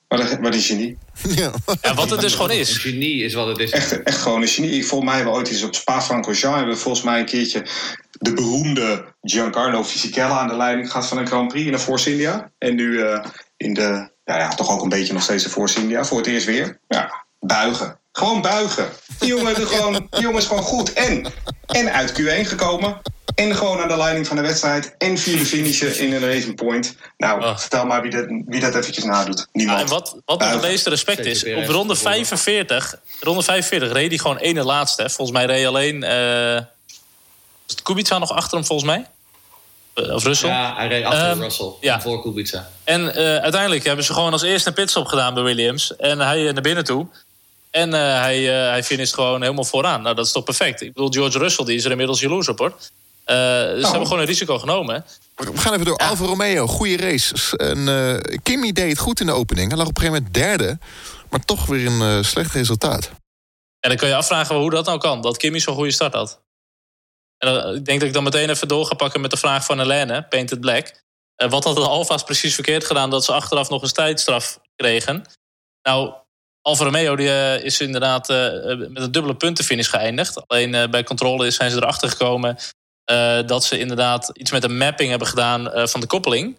Wat, 0.08 0.38
wat 0.40 0.54
een 0.54 0.60
genie. 0.60 0.98
Ja. 1.34 1.52
ja, 1.82 1.94
wat 1.94 2.10
het 2.10 2.20
dus 2.20 2.34
gewoon 2.34 2.50
is. 2.50 2.70
Een 2.70 2.80
genie 2.80 3.24
is 3.24 3.34
wat 3.34 3.46
het 3.46 3.58
is. 3.58 3.70
Echt, 3.70 4.02
echt 4.02 4.18
gewoon 4.18 4.42
een 4.42 4.48
genie. 4.48 4.86
Volgens 4.86 5.10
mij 5.10 5.14
hebben 5.14 5.32
we 5.32 5.38
ooit 5.38 5.48
eens 5.48 5.62
op 5.62 5.74
Spa-Francorchamps... 5.74 6.56
hebben 6.56 6.74
we 6.74 6.80
volgens 6.80 7.04
mij 7.04 7.18
een 7.18 7.26
keertje 7.26 7.66
de 8.10 8.32
beroemde 8.32 9.04
Giancarlo 9.22 9.84
Fisichella 9.84 10.38
aan 10.38 10.48
de 10.48 10.56
leiding 10.56 10.90
gehad 10.90 11.06
van 11.06 11.18
een 11.18 11.26
Grand 11.26 11.48
Prix 11.48 11.66
in 11.66 11.72
de 11.72 11.78
Force 11.78 12.10
India. 12.10 12.50
En 12.58 12.74
nu 12.74 12.84
uh, 12.84 13.24
in 13.56 13.74
de, 13.74 14.10
ja, 14.24 14.38
ja, 14.38 14.48
toch 14.48 14.70
ook 14.70 14.82
een 14.82 14.88
beetje 14.88 15.12
nog 15.12 15.22
steeds 15.22 15.42
de 15.42 15.50
Force 15.50 15.80
India. 15.80 16.04
Voor 16.04 16.18
het 16.18 16.26
eerst 16.26 16.46
weer. 16.46 16.78
Ja, 16.88 17.24
buigen. 17.40 17.98
Gewoon 18.12 18.42
buigen. 18.42 18.88
Die 19.18 19.28
jongen, 19.28 19.56
gewoon, 19.66 20.06
die 20.10 20.20
jongen 20.20 20.38
is 20.38 20.46
gewoon 20.46 20.62
goed. 20.62 20.92
En, 20.92 21.26
en 21.66 21.92
uit 21.92 22.20
Q1 22.20 22.48
gekomen. 22.48 23.00
En 23.36 23.56
gewoon 23.56 23.80
aan 23.80 23.88
de 23.88 23.96
leiding 23.96 24.26
van 24.26 24.36
de 24.36 24.42
wedstrijd. 24.42 24.94
En 24.98 25.18
vierde 25.18 25.44
finishen 25.44 25.98
in 25.98 26.12
een 26.12 26.32
Racing 26.32 26.54
Point. 26.54 26.96
Nou, 27.16 27.42
oh. 27.42 27.58
vertel 27.58 27.86
maar 27.86 28.02
wie 28.02 28.10
dat, 28.10 28.26
wie 28.46 28.60
dat 28.60 28.74
eventjes 28.74 29.04
nadoet. 29.04 29.46
Niemand. 29.52 29.80
en 29.80 29.86
wat, 29.86 30.16
wat 30.24 30.44
het 30.44 30.60
meeste 30.60 30.90
respect 30.90 31.24
is, 31.24 31.44
op 31.44 31.66
ronde 31.66 31.96
45, 31.96 32.94
ronde 33.20 33.42
45 33.42 33.92
reed 33.92 34.08
hij 34.08 34.18
gewoon 34.18 34.36
ene 34.36 34.64
laatste. 34.64 35.10
Volgens 35.10 35.36
mij 35.36 35.46
reed 35.46 35.66
alleen... 35.66 36.02
Uh, 36.02 36.56
is 36.56 36.62
het 37.66 37.82
Kubica 37.82 38.18
nog 38.18 38.30
achter 38.30 38.56
hem, 38.56 38.66
volgens 38.66 38.88
mij? 38.90 39.06
Eh, 39.94 40.14
of 40.14 40.24
Russell? 40.24 40.48
Ja, 40.48 40.74
hij 40.76 40.88
reed 40.88 41.04
achter 41.04 41.30
um, 41.30 41.42
Russell. 41.42 41.72
Ja. 41.80 42.00
Voor 42.00 42.22
Kubica. 42.22 42.70
En 42.84 43.00
uh, 43.00 43.36
uiteindelijk 43.36 43.84
hebben 43.84 44.04
ze 44.04 44.12
gewoon 44.12 44.32
als 44.32 44.42
eerste 44.42 44.68
een 44.68 44.74
pitstop 44.74 45.06
gedaan 45.06 45.34
bij 45.34 45.42
Williams. 45.42 45.96
En 45.96 46.18
hij 46.18 46.52
naar 46.52 46.62
binnen 46.62 46.84
toe. 46.84 47.06
En 47.70 47.88
uh, 47.88 48.20
hij, 48.20 48.40
uh, 48.40 48.70
hij 48.70 48.84
finisht 48.84 49.14
gewoon 49.14 49.42
helemaal 49.42 49.64
vooraan. 49.64 50.02
Nou, 50.02 50.14
dat 50.14 50.26
is 50.26 50.32
toch 50.32 50.44
perfect. 50.44 50.80
Ik 50.80 50.92
bedoel, 50.92 51.10
George 51.10 51.38
Russell 51.38 51.64
die 51.64 51.76
is 51.76 51.84
er 51.84 51.90
inmiddels 51.90 52.20
jaloers 52.20 52.48
op, 52.48 52.58
hoor. 52.58 52.74
Dus 53.26 53.80
ze 53.80 53.88
hebben 53.90 54.06
gewoon 54.06 54.18
een 54.18 54.26
risico 54.26 54.58
genomen. 54.58 55.04
We 55.34 55.58
gaan 55.58 55.72
even 55.72 55.84
door. 55.84 56.00
Ja. 56.00 56.08
Alfa 56.08 56.24
Romeo, 56.24 56.66
goede 56.66 56.96
race. 56.96 57.56
En, 57.56 57.78
uh, 57.78 58.38
Kimi 58.42 58.72
deed 58.72 58.90
het 58.90 58.98
goed 58.98 59.20
in 59.20 59.26
de 59.26 59.32
opening. 59.32 59.68
Hij 59.68 59.76
lag 59.76 59.86
op 59.86 59.96
een 59.96 60.02
gegeven 60.02 60.22
moment 60.22 60.34
derde. 60.34 60.78
Maar 61.30 61.44
toch 61.44 61.66
weer 61.66 61.86
een 61.86 62.18
uh, 62.18 62.22
slecht 62.22 62.52
resultaat. 62.52 63.10
En 63.80 63.88
dan 63.88 63.96
kun 63.96 64.08
je 64.08 64.14
afvragen 64.14 64.56
hoe 64.56 64.70
dat 64.70 64.86
nou 64.86 64.98
kan. 64.98 65.20
Dat 65.20 65.36
Kimi 65.36 65.60
zo'n 65.60 65.74
goede 65.74 65.90
start 65.90 66.12
had. 66.12 66.40
En 67.38 67.52
dan, 67.52 67.74
ik 67.74 67.84
denk 67.84 67.98
dat 67.98 68.08
ik 68.08 68.14
dan 68.14 68.22
meteen 68.22 68.50
even 68.50 68.68
door 68.68 68.86
ga 68.86 68.94
pakken 68.94 69.20
met 69.20 69.30
de 69.30 69.36
vraag 69.36 69.64
van 69.64 69.78
Helene, 69.78 70.22
Painted 70.28 70.60
Black. 70.60 71.02
wat 71.34 71.64
had 71.64 71.76
de 71.76 71.80
Alfa's 71.80 72.22
precies 72.22 72.54
verkeerd 72.54 72.84
gedaan 72.84 73.10
dat 73.10 73.24
ze 73.24 73.32
achteraf 73.32 73.68
nog 73.68 73.82
een 73.82 73.92
tijdstraf 73.92 74.60
kregen? 74.76 75.24
Nou, 75.82 76.14
Alfa 76.62 76.84
Romeo 76.84 77.16
die, 77.16 77.26
uh, 77.26 77.64
is 77.64 77.80
inderdaad 77.80 78.30
uh, 78.30 78.36
met 78.76 79.02
een 79.02 79.12
dubbele 79.12 79.36
puntenfinish 79.36 79.90
geëindigd. 79.90 80.48
Alleen 80.48 80.90
bij 80.90 81.04
controle 81.04 81.50
zijn 81.50 81.70
ze 81.70 81.76
erachter 81.76 82.08
gekomen 82.08 82.58
dat 83.46 83.64
ze 83.64 83.78
inderdaad 83.78 84.30
iets 84.32 84.50
met 84.50 84.64
een 84.64 84.76
mapping 84.76 85.10
hebben 85.10 85.28
gedaan 85.28 85.88
van 85.88 86.00
de 86.00 86.06
koppeling. 86.06 86.56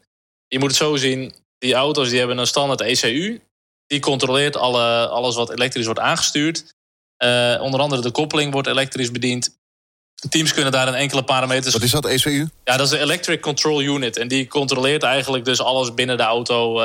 Je 0.47 0.59
moet 0.59 0.67
het 0.67 0.77
zo 0.77 0.95
zien, 0.95 1.33
die 1.57 1.73
auto's 1.73 2.09
die 2.09 2.19
hebben 2.19 2.37
een 2.37 2.47
standaard 2.47 2.81
ECU. 2.81 3.41
Die 3.87 3.99
controleert 3.99 4.55
alle, 4.55 5.07
alles 5.07 5.35
wat 5.35 5.51
elektrisch 5.51 5.85
wordt 5.85 5.99
aangestuurd. 5.99 6.73
onder 7.59 7.79
andere 7.79 8.01
de 8.01 8.11
koppeling 8.11 8.51
wordt 8.51 8.67
elektrisch 8.67 9.11
bediend. 9.11 9.55
Teams 10.29 10.53
kunnen 10.53 10.71
daar 10.71 10.87
een 10.87 10.93
enkele 10.93 11.23
parameters... 11.23 11.73
Wat 11.73 11.83
is 11.83 11.91
dat, 11.91 12.05
ECU? 12.05 12.47
Ja, 12.63 12.77
dat 12.77 12.85
is 12.85 12.89
de 12.89 12.99
Electric 12.99 13.41
Control 13.41 13.81
Unit. 13.81 14.17
En 14.17 14.27
die 14.27 14.47
controleert 14.47 15.03
eigenlijk 15.03 15.45
dus 15.45 15.61
alles 15.61 15.93
binnen 15.93 16.17
de 16.17 16.23
auto... 16.23 16.81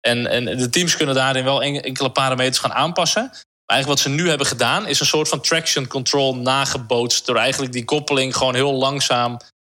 En, 0.00 0.26
en 0.26 0.44
de 0.44 0.70
teams 0.70 0.96
kunnen 0.96 1.14
daarin 1.14 1.44
wel 1.44 1.62
enkele 1.62 2.10
parameters 2.10 2.58
gaan 2.58 2.72
aanpassen. 2.72 3.30
Eigenlijk 3.66 4.00
wat 4.00 4.12
ze 4.12 4.20
nu 4.22 4.28
hebben 4.28 4.46
gedaan... 4.46 4.86
is 4.86 5.00
een 5.00 5.06
soort 5.06 5.28
van 5.28 5.40
traction 5.40 5.86
control 5.86 6.36
nagebootst... 6.36 7.26
door 7.26 7.36
eigenlijk 7.36 7.72
die 7.72 7.84
koppeling 7.84 8.36
gewoon 8.36 8.54
heel 8.54 8.72
langzaam 8.72 9.32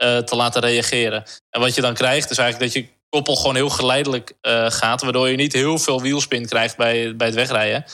uh, 0.03 0.17
te 0.17 0.35
laten 0.35 0.61
reageren. 0.61 1.23
En 1.49 1.61
wat 1.61 1.75
je 1.75 1.81
dan 1.81 1.93
krijgt 1.93 2.29
is 2.29 2.38
eigenlijk 2.38 2.73
dat 2.73 2.83
je 2.83 2.89
koppel 3.09 3.35
gewoon 3.35 3.55
heel 3.55 3.69
geleidelijk 3.69 4.33
uh, 4.41 4.69
gaat... 4.69 5.01
waardoor 5.01 5.29
je 5.29 5.35
niet 5.35 5.53
heel 5.53 5.77
veel 5.77 6.01
wielspin 6.01 6.45
krijgt 6.45 6.77
bij, 6.77 7.15
bij 7.15 7.27
het 7.27 7.35
wegrijden. 7.35 7.85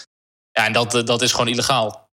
Ja, 0.52 0.66
en 0.66 0.74
dat, 0.74 0.92
dat 1.06 1.22
is 1.22 1.32
gewoon 1.32 1.48
illegaal. 1.48 2.10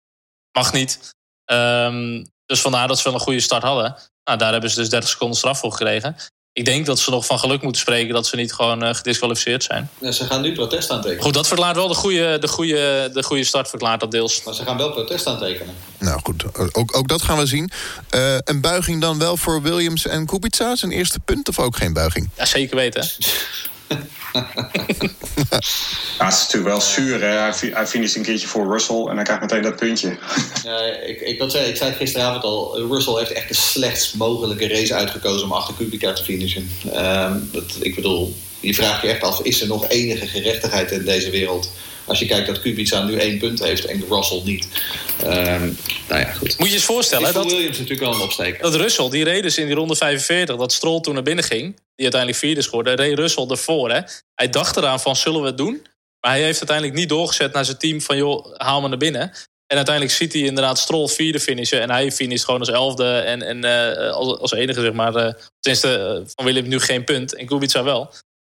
Mag 0.51 0.73
niet. 0.73 1.15
Um, 1.51 2.25
dus 2.45 2.61
vandaar 2.61 2.87
dat 2.87 2.97
ze 2.97 3.03
wel 3.03 3.13
een 3.13 3.19
goede 3.19 3.39
start 3.39 3.63
hadden. 3.63 3.95
Nou, 4.23 4.37
daar 4.37 4.51
hebben 4.51 4.69
ze 4.69 4.79
dus 4.79 4.89
30 4.89 5.09
seconden 5.09 5.37
straf 5.37 5.59
voor 5.59 5.71
gekregen 5.71 6.15
ik 6.59 6.65
denk 6.65 6.85
dat 6.85 6.99
ze 6.99 7.09
nog 7.09 7.25
van 7.25 7.39
geluk 7.39 7.61
moeten 7.61 7.81
spreken 7.81 8.13
dat 8.13 8.27
ze 8.27 8.35
niet 8.35 8.53
gewoon 8.53 8.83
uh, 8.83 8.93
gedisqualificeerd 8.93 9.63
zijn. 9.63 9.89
Ja, 9.99 10.11
ze 10.11 10.25
gaan 10.25 10.41
nu 10.41 10.53
protest 10.53 10.89
aantekenen. 10.89 11.23
Goed, 11.23 11.33
dat 11.33 11.47
verklaart 11.47 11.75
wel 11.75 11.87
de 11.87 11.93
goede, 11.93 12.37
de 12.39 12.47
goede, 12.47 13.09
de 13.13 13.23
goede 13.23 13.43
start, 13.43 13.69
verklaart 13.69 13.99
dat 13.99 14.11
deels. 14.11 14.43
Maar 14.43 14.53
ze 14.53 14.63
gaan 14.63 14.77
wel 14.77 14.91
protest 14.91 15.27
aantekenen. 15.27 15.73
Nou 15.99 16.19
goed, 16.23 16.43
ook, 16.71 16.97
ook 16.97 17.07
dat 17.07 17.21
gaan 17.21 17.37
we 17.37 17.45
zien. 17.45 17.71
Uh, 18.15 18.37
een 18.43 18.61
buiging 18.61 19.01
dan 19.01 19.19
wel 19.19 19.37
voor 19.37 19.61
Williams 19.61 20.07
en 20.07 20.25
Kubica? 20.25 20.75
Zijn 20.75 20.91
eerste 20.91 21.19
punt 21.19 21.49
of 21.49 21.59
ook 21.59 21.75
geen 21.75 21.93
buiging? 21.93 22.29
Ja, 22.37 22.45
zeker 22.45 22.75
weten. 22.75 23.07
ja, 26.17 26.25
het 26.25 26.33
is 26.33 26.39
natuurlijk 26.39 26.63
wel 26.63 26.81
zuur. 26.81 27.21
Hè? 27.21 27.51
Hij, 27.73 27.87
finisht 27.87 28.15
een 28.15 28.23
keertje 28.23 28.47
voor 28.47 28.71
Russell 28.71 29.05
en 29.05 29.15
hij 29.15 29.23
krijgt 29.23 29.41
meteen 29.41 29.61
dat 29.61 29.75
puntje. 29.75 30.07
ja, 30.63 30.79
ik, 31.05 31.21
ik, 31.21 31.39
dat 31.39 31.51
zei, 31.51 31.65
ik 31.69 31.75
zei 31.75 31.89
het 31.89 31.99
gisteravond 31.99 32.43
al. 32.43 32.87
Russell 32.87 33.13
heeft 33.13 33.31
echt 33.31 33.47
de 33.47 33.53
slechtst 33.53 34.15
mogelijke 34.15 34.67
race 34.67 34.93
uitgekozen 34.93 35.43
om 35.43 35.51
achter 35.51 35.73
Kubica 35.73 36.13
te 36.13 36.23
finishen. 36.23 36.69
Um, 36.95 37.49
dat, 37.51 37.75
ik 37.79 37.95
bedoel, 37.95 38.35
je 38.59 38.73
vraagt 38.73 39.01
je 39.01 39.07
echt 39.07 39.23
af: 39.23 39.41
is 39.41 39.61
er 39.61 39.67
nog 39.67 39.89
enige 39.89 40.27
gerechtigheid 40.27 40.91
in 40.91 41.05
deze 41.05 41.29
wereld? 41.29 41.71
Als 42.09 42.19
je 42.19 42.25
kijkt 42.25 42.47
dat 42.47 42.61
Kubica 42.61 43.03
nu 43.03 43.17
één 43.17 43.37
punt 43.37 43.59
heeft 43.59 43.85
en 43.85 44.03
Russell 44.09 44.41
niet. 44.43 44.67
Um, 45.23 45.77
nou 46.07 46.21
ja, 46.21 46.31
goed. 46.31 46.57
Moet 46.57 46.67
je 46.67 46.73
eens 46.73 46.83
voorstellen 46.83 47.33
dat... 47.33 47.45
Williams 47.45 47.77
natuurlijk 47.77 47.99
wel 47.99 48.13
een 48.13 48.21
opsteken. 48.21 48.61
Dat 48.61 48.75
Russell, 48.75 49.09
die 49.09 49.23
reed 49.23 49.43
dus 49.43 49.57
in 49.57 49.65
die 49.65 49.75
ronde 49.75 49.95
45... 49.95 50.55
dat 50.55 50.73
Stroll 50.73 51.01
toen 51.01 51.13
naar 51.13 51.23
binnen 51.23 51.43
ging, 51.43 51.75
die 51.75 52.11
uiteindelijk 52.11 52.41
vierde 52.41 52.61
scoorde... 52.61 52.93
reed 52.93 53.17
Russell 53.17 53.45
ervoor. 53.47 53.91
Hè? 53.91 53.99
Hij 54.35 54.49
dacht 54.49 54.77
eraan 54.77 54.99
van, 54.99 55.15
zullen 55.15 55.41
we 55.41 55.47
het 55.47 55.57
doen? 55.57 55.81
Maar 56.19 56.31
hij 56.31 56.43
heeft 56.43 56.57
uiteindelijk 56.57 56.97
niet 56.97 57.09
doorgezet 57.09 57.53
naar 57.53 57.65
zijn 57.65 57.77
team 57.77 58.01
van... 58.01 58.17
joh, 58.17 58.55
haal 58.57 58.81
me 58.81 58.87
naar 58.87 58.97
binnen. 58.97 59.31
En 59.67 59.77
uiteindelijk 59.77 60.15
ziet 60.15 60.33
hij 60.33 60.41
inderdaad 60.41 60.79
Stroll 60.79 61.07
vierde 61.07 61.39
finishen... 61.39 61.81
en 61.81 61.89
hij 61.89 62.11
finisht 62.11 62.45
gewoon 62.45 62.59
als 62.59 62.69
elfde 62.69 63.17
en, 63.17 63.41
en 63.41 63.65
uh, 63.65 64.11
als, 64.11 64.39
als 64.39 64.51
enige, 64.51 64.81
zeg 64.81 64.93
maar... 64.93 65.15
Uh, 65.15 65.33
tenminste, 65.59 66.19
uh, 66.19 66.27
van 66.35 66.45
Williams 66.45 66.67
nu 66.69 66.79
geen 66.79 67.03
punt 67.03 67.35
en 67.35 67.45
Kubica 67.45 67.83
wel... 67.83 68.13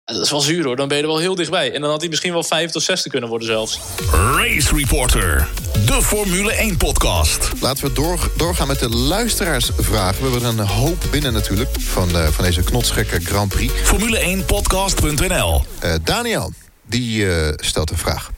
Dat 0.10 0.22
is 0.22 0.32
wel 0.32 0.41
zuur 0.41 0.64
hoor, 0.64 0.76
dan 0.76 0.88
ben 0.88 0.97
je 0.97 1.03
er 1.03 1.10
wel 1.10 1.20
heel 1.20 1.36
dichtbij. 1.36 1.74
En 1.74 1.82
dan 1.82 1.89
had 1.89 1.99
hij 1.99 2.10
misschien 2.10 2.34
wel 2.34 2.43
vijf 2.43 2.72
tot 2.72 2.84
zesde 2.84 3.10
kunnen 3.10 3.30
worden 3.30 3.47
zelfs. 3.47 3.80
Race 4.12 4.76
Reporter, 4.76 5.47
de 5.86 6.01
Formule 6.01 6.72
1-podcast. 6.74 7.51
Laten 7.62 7.88
we 7.88 7.93
door, 7.93 8.32
doorgaan 8.38 8.68
met 8.68 8.80
de 8.80 8.89
luisteraarsvragen. 8.89 10.24
We 10.24 10.32
hebben 10.32 10.49
er 10.49 10.60
een 10.60 10.68
hoop 10.68 11.03
binnen 11.12 11.34
natuurlijk 11.34 11.70
van, 11.80 12.10
uh, 12.10 12.28
van 12.28 12.43
deze 12.43 12.64
knotsgekke 12.64 13.20
Grand 13.20 13.49
Prix. 13.49 13.74
Formule1podcast.nl 13.74 15.64
uh, 15.84 15.93
Daniel, 16.03 16.53
die 16.86 17.26
uh, 17.26 17.47
stelt 17.55 17.89
een 17.89 17.97
vraag. 17.97 18.32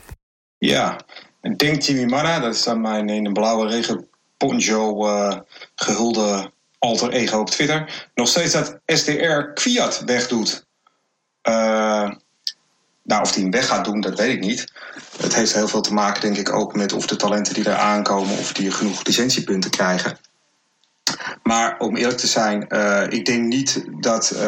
Ja, 0.57 0.99
Ik 1.41 1.57
denk 1.57 1.81
Jimmy 1.81 2.03
Manna, 2.03 2.39
dat 2.39 2.55
is 2.55 2.63
dan 2.63 2.81
mijn 2.81 3.09
in 3.09 3.25
een 3.25 3.33
blauwe 3.33 3.67
regen 3.67 4.07
poncho 4.37 5.07
uh, 5.07 5.37
gehulde 5.75 6.51
alter 6.77 7.11
ego 7.11 7.39
op 7.39 7.49
Twitter. 7.49 8.09
Nog 8.15 8.27
steeds 8.27 8.53
dat 8.53 8.79
SDR 8.85 9.39
Kwiat 9.53 10.01
wegdoet. 10.05 10.69
Uh, 11.47 12.11
nou, 13.03 13.21
of 13.21 13.33
hij 13.33 13.41
hem 13.41 13.51
weg 13.51 13.67
gaat 13.67 13.85
doen, 13.85 14.01
dat 14.01 14.19
weet 14.19 14.33
ik 14.33 14.39
niet. 14.39 14.73
Het 15.17 15.35
heeft 15.35 15.53
heel 15.53 15.67
veel 15.67 15.81
te 15.81 15.93
maken, 15.93 16.21
denk 16.21 16.37
ik, 16.37 16.53
ook 16.53 16.75
met 16.75 16.93
of 16.93 17.07
de 17.07 17.15
talenten 17.15 17.53
die 17.53 17.69
er 17.69 17.75
aankomen, 17.75 18.37
of 18.37 18.53
die 18.53 18.71
genoeg 18.71 19.03
licentiepunten 19.03 19.69
krijgen. 19.69 20.17
Maar 21.43 21.75
om 21.79 21.95
eerlijk 21.95 22.17
te 22.17 22.27
zijn, 22.27 22.65
uh, 22.69 23.03
ik 23.09 23.25
denk 23.25 23.43
niet 23.45 23.85
dat 23.99 24.31
uh, 24.33 24.39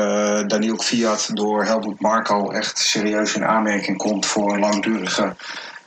Daniel 0.48 0.78
Fiat 0.78 1.30
door 1.34 1.66
Helmut 1.66 2.00
Marko 2.00 2.50
echt 2.50 2.78
serieus 2.78 3.36
in 3.36 3.46
aanmerking 3.46 3.98
komt 3.98 4.26
voor 4.26 4.54
een 4.54 4.60
langdurige 4.60 5.36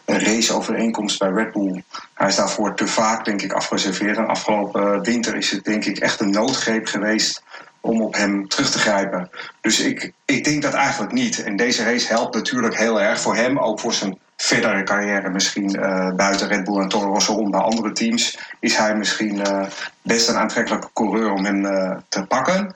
raceovereenkomst 0.04 1.18
bij 1.18 1.30
Red 1.30 1.52
Bull. 1.52 1.82
Hij 2.14 2.28
is 2.28 2.36
daarvoor 2.36 2.74
te 2.74 2.86
vaak, 2.86 3.24
denk 3.24 3.42
ik, 3.42 3.52
afgereserveerd. 3.52 4.16
En 4.16 4.26
afgelopen 4.26 5.02
winter 5.02 5.36
is 5.36 5.50
het, 5.50 5.64
denk 5.64 5.84
ik, 5.84 5.98
echt 5.98 6.20
een 6.20 6.30
noodgreep 6.30 6.86
geweest 6.86 7.42
om 7.81 8.03
op 8.03 8.14
hem 8.14 8.49
terug 8.49 8.70
te 8.70 8.79
grijpen. 8.79 9.31
Dus 9.61 9.81
ik, 9.81 10.12
ik 10.24 10.45
denk 10.45 10.62
dat 10.62 10.74
eigenlijk 10.74 11.12
niet. 11.12 11.43
En 11.43 11.57
deze 11.57 11.85
race 11.85 12.09
helpt 12.09 12.35
natuurlijk 12.35 12.77
heel 12.77 13.01
erg 13.01 13.20
voor 13.20 13.37
hem, 13.37 13.59
ook 13.59 13.81
voor 13.81 13.93
zijn 13.93 14.18
verdere 14.37 14.83
carrière 14.83 15.29
misschien 15.31 15.77
uh, 15.77 16.11
buiten 16.12 16.49
Red 16.49 16.64
Bull 16.64 16.81
en 16.81 16.89
Toro 16.89 17.12
Rosso 17.12 17.35
om 17.35 17.51
bij 17.51 17.61
andere 17.61 17.93
teams 17.93 18.39
is 18.61 18.77
hij 18.77 18.97
misschien 18.97 19.37
uh, 19.37 19.66
best 20.03 20.29
een 20.29 20.37
aantrekkelijke 20.37 20.89
coureur 20.93 21.33
om 21.33 21.45
hem 21.45 21.64
uh, 21.64 21.97
te 22.09 22.27
pakken. 22.27 22.74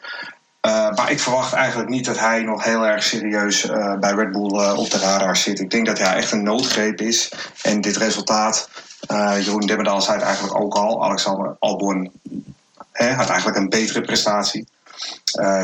maar 0.94 1.10
ik 1.10 1.20
verwacht 1.20 1.52
eigenlijk 1.52 1.88
niet 1.88 2.04
dat 2.04 2.18
hij 2.18 2.42
nog 2.42 2.64
heel 2.64 2.86
erg 2.86 3.02
serieus 3.02 3.66
bij 4.00 4.12
Red 4.12 4.32
Bull 4.32 4.74
op 4.76 4.90
de 4.90 4.98
radar 4.98 5.36
zit. 5.36 5.60
Ik 5.60 5.70
denk 5.70 5.86
dat 5.86 5.98
hij 5.98 6.14
echt 6.14 6.32
een 6.32 6.42
noodgreep 6.42 7.00
is. 7.00 7.32
En 7.62 7.80
dit 7.80 7.96
resultaat, 7.96 8.68
Jeroen 9.40 9.66
Demmerdal 9.66 10.00
zei 10.00 10.16
het 10.16 10.26
eigenlijk 10.26 10.60
ook 10.60 10.74
al, 10.74 11.04
Alexander 11.04 11.56
Albon 11.58 12.10
hè, 12.92 13.12
had 13.12 13.28
eigenlijk 13.28 13.58
een 13.58 13.68
betere 13.68 14.00
prestatie. 14.00 14.68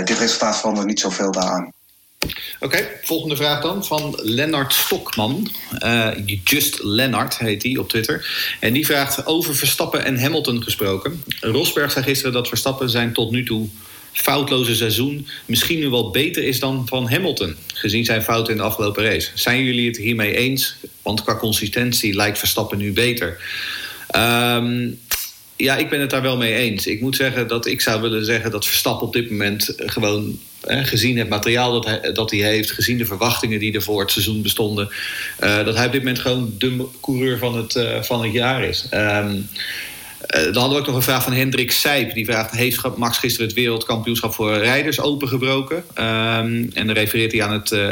Dit 0.04 0.18
resultaat 0.18 0.58
verandert 0.58 0.86
niet 0.86 1.00
zoveel 1.00 1.32
daaraan. 1.32 1.74
Oké, 2.60 2.88
volgende 3.02 3.36
vraag 3.36 3.62
dan 3.62 3.84
van 3.84 4.18
Lennart 4.22 4.72
Stokman. 4.72 5.50
Uh, 5.84 6.08
Just 6.44 6.82
Lennart 6.82 7.38
heet 7.38 7.62
hij 7.62 7.76
op 7.76 7.88
Twitter. 7.88 8.26
En 8.60 8.72
die 8.72 8.86
vraagt 8.86 9.26
over 9.26 9.56
Verstappen 9.56 10.04
en 10.04 10.20
Hamilton 10.20 10.62
gesproken. 10.62 11.22
Rosberg 11.40 11.92
zei 11.92 12.04
gisteren 12.04 12.32
dat 12.32 12.48
Verstappen 12.48 12.90
zijn 12.90 13.12
tot 13.12 13.30
nu 13.30 13.44
toe 13.44 13.68
foutloze 14.12 14.74
seizoen 14.74 15.28
misschien 15.46 15.78
nu 15.78 15.88
wel 15.88 16.10
beter 16.10 16.44
is 16.44 16.60
dan 16.60 16.86
van 16.88 17.10
Hamilton, 17.10 17.56
gezien 17.74 18.04
zijn 18.04 18.22
fouten 18.22 18.52
in 18.52 18.58
de 18.58 18.64
afgelopen 18.64 19.04
race. 19.04 19.30
Zijn 19.34 19.64
jullie 19.64 19.86
het 19.86 19.96
hiermee 19.96 20.36
eens? 20.36 20.76
Want 21.02 21.22
qua 21.22 21.36
consistentie 21.36 22.14
lijkt 22.14 22.38
Verstappen 22.38 22.78
nu 22.78 22.92
beter. 22.92 23.40
Um, 24.16 25.00
ja, 25.56 25.76
ik 25.76 25.88
ben 25.88 26.00
het 26.00 26.10
daar 26.10 26.22
wel 26.22 26.36
mee 26.36 26.54
eens. 26.54 26.86
Ik 26.86 27.00
moet 27.00 27.16
zeggen 27.16 27.48
dat 27.48 27.66
ik 27.66 27.80
zou 27.80 28.00
willen 28.00 28.24
zeggen 28.24 28.50
dat 28.50 28.66
Verstappen 28.66 29.06
op 29.06 29.12
dit 29.12 29.30
moment 29.30 29.72
gewoon 29.76 30.38
gezien 30.60 31.18
het 31.18 31.28
materiaal 31.28 31.72
dat 31.72 31.84
hij, 31.84 32.12
dat 32.12 32.30
hij 32.30 32.40
heeft, 32.40 32.70
gezien 32.70 32.98
de 32.98 33.06
verwachtingen 33.06 33.58
die 33.58 33.72
er 33.72 33.82
voor 33.82 34.00
het 34.00 34.10
seizoen 34.10 34.42
bestonden, 34.42 34.88
uh, 35.40 35.64
dat 35.64 35.76
hij 35.76 35.86
op 35.86 35.92
dit 35.92 36.00
moment 36.00 36.18
gewoon 36.18 36.54
de 36.58 36.84
coureur 37.00 37.38
van 37.38 37.56
het, 37.56 37.86
van 38.06 38.22
het 38.22 38.32
jaar 38.32 38.64
is. 38.64 38.86
Uh, 38.92 39.28
dan 40.26 40.54
hadden 40.54 40.70
we 40.70 40.78
ook 40.78 40.86
nog 40.86 40.94
een 40.94 41.02
vraag 41.02 41.22
van 41.22 41.32
Hendrik 41.32 41.70
Sijp. 41.70 42.14
Die 42.14 42.24
vraagt: 42.24 42.50
Heeft 42.50 42.96
Max 42.96 43.18
gisteren 43.18 43.46
het 43.46 43.56
wereldkampioenschap 43.56 44.34
voor 44.34 44.56
rijders 44.56 45.00
opengebroken? 45.00 45.76
Um, 45.76 46.70
en 46.74 46.86
dan 46.86 46.90
refereert 46.90 47.32
hij 47.32 47.42
aan 47.42 47.52
het, 47.52 47.70
uh, 47.70 47.88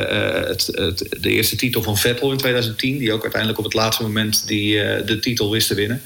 het, 0.47 0.66
het, 0.72 1.16
de 1.20 1.30
eerste 1.30 1.57
titel 1.57 1.82
van 1.82 1.97
Vettel 1.97 2.30
in 2.30 2.37
2010, 2.37 2.99
die 2.99 3.12
ook 3.12 3.22
uiteindelijk 3.22 3.59
op 3.59 3.64
het 3.64 3.74
laatste 3.74 4.03
moment 4.03 4.47
die, 4.47 4.74
de 5.05 5.18
titel 5.20 5.51
wist 5.51 5.68
te 5.68 5.74
winnen. 5.74 6.03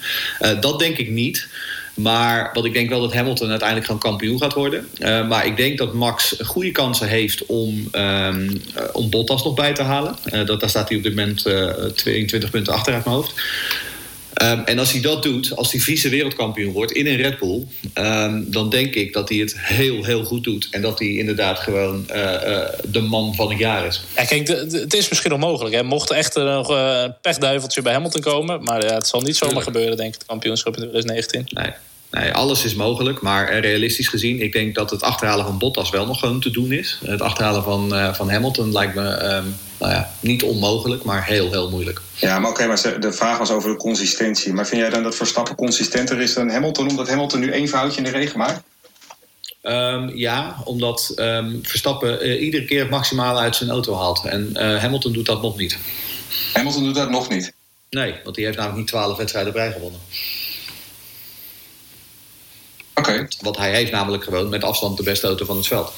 dat 0.61 0.79
denk 0.79 0.97
ik 0.97 1.11
niet. 1.11 1.49
Maar 1.95 2.51
wat 2.53 2.65
ik 2.65 2.73
denk 2.73 2.89
wel 2.89 3.01
dat 3.01 3.15
Hamilton 3.15 3.49
uiteindelijk 3.49 3.87
gewoon 3.87 4.03
kampioen 4.03 4.39
gaat 4.39 4.53
worden. 4.53 4.89
Maar 5.29 5.47
ik 5.47 5.57
denk 5.57 5.79
dat 5.79 5.95
Max 5.95 6.37
goede 6.45 6.71
kansen 6.71 7.09
heeft 7.09 7.47
om, 7.47 7.89
um, 7.93 8.63
om 8.93 9.11
Bottas 9.11 9.45
nog 9.45 9.55
bij 9.55 9.75
te 9.75 9.83
halen. 9.83 10.17
Dat, 10.47 10.61
daar 10.61 10.69
staat 10.69 10.89
hij 10.89 10.97
op 10.97 11.03
dit 11.03 11.15
moment 11.15 11.47
uh, 11.47 11.71
22 11.71 12.51
punten 12.51 12.73
achter 12.73 12.95
uit 12.95 13.05
mijn 13.05 13.17
hoofd. 13.17 13.35
Um, 14.43 14.65
en 14.65 14.79
als 14.79 14.93
hij 14.93 15.01
dat 15.01 15.23
doet, 15.23 15.57
als 15.57 15.73
hij 15.73 15.81
vice 15.81 16.09
wereldkampioen 16.09 16.73
wordt 16.73 16.93
in 16.93 17.07
een 17.07 17.17
Red 17.17 17.39
Bull, 17.39 17.67
um, 17.95 18.51
dan 18.51 18.71
denk 18.71 18.95
ik 18.95 19.13
dat 19.13 19.29
hij 19.29 19.39
het 19.39 19.55
heel, 19.59 20.05
heel 20.05 20.25
goed 20.25 20.45
doet. 20.45 20.69
En 20.71 20.83
dat 20.83 20.99
hij 20.99 21.09
inderdaad 21.09 21.59
gewoon 21.59 22.07
uh, 22.11 22.17
uh, 22.17 22.65
de 22.89 23.01
man 23.01 23.35
van 23.35 23.49
het 23.51 23.59
jaar 23.59 23.87
is. 23.87 24.03
Ja, 24.17 24.25
kijk, 24.25 24.49
het 24.49 24.95
is 24.95 25.09
misschien 25.09 25.33
onmogelijk. 25.33 25.75
Hè. 25.75 25.83
Mocht 25.83 26.11
er 26.11 26.17
echt 26.17 26.35
nog 26.35 26.71
uh, 26.71 27.01
een 27.05 27.15
pechduiveltje 27.21 27.83
bij 27.83 27.93
Hamilton 27.93 28.21
komen, 28.21 28.63
maar 28.63 28.85
ja, 28.85 28.95
het 28.95 29.07
zal 29.07 29.21
niet 29.21 29.37
zomaar 29.37 29.55
Tuurlijk. 29.55 29.77
gebeuren, 29.77 29.97
denk 29.97 30.15
ik, 30.15 30.19
het 30.21 30.29
kampioenschap 30.29 30.77
in 30.77 30.81
2019. 30.81 31.47
Nee. 31.63 31.73
Nee, 32.11 32.33
alles 32.33 32.65
is 32.65 32.75
mogelijk, 32.75 33.21
maar 33.21 33.59
realistisch 33.59 34.09
gezien, 34.09 34.43
ik 34.43 34.53
denk 34.53 34.75
dat 34.75 34.91
het 34.91 35.03
achterhalen 35.03 35.45
van 35.45 35.59
Bottas 35.59 35.91
wel 35.91 36.07
nog 36.07 36.19
gewoon 36.19 36.41
te 36.41 36.51
doen 36.51 36.73
is. 36.73 36.99
Het 37.05 37.21
achterhalen 37.21 37.63
van, 37.63 37.95
uh, 37.95 38.15
van 38.15 38.31
Hamilton 38.31 38.73
lijkt 38.73 38.95
me 38.95 39.35
um, 39.35 39.57
nou 39.79 39.93
ja, 39.93 40.13
niet 40.21 40.43
onmogelijk, 40.43 41.05
maar 41.05 41.27
heel, 41.27 41.51
heel 41.51 41.71
moeilijk. 41.71 42.01
Ja, 42.15 42.39
maar 42.39 42.51
oké, 42.51 42.63
okay, 42.63 42.67
maar 42.67 43.01
de 43.01 43.13
vraag 43.13 43.39
was 43.39 43.51
over 43.51 43.71
de 43.71 43.77
consistentie. 43.77 44.53
Maar 44.53 44.67
vind 44.67 44.81
jij 44.81 44.91
dan 44.91 45.03
dat 45.03 45.17
Verstappen 45.17 45.55
consistenter 45.55 46.21
is 46.21 46.35
dan 46.35 46.51
Hamilton, 46.51 46.89
omdat 46.89 47.09
Hamilton 47.09 47.41
nu 47.41 47.51
één 47.51 47.69
foutje 47.69 47.99
in 47.99 48.05
de 48.05 48.11
regen 48.11 48.39
maakt? 48.39 48.63
Um, 49.63 50.17
ja, 50.17 50.57
omdat 50.65 51.13
um, 51.17 51.61
Verstappen 51.63 52.27
uh, 52.27 52.43
iedere 52.43 52.65
keer 52.65 52.81
het 52.81 52.91
maximale 52.91 53.41
uit 53.41 53.57
zijn 53.57 53.71
auto 53.71 53.95
haalt. 53.95 54.25
En 54.25 54.51
uh, 54.53 54.81
Hamilton 54.81 55.13
doet 55.13 55.27
dat 55.27 55.43
nog 55.43 55.57
niet. 55.57 55.79
Hamilton 56.53 56.85
doet 56.85 56.95
dat 56.95 57.11
nog 57.11 57.29
niet? 57.29 57.53
Nee, 57.91 58.15
want 58.25 58.37
die 58.37 58.45
heeft 58.45 58.57
namelijk 58.57 58.81
niet 58.81 58.89
twaalf 58.89 59.17
wedstrijden 59.17 59.53
bij 59.53 59.73
gewonnen. 59.73 60.01
Okay. 62.99 63.29
Want 63.41 63.57
hij 63.57 63.71
heeft 63.71 63.93
namelijk 63.93 64.25
gewoon 64.25 64.49
met 64.49 64.65
afstand 64.65 64.97
de 64.97 65.03
beste 65.03 65.27
auto 65.27 65.45
van 65.45 65.57
het 65.57 65.67
veld. 65.67 65.93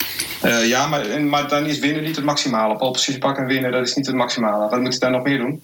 Uh, 0.44 0.68
ja, 0.68 0.86
maar, 0.86 1.22
maar 1.22 1.48
dan 1.48 1.66
is 1.66 1.78
winnen 1.78 2.02
niet 2.02 2.16
het 2.16 2.24
maximale. 2.24 2.76
Pole 2.76 2.90
position 2.90 3.18
pakken 3.18 3.42
en 3.42 3.48
winnen, 3.48 3.72
dat 3.72 3.86
is 3.86 3.94
niet 3.94 4.06
het 4.06 4.14
maximale. 4.14 4.68
Wat 4.68 4.80
moet 4.80 4.90
hij 4.90 4.98
daar 4.98 5.10
nog 5.10 5.22
meer 5.22 5.38
doen? 5.38 5.62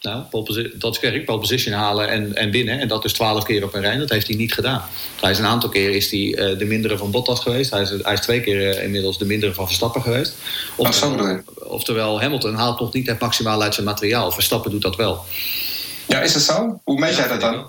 Nou, 0.00 0.24
dat 0.74 0.98
zeg 1.00 1.12
ik, 1.12 1.24
pole 1.24 1.38
position 1.38 1.74
halen 1.74 2.08
en, 2.08 2.34
en 2.34 2.50
winnen. 2.50 2.80
En 2.80 2.88
dat 2.88 3.04
is 3.04 3.12
twaalf 3.12 3.44
keer 3.44 3.64
op 3.64 3.74
een 3.74 3.80
rij. 3.80 3.96
Dat 3.96 4.10
heeft 4.10 4.26
hij 4.26 4.36
niet 4.36 4.52
gedaan. 4.52 4.82
Hij 5.20 5.30
is 5.30 5.38
een 5.38 5.46
aantal 5.46 5.68
keer 5.68 5.90
is 5.90 6.10
hij 6.10 6.20
uh, 6.20 6.58
de 6.58 6.64
mindere 6.64 6.98
van 6.98 7.10
Bottas 7.10 7.40
geweest. 7.40 7.70
Hij 7.70 7.82
is, 7.82 7.90
hij 7.90 8.12
is 8.12 8.20
twee 8.20 8.40
keer 8.40 8.76
uh, 8.76 8.84
inmiddels 8.84 9.18
de 9.18 9.24
mindere 9.24 9.54
van 9.54 9.66
Verstappen 9.66 10.02
geweest. 10.02 10.34
Oftewel, 10.76 11.42
oh, 11.54 11.72
oftewel, 11.72 12.20
Hamilton 12.20 12.54
haalt 12.54 12.80
nog 12.80 12.92
niet 12.92 13.06
het 13.06 13.20
maximale 13.20 13.64
uit 13.64 13.74
zijn 13.74 13.86
materiaal. 13.86 14.30
Verstappen 14.30 14.70
doet 14.70 14.82
dat 14.82 14.96
wel. 14.96 15.24
Ja, 16.06 16.20
is 16.20 16.32
dat 16.32 16.42
zo? 16.42 16.80
Hoe 16.84 16.98
meet 16.98 17.16
jij 17.16 17.28
dat 17.28 17.40
dan? 17.40 17.66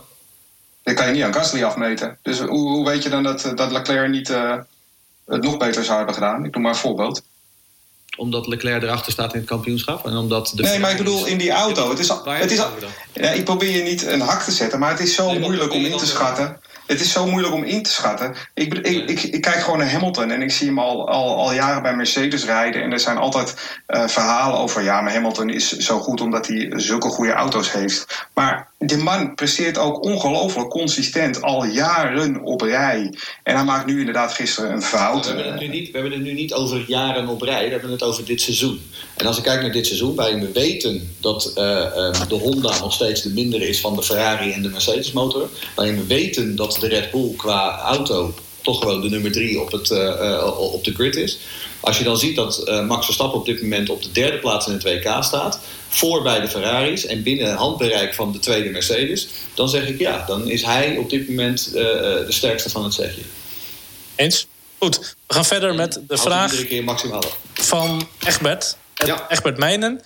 Dat 0.90 0.98
kan 0.98 1.08
je 1.08 1.14
niet 1.14 1.24
aan 1.24 1.34
Gasly 1.34 1.64
afmeten. 1.64 2.18
Dus 2.22 2.40
hoe, 2.40 2.70
hoe 2.70 2.86
weet 2.86 3.04
je 3.04 3.10
dan 3.10 3.24
dat, 3.24 3.52
dat 3.56 3.72
Leclerc 3.72 4.10
niet 4.10 4.30
uh, 4.30 4.56
het 5.26 5.44
nog 5.44 5.58
beter 5.58 5.84
zou 5.84 5.98
hebben 5.98 6.16
gedaan? 6.16 6.46
Ik 6.46 6.54
noem 6.54 6.64
maar 6.64 6.72
een 6.72 6.78
voorbeeld. 6.78 7.22
Omdat 8.18 8.48
Leclerc 8.48 8.84
erachter 8.84 9.12
staat 9.12 9.34
in 9.34 9.40
het 9.40 9.50
kampioenschap? 9.50 10.06
En 10.06 10.18
omdat 10.18 10.52
de 10.56 10.64
nee, 10.64 10.80
maar 10.80 10.92
ik 10.92 10.98
bedoel 10.98 11.26
in 11.26 11.38
die 11.38 11.52
auto. 11.52 11.90
Het 11.90 12.00
is, 12.00 12.10
het 12.26 12.52
is, 12.52 12.62
ja, 13.14 13.30
ik 13.30 13.44
probeer 13.44 13.76
je 13.76 13.84
niet 13.84 14.06
een 14.06 14.22
hak 14.22 14.42
te 14.42 14.52
zetten, 14.52 14.80
maar 14.80 14.90
het 14.90 15.00
is 15.00 15.16
zo 15.16 15.32
nee, 15.32 15.40
moeilijk 15.40 15.74
om 15.74 15.86
in 15.86 15.98
te 15.98 16.06
schatten. 16.06 16.60
Het 16.88 17.02
is 17.02 17.12
zo 17.12 17.26
moeilijk 17.26 17.54
om 17.54 17.64
in 17.64 17.84
te 17.84 17.92
schatten. 17.92 18.36
Ik, 18.54 18.74
ik, 18.74 19.10
ik, 19.10 19.22
ik, 19.22 19.42
kijk 19.42 19.60
gewoon 19.60 19.80
naar 19.80 19.92
Hamilton 19.92 20.32
en 20.32 20.42
ik 20.42 20.52
zie 20.52 20.68
hem 20.68 20.80
al, 20.80 21.10
al, 21.10 21.36
al 21.36 21.54
jaren 21.54 21.82
bij 21.82 21.96
Mercedes 21.96 22.46
rijden. 22.46 22.84
En 22.84 22.92
er 22.92 23.00
zijn 23.00 23.18
altijd 23.18 23.80
uh, 23.88 24.08
verhalen 24.08 24.60
over... 24.60 24.84
ja, 24.84 25.02
maar 25.02 25.14
Hamilton 25.14 25.50
is 25.50 25.78
zo 25.78 26.00
goed 26.00 26.22
omdat 26.22 26.48
hij 26.48 26.72
zulke 26.76 27.10
goede 27.10 27.34
auto's 27.34 27.72
heeft. 27.72 28.28
Maar 28.34 28.69
de 28.80 28.98
man 28.98 29.36
presteert 29.36 29.78
ook 29.78 30.04
ongelooflijk 30.04 30.70
consistent 30.70 31.42
al 31.42 31.66
jaren 31.66 32.42
op 32.42 32.62
rij. 32.62 33.14
En 33.44 33.56
hij 33.56 33.64
maakt 33.64 33.86
nu 33.86 34.00
inderdaad 34.00 34.34
gisteren 34.34 34.72
een 34.72 34.82
fout. 34.82 35.26
We 35.26 35.34
hebben, 35.34 35.52
het 35.52 35.62
nu 35.62 35.68
niet, 35.68 35.86
we 35.86 35.98
hebben 35.98 36.12
het 36.12 36.22
nu 36.22 36.34
niet 36.34 36.54
over 36.54 36.84
jaren 36.88 37.28
op 37.28 37.42
rij, 37.42 37.66
we 37.66 37.72
hebben 37.72 37.92
het 37.92 38.04
over 38.04 38.26
dit 38.26 38.42
seizoen. 38.42 38.82
En 39.16 39.26
als 39.26 39.38
ik 39.38 39.44
kijk 39.44 39.62
naar 39.62 39.72
dit 39.72 39.86
seizoen, 39.86 40.16
waarin 40.16 40.40
we 40.40 40.52
weten 40.52 41.16
dat 41.20 41.54
uh, 41.58 41.64
uh, 41.64 42.28
de 42.28 42.36
Honda 42.36 42.80
nog 42.80 42.94
steeds 42.94 43.22
de 43.22 43.30
mindere 43.30 43.68
is 43.68 43.80
van 43.80 43.96
de 43.96 44.04
Ferrari 44.04 44.52
en 44.52 44.62
de 44.62 44.70
Mercedes 44.70 45.12
motor. 45.12 45.50
Waarin 45.76 45.96
we 45.96 46.06
weten 46.06 46.56
dat 46.56 46.78
de 46.80 46.88
Red 46.88 47.12
Bull 47.12 47.34
qua 47.38 47.80
auto 47.80 48.34
toch 48.62 48.80
gewoon 48.80 49.02
de 49.02 49.10
nummer 49.10 49.32
drie 49.32 49.62
op, 49.62 49.72
het, 49.72 49.90
uh, 49.90 50.58
op 50.74 50.84
de 50.84 50.94
grid 50.94 51.16
is. 51.16 51.40
Als 51.80 51.98
je 51.98 52.04
dan 52.04 52.18
ziet 52.18 52.36
dat 52.36 52.62
uh, 52.66 52.86
Max 52.86 53.06
Verstappen 53.06 53.40
op 53.40 53.46
dit 53.46 53.62
moment 53.62 53.90
op 53.90 54.04
de 54.04 54.12
derde 54.12 54.38
plaats 54.38 54.68
in 54.68 54.74
het 54.74 54.84
WK 54.84 55.24
staat, 55.24 55.60
voor 55.88 56.22
bij 56.22 56.40
de 56.40 56.48
Ferraris 56.48 57.06
en 57.06 57.24
binnen 57.24 57.56
handbereik 57.56 58.14
van 58.14 58.32
de 58.32 58.40
tweede 58.40 58.70
Mercedes, 58.70 59.28
dan 59.54 59.70
zeg 59.70 59.88
ik 59.88 60.00
ja, 60.00 60.26
dan 60.26 60.50
is 60.50 60.64
hij 60.64 60.98
op 60.98 61.10
dit 61.10 61.30
moment 61.30 61.68
uh, 61.68 61.74
de 61.74 62.26
sterkste 62.28 62.70
van 62.70 62.84
het 62.84 62.94
zegje. 62.94 63.22
Eens? 64.16 64.48
Goed, 64.78 65.16
we 65.28 65.34
gaan 65.34 65.46
verder 65.46 65.76
met 65.76 66.02
de 66.08 66.18
vraag 66.18 66.66
keer 66.66 66.84
maximaal. 66.84 67.24
van 67.54 68.08
Egbert. 68.26 68.78
Ja. 69.06 69.30
Egbert 69.30 69.58
Meijnen. 69.58 70.02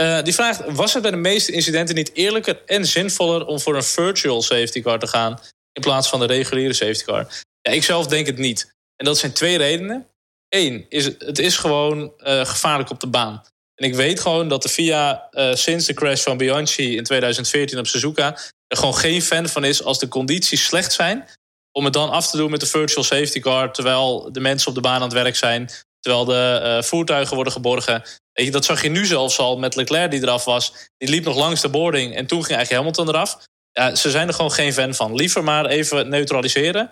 Uh, 0.00 0.22
die 0.22 0.34
vraagt: 0.34 0.62
Was 0.66 0.92
het 0.92 1.02
bij 1.02 1.10
de 1.10 1.16
meeste 1.16 1.52
incidenten 1.52 1.94
niet 1.94 2.10
eerlijker 2.14 2.62
en 2.66 2.86
zinvoller 2.86 3.46
om 3.46 3.60
voor 3.60 3.76
een 3.76 3.82
virtual 3.82 4.42
safety 4.42 4.80
car 4.80 4.98
te 4.98 5.06
gaan 5.06 5.40
in 5.72 5.82
plaats 5.82 6.08
van 6.08 6.20
de 6.20 6.26
reguliere 6.26 6.72
safety 6.72 7.04
car? 7.04 7.26
Ja, 7.62 7.72
ik 7.72 7.84
zelf 7.84 8.06
denk 8.06 8.26
het 8.26 8.38
niet. 8.38 8.74
En 8.96 9.04
dat 9.04 9.18
zijn 9.18 9.32
twee 9.32 9.56
redenen. 9.56 10.06
Eén, 10.50 10.86
is, 10.88 11.04
het 11.04 11.38
is 11.38 11.56
gewoon 11.56 12.12
uh, 12.18 12.44
gevaarlijk 12.44 12.90
op 12.90 13.00
de 13.00 13.06
baan. 13.06 13.42
En 13.74 13.86
ik 13.86 13.94
weet 13.94 14.20
gewoon 14.20 14.48
dat 14.48 14.62
de 14.62 14.68
FIA 14.68 15.28
uh, 15.32 15.54
sinds 15.54 15.86
de 15.86 15.94
crash 15.94 16.22
van 16.22 16.36
Bianchi 16.36 16.96
in 16.96 17.04
2014 17.04 17.78
op 17.78 17.86
Suzuka... 17.86 18.38
er 18.66 18.76
gewoon 18.76 18.96
geen 18.96 19.22
fan 19.22 19.48
van 19.48 19.64
is 19.64 19.82
als 19.82 19.98
de 19.98 20.08
condities 20.08 20.64
slecht 20.64 20.92
zijn... 20.92 21.28
om 21.72 21.84
het 21.84 21.92
dan 21.92 22.10
af 22.10 22.30
te 22.30 22.36
doen 22.36 22.50
met 22.50 22.60
de 22.60 22.66
virtual 22.66 23.04
safety 23.04 23.40
car... 23.40 23.72
terwijl 23.72 24.32
de 24.32 24.40
mensen 24.40 24.68
op 24.68 24.74
de 24.74 24.80
baan 24.80 24.94
aan 24.94 25.02
het 25.02 25.12
werk 25.12 25.36
zijn... 25.36 25.70
terwijl 26.00 26.24
de 26.24 26.60
uh, 26.62 26.82
voertuigen 26.82 27.34
worden 27.34 27.52
geborgen. 27.52 28.02
Weet 28.32 28.46
je, 28.46 28.52
dat 28.52 28.64
zag 28.64 28.82
je 28.82 28.88
nu 28.88 29.06
zelfs 29.06 29.38
al 29.38 29.58
met 29.58 29.76
Leclerc 29.76 30.10
die 30.10 30.22
eraf 30.22 30.44
was. 30.44 30.72
Die 30.96 31.08
liep 31.08 31.24
nog 31.24 31.36
langs 31.36 31.60
de 31.60 31.68
boarding 31.68 32.14
en 32.14 32.26
toen 32.26 32.44
ging 32.44 32.56
eigenlijk 32.56 32.84
Hamilton 32.84 33.08
eraf. 33.08 33.38
Ja, 33.72 33.94
ze 33.94 34.10
zijn 34.10 34.28
er 34.28 34.34
gewoon 34.34 34.52
geen 34.52 34.72
fan 34.72 34.94
van. 34.94 35.14
Liever 35.14 35.44
maar 35.44 35.66
even 35.66 36.08
neutraliseren. 36.08 36.90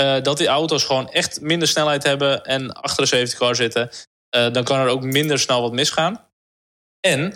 Uh, 0.00 0.22
dat 0.22 0.38
die 0.38 0.46
auto's 0.46 0.84
gewoon 0.84 1.10
echt 1.10 1.40
minder 1.40 1.68
snelheid 1.68 2.02
hebben... 2.02 2.44
en 2.44 2.72
achter 2.72 3.02
de 3.02 3.08
safety 3.08 3.36
car 3.36 3.54
zitten. 3.54 3.90
dan 4.30 4.64
kan 4.64 4.78
er 4.78 4.88
ook 4.88 5.02
minder 5.02 5.38
snel 5.38 5.62
wat 5.62 5.72
misgaan. 5.72 6.26
En 7.00 7.34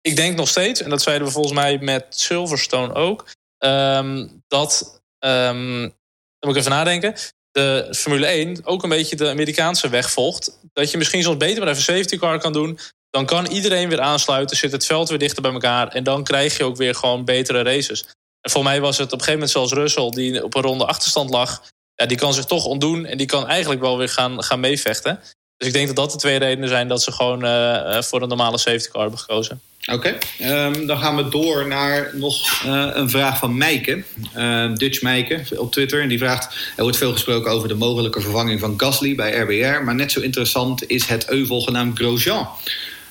ik 0.00 0.16
denk 0.16 0.36
nog 0.36 0.48
steeds, 0.48 0.82
en 0.82 0.90
dat 0.90 1.02
zeiden 1.02 1.26
we 1.26 1.32
volgens 1.32 1.54
mij 1.54 1.78
met 1.78 2.06
Silverstone 2.08 2.94
ook, 2.94 3.30
um, 3.64 4.42
dat, 4.48 5.00
um, 5.18 5.80
dan 5.80 6.50
moet 6.50 6.54
ik 6.54 6.56
even 6.56 6.70
nadenken, 6.70 7.14
de 7.50 7.88
Formule 7.90 8.26
1 8.26 8.60
ook 8.64 8.82
een 8.82 8.88
beetje 8.88 9.16
de 9.16 9.28
Amerikaanse 9.28 9.88
weg 9.88 10.10
volgt. 10.10 10.58
Dat 10.72 10.90
je 10.90 10.98
misschien 10.98 11.22
soms 11.22 11.36
beter 11.36 11.58
maar 11.58 11.68
even 11.72 11.82
safety 11.82 12.18
car 12.18 12.38
kan 12.38 12.52
doen. 12.52 12.78
Dan 13.10 13.26
kan 13.26 13.46
iedereen 13.46 13.88
weer 13.88 14.00
aansluiten, 14.00 14.56
zit 14.56 14.72
het 14.72 14.86
veld 14.86 15.08
weer 15.08 15.18
dichter 15.18 15.42
bij 15.42 15.52
elkaar. 15.52 15.88
En 15.88 16.04
dan 16.04 16.24
krijg 16.24 16.56
je 16.56 16.64
ook 16.64 16.76
weer 16.76 16.94
gewoon 16.94 17.24
betere 17.24 17.62
races. 17.62 18.04
En 18.40 18.50
voor 18.50 18.62
mij 18.62 18.80
was 18.80 18.98
het 18.98 19.12
op 19.12 19.18
een 19.18 19.24
gegeven 19.24 19.32
moment 19.32 19.50
zelfs 19.50 19.72
Russell, 19.72 20.10
die 20.10 20.44
op 20.44 20.54
een 20.54 20.62
ronde 20.62 20.86
achterstand 20.86 21.30
lag. 21.30 21.62
Ja, 22.02 22.08
die 22.08 22.16
kan 22.16 22.34
zich 22.34 22.44
toch 22.44 22.64
ontdoen 22.64 23.06
en 23.06 23.18
die 23.18 23.26
kan 23.26 23.46
eigenlijk 23.46 23.80
wel 23.80 23.98
weer 23.98 24.08
gaan, 24.08 24.42
gaan 24.42 24.60
meevechten. 24.60 25.20
Dus 25.56 25.68
ik 25.68 25.72
denk 25.72 25.86
dat 25.86 25.96
dat 25.96 26.12
de 26.12 26.18
twee 26.18 26.38
redenen 26.38 26.68
zijn 26.68 26.88
dat 26.88 27.02
ze 27.02 27.12
gewoon 27.12 27.44
uh, 27.44 28.02
voor 28.02 28.22
een 28.22 28.28
normale 28.28 28.58
safety 28.58 28.88
car 28.88 29.00
hebben 29.00 29.18
gekozen. 29.18 29.60
Oké, 29.92 30.18
um, 30.42 30.86
dan 30.86 30.98
gaan 30.98 31.16
we 31.16 31.28
door 31.28 31.66
naar 31.66 32.10
nog 32.14 32.62
uh, 32.66 32.88
een 32.92 33.10
vraag 33.10 33.38
van 33.38 33.56
Meike. 33.56 34.04
Uh, 34.36 34.74
Dutch 34.74 35.02
Meike 35.02 35.42
op 35.56 35.72
Twitter. 35.72 36.02
En 36.02 36.08
die 36.08 36.18
vraagt: 36.18 36.72
Er 36.76 36.82
wordt 36.82 36.96
veel 36.96 37.12
gesproken 37.12 37.50
over 37.50 37.68
de 37.68 37.74
mogelijke 37.74 38.20
vervanging 38.20 38.60
van 38.60 38.74
Gasly 38.76 39.14
bij 39.14 39.38
RBR. 39.38 39.84
Maar 39.84 39.94
net 39.94 40.12
zo 40.12 40.20
interessant 40.20 40.86
is 40.86 41.06
het 41.06 41.28
euvel 41.28 41.60
genaamd 41.60 41.98
Grosjean. 41.98 42.48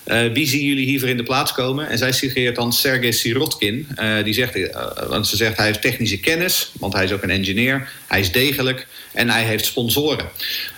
Uh, 0.06 0.34
wie 0.34 0.47
zien 0.47 0.66
jullie 0.66 0.86
hiervoor 0.86 1.10
in 1.10 1.18
de 1.18 1.24
plaats 1.24 1.54
komen? 1.54 1.89
En 1.89 1.97
zij 1.97 2.12
suggereert 2.12 2.56
dan 2.56 2.74
Sergej 2.74 3.12
Sirotkin. 3.12 3.88
Uh, 3.95 4.24
die 4.24 4.34
zegt, 4.34 4.56
uh, 4.56 4.68
want 5.08 5.28
ze 5.28 5.36
zegt 5.36 5.58
hij 5.58 5.66
heeft 5.66 5.82
technische 5.82 6.20
kennis, 6.20 6.72
want 6.80 6.93
hij 6.93 7.04
is 7.04 7.12
ook 7.12 7.24
een 7.24 7.30
engineer. 7.30 7.89
Hij 8.08 8.20
is 8.20 8.32
degelijk 8.32 8.88
en 9.14 9.30
hij 9.30 9.43
heeft 9.43 9.66
sponsoren. 9.66 10.26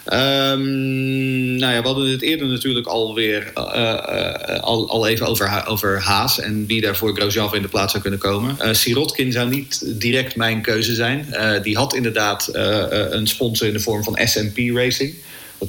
Um, 0.05 1.55
nou 1.55 1.73
ja, 1.73 1.81
we 1.81 1.87
hadden 1.87 2.11
het 2.11 2.21
eerder 2.21 2.47
natuurlijk 2.47 2.87
alweer 2.87 3.53
al, 3.53 4.89
al 4.89 5.07
even 5.07 5.27
over, 5.27 5.63
over 5.67 6.01
Haas 6.01 6.39
en 6.39 6.65
wie 6.65 6.81
daar 6.81 6.95
voor 6.95 7.15
Grosjean 7.15 7.55
in 7.55 7.61
de 7.61 7.67
plaats 7.67 7.91
zou 7.91 8.01
kunnen 8.01 8.19
komen. 8.19 8.75
Sirotkin 8.75 9.31
zou 9.31 9.49
niet 9.49 9.99
direct 9.99 10.35
mijn 10.35 10.61
keuze 10.61 10.95
zijn. 10.95 11.35
die 11.63 11.77
had 11.77 11.93
inderdaad 11.93 12.49
een 12.53 13.27
sponsor 13.27 13.67
in 13.67 13.73
de 13.73 13.79
vorm 13.79 14.03
van 14.03 14.19
SMP 14.23 14.57
Racing. 14.57 15.13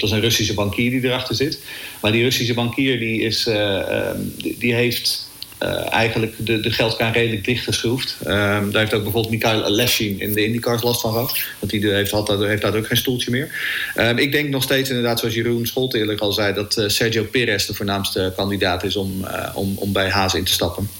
Dat 0.01 0.09
was 0.09 0.18
een 0.18 0.24
Russische 0.24 0.55
bankier 0.55 0.90
die 0.90 1.05
erachter 1.05 1.34
zit. 1.34 1.59
Maar 2.01 2.12
die 2.12 2.22
Russische 2.22 2.55
bankier 2.55 2.99
die 2.99 3.20
is, 3.20 3.47
uh, 3.47 4.11
die, 4.36 4.59
die, 4.59 4.74
heeft 4.74 5.28
uh, 5.62 5.92
eigenlijk 5.92 6.34
de, 6.38 6.61
de 6.61 7.11
redelijk 7.12 7.45
dichtgeschroefd. 7.45 8.16
Um, 8.20 8.26
daar 8.70 8.80
heeft 8.80 8.95
ook 8.95 9.03
bijvoorbeeld 9.03 9.30
Mikhail 9.30 9.64
Aleshin 9.64 10.20
in 10.20 10.32
de 10.32 10.45
IndyCars 10.45 10.82
last 10.82 11.01
van 11.01 11.12
gehad. 11.12 11.38
Want 11.59 11.72
die 11.72 11.90
heeft, 11.90 12.12
heeft 12.28 12.62
daar 12.62 12.76
ook 12.76 12.86
geen 12.86 12.97
stoeltje 12.97 13.30
meer. 13.30 13.53
Um, 13.97 14.18
ik 14.18 14.32
denk 14.32 14.49
nog 14.49 14.62
steeds 14.62 14.88
inderdaad, 14.88 15.18
zoals 15.18 15.34
Jeroen 15.34 15.66
Scholt 15.66 15.95
eerlijk 15.95 16.20
al 16.20 16.32
zei... 16.32 16.55
dat 16.55 16.76
uh, 16.76 16.88
Sergio 16.88 17.24
Perez 17.24 17.66
de 17.66 17.74
voornaamste 17.74 18.32
kandidaat 18.36 18.84
is 18.84 18.97
om, 18.97 19.26
om, 19.55 19.76
om 19.78 19.92
bij 19.92 20.11
Haas 20.11 20.34
in 20.34 20.45
te 20.45 20.53
stappen. 20.53 20.90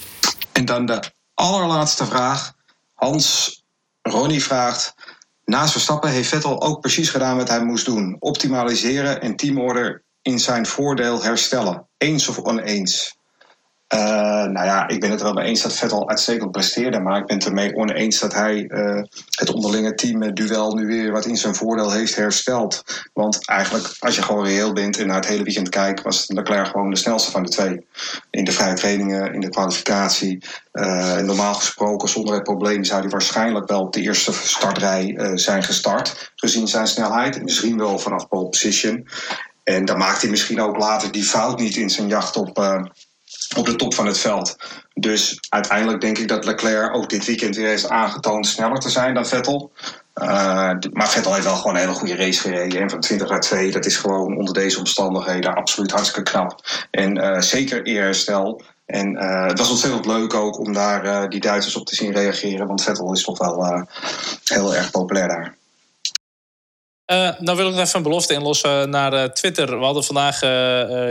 En 0.53 0.65
dan 0.65 0.87
de 0.87 1.01
allerlaatste 1.35 2.05
vraag. 2.05 2.53
Hans 2.95 3.63
Ronnie 4.03 4.43
vraagt... 4.43 4.95
Naast 5.45 5.73
Verstappen 5.73 6.11
heeft 6.11 6.29
Vettel 6.29 6.63
ook 6.63 6.81
precies 6.81 7.11
gedaan 7.11 7.37
wat 7.37 7.49
hij 7.49 7.65
moest 7.65 7.85
doen: 7.85 8.17
optimaliseren 8.19 9.21
en 9.21 9.37
teamorder 9.37 10.05
in 10.23 10.39
zijn 10.39 10.67
voordeel 10.67 11.23
herstellen. 11.23 11.89
Eens 11.97 12.29
of 12.29 12.39
oneens. 12.39 13.14
Uh, 13.95 14.01
nou 14.45 14.67
ja, 14.67 14.89
ik 14.89 15.01
ben 15.01 15.11
het 15.11 15.19
er 15.19 15.25
wel 15.25 15.35
mee 15.35 15.45
eens 15.45 15.63
dat 15.63 15.77
Vettel 15.77 16.09
uitstekend 16.09 16.51
presteerde. 16.51 17.01
Maar 17.01 17.19
ik 17.19 17.27
ben 17.27 17.37
het 17.37 17.47
ermee 17.47 17.75
oneens 17.75 18.21
dat 18.21 18.33
hij 18.33 18.65
uh, 18.69 19.03
het 19.31 19.53
onderlinge 19.53 19.95
teamduel 19.95 20.75
nu 20.75 20.87
weer 20.87 21.13
wat 21.13 21.27
in 21.27 21.37
zijn 21.37 21.55
voordeel 21.55 21.91
heeft 21.91 22.17
hersteld. 22.17 22.83
Want 23.13 23.47
eigenlijk, 23.49 23.97
als 23.99 24.15
je 24.15 24.23
gewoon 24.23 24.45
reëel 24.45 24.73
bent 24.73 24.99
en 24.99 25.07
naar 25.07 25.17
het 25.17 25.27
hele 25.27 25.43
weekend 25.43 25.69
kijkt, 25.69 26.03
was 26.03 26.25
Leclerc 26.29 26.67
gewoon 26.67 26.91
de 26.91 26.97
snelste 26.97 27.31
van 27.31 27.43
de 27.43 27.49
twee. 27.49 27.87
In 28.31 28.45
de 28.45 28.53
vrije 28.53 28.75
trainingen, 28.75 29.33
in 29.33 29.41
de 29.41 29.49
kwalificatie. 29.49 30.45
Uh, 30.73 31.17
normaal 31.17 31.55
gesproken, 31.55 32.09
zonder 32.09 32.35
het 32.35 32.43
probleem, 32.43 32.85
zou 32.85 33.01
hij 33.01 33.11
waarschijnlijk 33.11 33.69
wel 33.69 33.81
op 33.81 33.93
de 33.93 34.01
eerste 34.01 34.33
startrij 34.33 35.31
zijn 35.35 35.63
gestart. 35.63 36.33
Gezien 36.37 36.69
zijn 36.69 36.87
snelheid. 36.87 37.43
Misschien 37.43 37.79
wel 37.79 37.99
vanaf 37.99 38.29
pole 38.29 38.49
position. 38.49 39.09
En 39.65 39.85
dan 39.85 39.99
maakt 39.99 40.21
hij 40.21 40.31
misschien 40.31 40.61
ook 40.61 40.77
later 40.77 41.13
die 41.13 41.25
fout 41.25 41.59
niet 41.59 41.77
in 41.77 41.91
zijn 41.91 42.09
jacht 42.09 42.37
op 42.37 42.83
op 43.57 43.67
de 43.67 43.77
top 43.77 43.95
van 43.95 44.07
het 44.07 44.19
veld. 44.19 44.57
Dus 44.95 45.39
uiteindelijk 45.49 46.01
denk 46.01 46.19
ik 46.19 46.29
dat 46.29 46.45
Leclerc 46.45 46.95
ook 46.95 47.09
dit 47.09 47.25
weekend 47.25 47.57
weer 47.57 47.69
heeft 47.69 47.89
aangetoond 47.89 48.47
sneller 48.47 48.79
te 48.79 48.91
zijn 48.91 49.15
dan 49.15 49.27
Vettel. 49.27 49.73
Uh, 50.23 50.27
maar 50.93 51.09
Vettel 51.09 51.33
heeft 51.33 51.45
wel 51.45 51.57
gewoon 51.57 51.75
een 51.75 51.81
hele 51.81 51.95
goede 51.95 52.17
race 52.17 52.41
gereden. 52.41 52.81
En 52.81 52.91
van 52.91 53.01
20 53.01 53.29
naar 53.29 53.41
2, 53.41 53.71
dat 53.71 53.87
is 53.87 53.97
gewoon 53.97 54.37
onder 54.37 54.55
deze 54.55 54.79
omstandigheden 54.79 55.55
absoluut 55.55 55.91
hartstikke 55.91 56.31
knap. 56.31 56.61
En 56.91 57.19
uh, 57.19 57.41
zeker 57.41 57.83
eerherstel. 57.83 58.63
En 58.87 59.13
uh, 59.13 59.47
het 59.47 59.59
was 59.59 59.71
ontzettend 59.71 60.07
leuk 60.07 60.35
ook 60.35 60.59
om 60.59 60.73
daar 60.73 61.29
die 61.29 61.41
Duitsers 61.41 61.77
op 61.77 61.87
te 61.87 61.95
zien 61.95 62.13
reageren. 62.13 62.67
Want 62.67 62.83
Vettel 62.83 63.13
is 63.13 63.23
toch 63.23 63.39
wel 63.39 63.87
heel 64.45 64.75
erg 64.75 64.91
populair 64.91 65.29
daar. 65.29 65.57
Uh, 67.13 67.31
nou 67.39 67.57
wil 67.57 67.69
ik 67.71 67.79
even 67.79 67.97
een 67.97 68.03
belofte 68.03 68.35
inlossen 68.35 68.91
naar 68.91 69.13
uh, 69.13 69.25
Twitter. 69.25 69.79
We 69.79 69.85
hadden 69.85 70.05
vandaag 70.05 70.43
uh, 70.43 70.49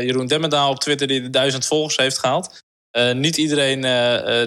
Jeroen 0.02 0.28
Demmendaal 0.28 0.70
op 0.70 0.80
Twitter 0.80 1.08
die 1.08 1.22
de 1.22 1.30
duizend 1.30 1.66
volgers 1.66 1.98
heeft 1.98 2.18
gehaald. 2.18 2.62
niet 3.14 3.38
iedereen 3.38 3.82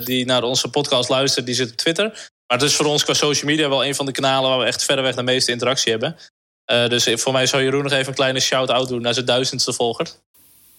die 0.05 0.27
naar 0.27 0.43
onze 0.43 0.69
podcast 0.69 1.09
luistert, 1.09 1.47
die 1.47 1.55
zit 1.55 1.71
op 1.71 1.77
Twitter. 1.77 2.05
Maar 2.47 2.59
het 2.59 2.63
is 2.63 2.75
voor 2.75 2.87
ons 2.87 3.05
qua 3.05 3.15
social 3.15 3.51
media 3.51 3.69
wel 3.69 3.85
een 3.85 3.95
van 3.95 4.07
de 4.07 4.13
kanalen 4.13 4.51
waar 4.51 4.59
we 4.59 4.65
echt 4.65 4.85
verreweg 4.85 5.15
de 5.15 5.23
meeste 5.23 5.53
interactie 5.53 5.91
hebben. 5.91 6.17
dus 6.89 7.09
voor 7.23 7.33
mij 7.33 7.47
zou 7.47 7.63
Jeroen 7.63 7.83
nog 7.83 7.93
even 7.93 8.09
een 8.09 8.15
kleine 8.15 8.41
shout-out 8.41 8.89
doen 8.89 9.03
naar 9.03 9.15
zijn 9.15 9.27
duizendste 9.27 9.73
volger. 9.73 10.07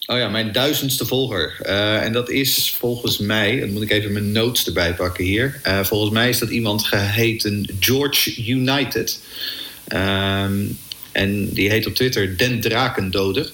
Oh 0.05 0.18
ja, 0.18 0.30
mijn 0.30 0.51
duizendste 0.51 1.05
volger. 1.05 1.61
en 2.01 2.13
dat 2.13 2.30
is 2.30 2.72
volgens 2.72 3.18
mij, 3.18 3.59
dan 3.59 3.72
moet 3.72 3.82
ik 3.82 3.91
even 3.91 4.13
mijn 4.13 4.32
notes 4.32 4.65
erbij 4.65 4.93
pakken 4.93 5.24
hier. 5.24 5.61
volgens 5.84 6.11
mij 6.11 6.30
is 6.30 6.39
dat 6.39 6.49
iemand 6.49 6.84
geheten 6.84 7.70
George 7.80 8.45
United. 8.45 9.20
Um, 9.93 10.79
en 11.11 11.53
die 11.53 11.69
heet 11.69 11.88
op 11.88 11.95
Twitter 11.95 12.38
Den 12.38 12.61
Drakendoder. 12.61 13.51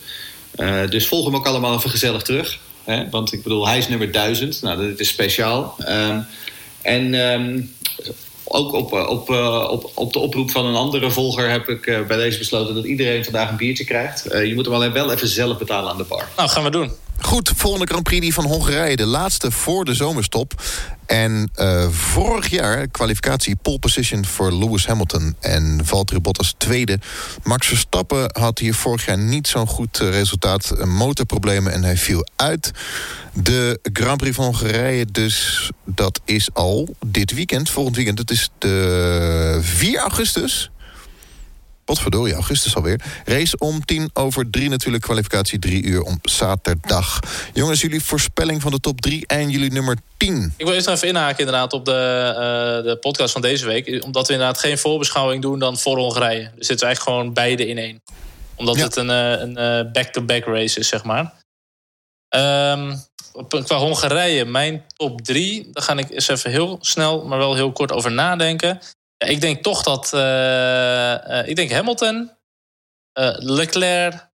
Uh, 0.55 0.89
dus 0.89 1.07
volg 1.07 1.25
hem 1.25 1.35
ook 1.35 1.47
allemaal 1.47 1.77
even 1.77 1.89
gezellig 1.89 2.21
terug. 2.21 2.59
Hè? 2.83 3.09
Want 3.09 3.33
ik 3.33 3.43
bedoel, 3.43 3.67
hij 3.67 3.77
is 3.77 3.87
nummer 3.87 4.11
1000. 4.11 4.61
Nou, 4.61 4.89
dat 4.89 4.99
is 4.99 5.07
speciaal. 5.07 5.75
Um, 5.87 6.25
en 6.81 7.13
um, 7.13 7.75
ook 8.43 8.73
op, 8.73 8.93
op, 8.93 9.29
uh, 9.29 9.67
op, 9.71 9.91
op 9.93 10.13
de 10.13 10.19
oproep 10.19 10.51
van 10.51 10.65
een 10.65 10.75
andere 10.75 11.11
volger 11.11 11.49
heb 11.49 11.69
ik 11.69 12.07
bij 12.07 12.17
deze 12.17 12.37
besloten 12.37 12.75
dat 12.75 12.85
iedereen 12.85 13.23
vandaag 13.23 13.49
een 13.49 13.57
biertje 13.57 13.83
krijgt. 13.83 14.23
je 14.23 14.51
moet 14.55 14.65
hem 14.65 14.73
alleen 14.73 14.93
wel 14.93 15.11
even 15.11 15.27
zelf 15.27 15.57
betalen 15.57 15.91
aan 15.91 15.97
de 15.97 16.03
bar. 16.03 16.29
Nou, 16.37 16.49
gaan 16.49 16.63
we 16.63 16.69
doen. 16.69 16.91
Goed, 17.23 17.51
volgende 17.55 17.85
Grand 17.85 18.03
Prix 18.03 18.21
die 18.21 18.33
van 18.33 18.45
Hongarije. 18.45 18.95
De 18.95 19.05
laatste 19.05 19.51
voor 19.51 19.85
de 19.85 19.93
zomerstop. 19.93 20.61
En 21.05 21.51
uh, 21.59 21.87
vorig 21.89 22.49
jaar 22.49 22.87
kwalificatie 22.87 23.55
pole 23.55 23.79
position 23.79 24.25
voor 24.25 24.53
Lewis 24.53 24.85
Hamilton. 24.85 25.35
En 25.39 25.81
Valtteri 25.83 26.19
Bottas 26.19 26.55
tweede. 26.57 26.99
Max 27.43 27.67
Verstappen 27.67 28.29
had 28.39 28.59
hier 28.59 28.73
vorig 28.73 29.05
jaar 29.05 29.17
niet 29.17 29.47
zo'n 29.47 29.67
goed 29.67 29.99
uh, 30.01 30.09
resultaat. 30.09 30.85
Motorproblemen 30.85 31.73
en 31.73 31.83
hij 31.83 31.97
viel 31.97 32.27
uit. 32.35 32.71
De 33.33 33.79
Grand 33.93 34.17
Prix 34.17 34.35
van 34.35 34.45
Hongarije 34.45 35.05
dus, 35.05 35.69
dat 35.85 36.21
is 36.25 36.49
al 36.53 36.95
dit 37.05 37.33
weekend. 37.33 37.69
Volgend 37.69 37.95
weekend, 37.95 38.17
dat 38.17 38.31
is 38.31 38.49
de 38.57 39.59
4 39.61 39.99
augustus 39.99 40.71
potverdorie, 41.85 42.33
augustus 42.33 42.75
alweer. 42.75 43.01
Race 43.25 43.57
om 43.57 43.85
tien 43.85 44.09
over 44.13 44.49
drie 44.49 44.69
natuurlijk, 44.69 45.03
kwalificatie 45.03 45.59
drie 45.59 45.83
uur 45.83 46.01
om 46.01 46.19
zaterdag. 46.21 47.19
Jongens, 47.53 47.81
jullie 47.81 48.03
voorspelling 48.03 48.61
van 48.61 48.71
de 48.71 48.79
top 48.79 49.01
drie 49.01 49.27
en 49.27 49.49
jullie 49.49 49.71
nummer 49.71 49.97
10. 50.17 50.53
Ik 50.57 50.65
wil 50.65 50.73
eerst 50.73 50.87
even 50.87 51.07
inhaken 51.07 51.39
inderdaad 51.39 51.73
op 51.73 51.85
de, 51.85 52.29
uh, 52.31 52.91
de 52.91 52.97
podcast 52.97 53.31
van 53.31 53.41
deze 53.41 53.65
week. 53.65 54.03
Omdat 54.03 54.27
we 54.27 54.33
inderdaad 54.33 54.59
geen 54.59 54.77
voorbeschouwing 54.77 55.41
doen 55.41 55.59
dan 55.59 55.77
voor 55.77 55.97
Hongarije. 55.97 56.51
Dus 56.55 56.67
dit 56.67 56.75
is 56.75 56.83
eigenlijk 56.83 57.01
gewoon 57.01 57.33
beide 57.33 57.67
in 57.67 57.77
één. 57.77 58.01
Omdat 58.55 58.75
ja. 58.75 58.83
het 58.83 58.95
een, 58.95 59.09
een 59.09 59.91
back-to-back 59.91 60.45
-back 60.45 60.55
race 60.55 60.79
is, 60.79 60.87
zeg 60.87 61.03
maar. 61.03 61.33
Um, 62.35 63.01
qua 63.63 63.77
Hongarije, 63.77 64.45
mijn 64.45 64.83
top 64.95 65.21
drie. 65.21 65.69
Daar 65.71 65.83
ga 65.83 65.97
ik 65.97 66.09
eens 66.09 66.27
even 66.27 66.51
heel 66.51 66.77
snel, 66.81 67.25
maar 67.25 67.37
wel 67.37 67.55
heel 67.55 67.71
kort 67.71 67.91
over 67.91 68.11
nadenken. 68.11 68.79
Ja, 69.23 69.29
ik 69.29 69.41
denk 69.41 69.63
toch 69.63 69.83
dat. 69.83 70.11
Uh, 70.13 70.19
uh, 70.19 71.47
ik 71.47 71.55
denk 71.55 71.71
Hamilton, 71.71 72.31
uh, 73.19 73.35
Leclerc, 73.37 74.29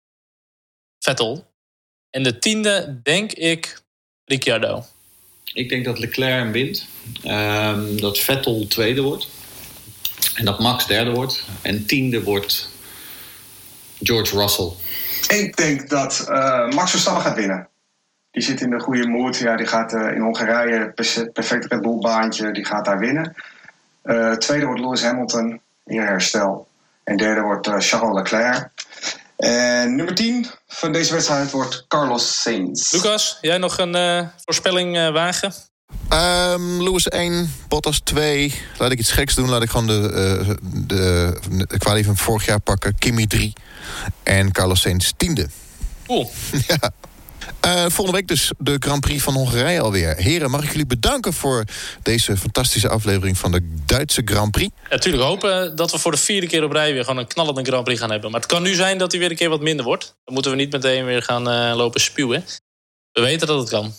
Vettel. 0.98 1.54
En 2.10 2.22
de 2.22 2.38
tiende, 2.38 3.00
denk 3.02 3.32
ik, 3.32 3.80
Ricciardo. 4.24 4.84
Ik 5.52 5.68
denk 5.68 5.84
dat 5.84 5.98
Leclerc 5.98 6.32
hem 6.32 6.52
wint. 6.52 6.86
Ehm, 7.22 7.96
dat 7.96 8.18
Vettel 8.18 8.66
tweede 8.66 9.02
wordt. 9.02 9.28
En 10.34 10.44
dat 10.44 10.58
Max 10.58 10.86
derde 10.86 11.10
wordt. 11.10 11.44
En 11.62 11.86
tiende 11.86 12.22
wordt 12.22 12.70
George 14.02 14.36
Russell. 14.36 14.70
Ik 15.28 15.56
denk 15.56 15.88
dat 15.88 16.26
uh, 16.28 16.68
Max 16.68 16.90
Verstappen 16.90 17.22
gaat 17.22 17.36
winnen. 17.36 17.68
Die 18.30 18.42
zit 18.42 18.60
in 18.60 18.70
de 18.70 18.80
goede 18.80 19.06
mood. 19.06 19.36
Ja, 19.36 19.56
die 19.56 19.66
gaat 19.66 19.92
uh, 19.92 20.12
in 20.12 20.20
Hongarije, 20.20 20.92
perfect 21.32 21.64
Red 21.64 21.82
Bull 21.82 21.98
baantje, 21.98 22.52
die 22.52 22.64
gaat 22.64 22.84
daar 22.84 22.98
winnen. 22.98 23.34
Uh, 24.06 24.32
tweede 24.32 24.66
wordt 24.66 24.80
Lewis 24.80 25.02
Hamilton 25.02 25.60
in 25.84 26.00
herstel. 26.00 26.68
En 27.04 27.16
derde 27.16 27.40
wordt 27.40 27.66
Charles 27.66 28.14
Leclerc. 28.14 28.70
En 29.36 29.96
nummer 29.96 30.14
10 30.14 30.46
van 30.66 30.92
deze 30.92 31.12
wedstrijd 31.12 31.50
wordt 31.50 31.84
Carlos 31.88 32.40
Sainz. 32.42 32.92
Lucas, 32.92 33.38
jij 33.40 33.58
nog 33.58 33.78
een 33.78 34.28
voorspelling 34.44 35.10
wagen? 35.12 35.52
Um, 36.12 36.82
Lewis 36.82 37.08
1, 37.08 37.52
Bottas 37.68 38.00
2. 38.00 38.54
Laat 38.78 38.90
ik 38.90 38.98
iets 38.98 39.10
geks 39.10 39.34
doen. 39.34 39.48
Laat 39.48 39.62
ik 39.62 39.70
gewoon 39.70 39.86
de, 39.86 40.10
uh, 40.48 40.54
de, 40.86 41.38
de 41.48 41.78
kwalie 41.78 42.04
van 42.04 42.16
vorig 42.16 42.46
jaar 42.46 42.60
pakken. 42.60 42.98
Kimi 42.98 43.26
3. 43.26 43.52
En 44.22 44.52
Carlos 44.52 44.80
Sainz 44.80 45.10
tiende. 45.16 45.48
Cool. 46.06 46.30
ja. 46.68 46.90
Uh, 47.66 47.72
volgende 47.72 48.12
week 48.12 48.28
dus 48.28 48.52
de 48.58 48.76
Grand 48.78 49.00
Prix 49.00 49.22
van 49.22 49.34
Hongarije 49.34 49.80
alweer. 49.80 50.16
Heren, 50.16 50.50
mag 50.50 50.62
ik 50.62 50.70
jullie 50.70 50.86
bedanken 50.86 51.32
voor 51.32 51.64
deze 52.02 52.36
fantastische 52.36 52.88
aflevering 52.88 53.38
van 53.38 53.52
de 53.52 53.76
Duitse 53.86 54.22
Grand 54.24 54.50
Prix. 54.50 54.74
Natuurlijk 54.90 55.22
ja, 55.22 55.28
hopen 55.28 55.76
dat 55.76 55.90
we 55.90 55.98
voor 55.98 56.10
de 56.10 56.16
vierde 56.16 56.46
keer 56.46 56.64
op 56.64 56.72
rij 56.72 56.92
weer 56.92 57.04
gewoon 57.04 57.18
een 57.18 57.26
knallende 57.26 57.64
Grand 57.64 57.84
Prix 57.84 58.00
gaan 58.00 58.10
hebben. 58.10 58.30
Maar 58.30 58.40
het 58.40 58.48
kan 58.48 58.62
nu 58.62 58.74
zijn 58.74 58.98
dat 58.98 59.10
hij 59.10 59.20
weer 59.20 59.30
een 59.30 59.36
keer 59.36 59.48
wat 59.48 59.60
minder 59.60 59.84
wordt. 59.84 60.16
Dan 60.24 60.34
moeten 60.34 60.52
we 60.52 60.56
niet 60.56 60.72
meteen 60.72 61.04
weer 61.04 61.22
gaan 61.22 61.48
uh, 61.48 61.76
lopen 61.76 62.00
spuwen. 62.00 62.44
We 63.12 63.20
weten 63.20 63.46
dat 63.46 63.58
het 63.58 63.68
kan. 63.68 63.92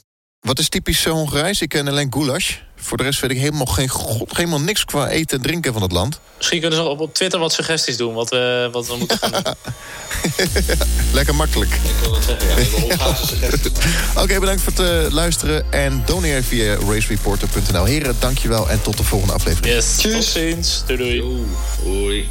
Wat 0.47 0.59
is 0.59 0.69
typisch 0.69 1.05
Hongarijs? 1.05 1.61
Ik 1.61 1.69
ken 1.69 1.87
alleen 1.87 2.13
goulash. 2.13 2.55
Voor 2.75 2.97
de 2.97 3.03
rest 3.03 3.19
weet 3.19 3.31
ik 3.31 3.37
helemaal, 3.37 3.65
geen, 3.65 3.87
god, 3.87 4.37
helemaal 4.37 4.61
niks 4.61 4.85
qua 4.85 5.09
eten 5.09 5.37
en 5.37 5.43
drinken 5.43 5.73
van 5.73 5.81
het 5.81 5.91
land. 5.91 6.19
Misschien 6.37 6.59
kunnen 6.59 6.79
ze 6.79 6.85
op, 6.85 6.99
op 6.99 7.13
Twitter 7.13 7.39
wat 7.39 7.53
suggesties 7.53 7.97
doen. 7.97 8.13
Wat 8.13 8.29
we, 8.29 8.69
wat 8.71 8.87
we 8.87 8.95
moeten 8.97 9.17
gaan 9.17 9.31
doen. 9.31 9.43
Lekker 11.13 11.35
makkelijk. 11.35 11.73
Ik 11.73 11.91
wil 12.01 12.13
het 12.13 12.23
zeggen, 12.23 12.87
ja. 12.87 12.95
Oké, 14.11 14.21
okay, 14.21 14.39
bedankt 14.39 14.61
voor 14.61 14.73
het 14.75 15.05
uh, 15.05 15.11
luisteren. 15.11 15.71
En 15.71 16.03
doneer 16.05 16.43
via 16.43 16.75
racereporter.nl. 16.75 17.85
Heren, 17.85 18.15
dankjewel 18.19 18.69
en 18.69 18.81
tot 18.81 18.97
de 18.97 19.03
volgende 19.03 19.33
aflevering. 19.33 19.73
Yes, 19.73 19.95
tot 19.95 20.23
ziens. 20.23 20.83
Doei 20.85 20.97
doei. 20.97 21.45
Doei. 21.83 22.29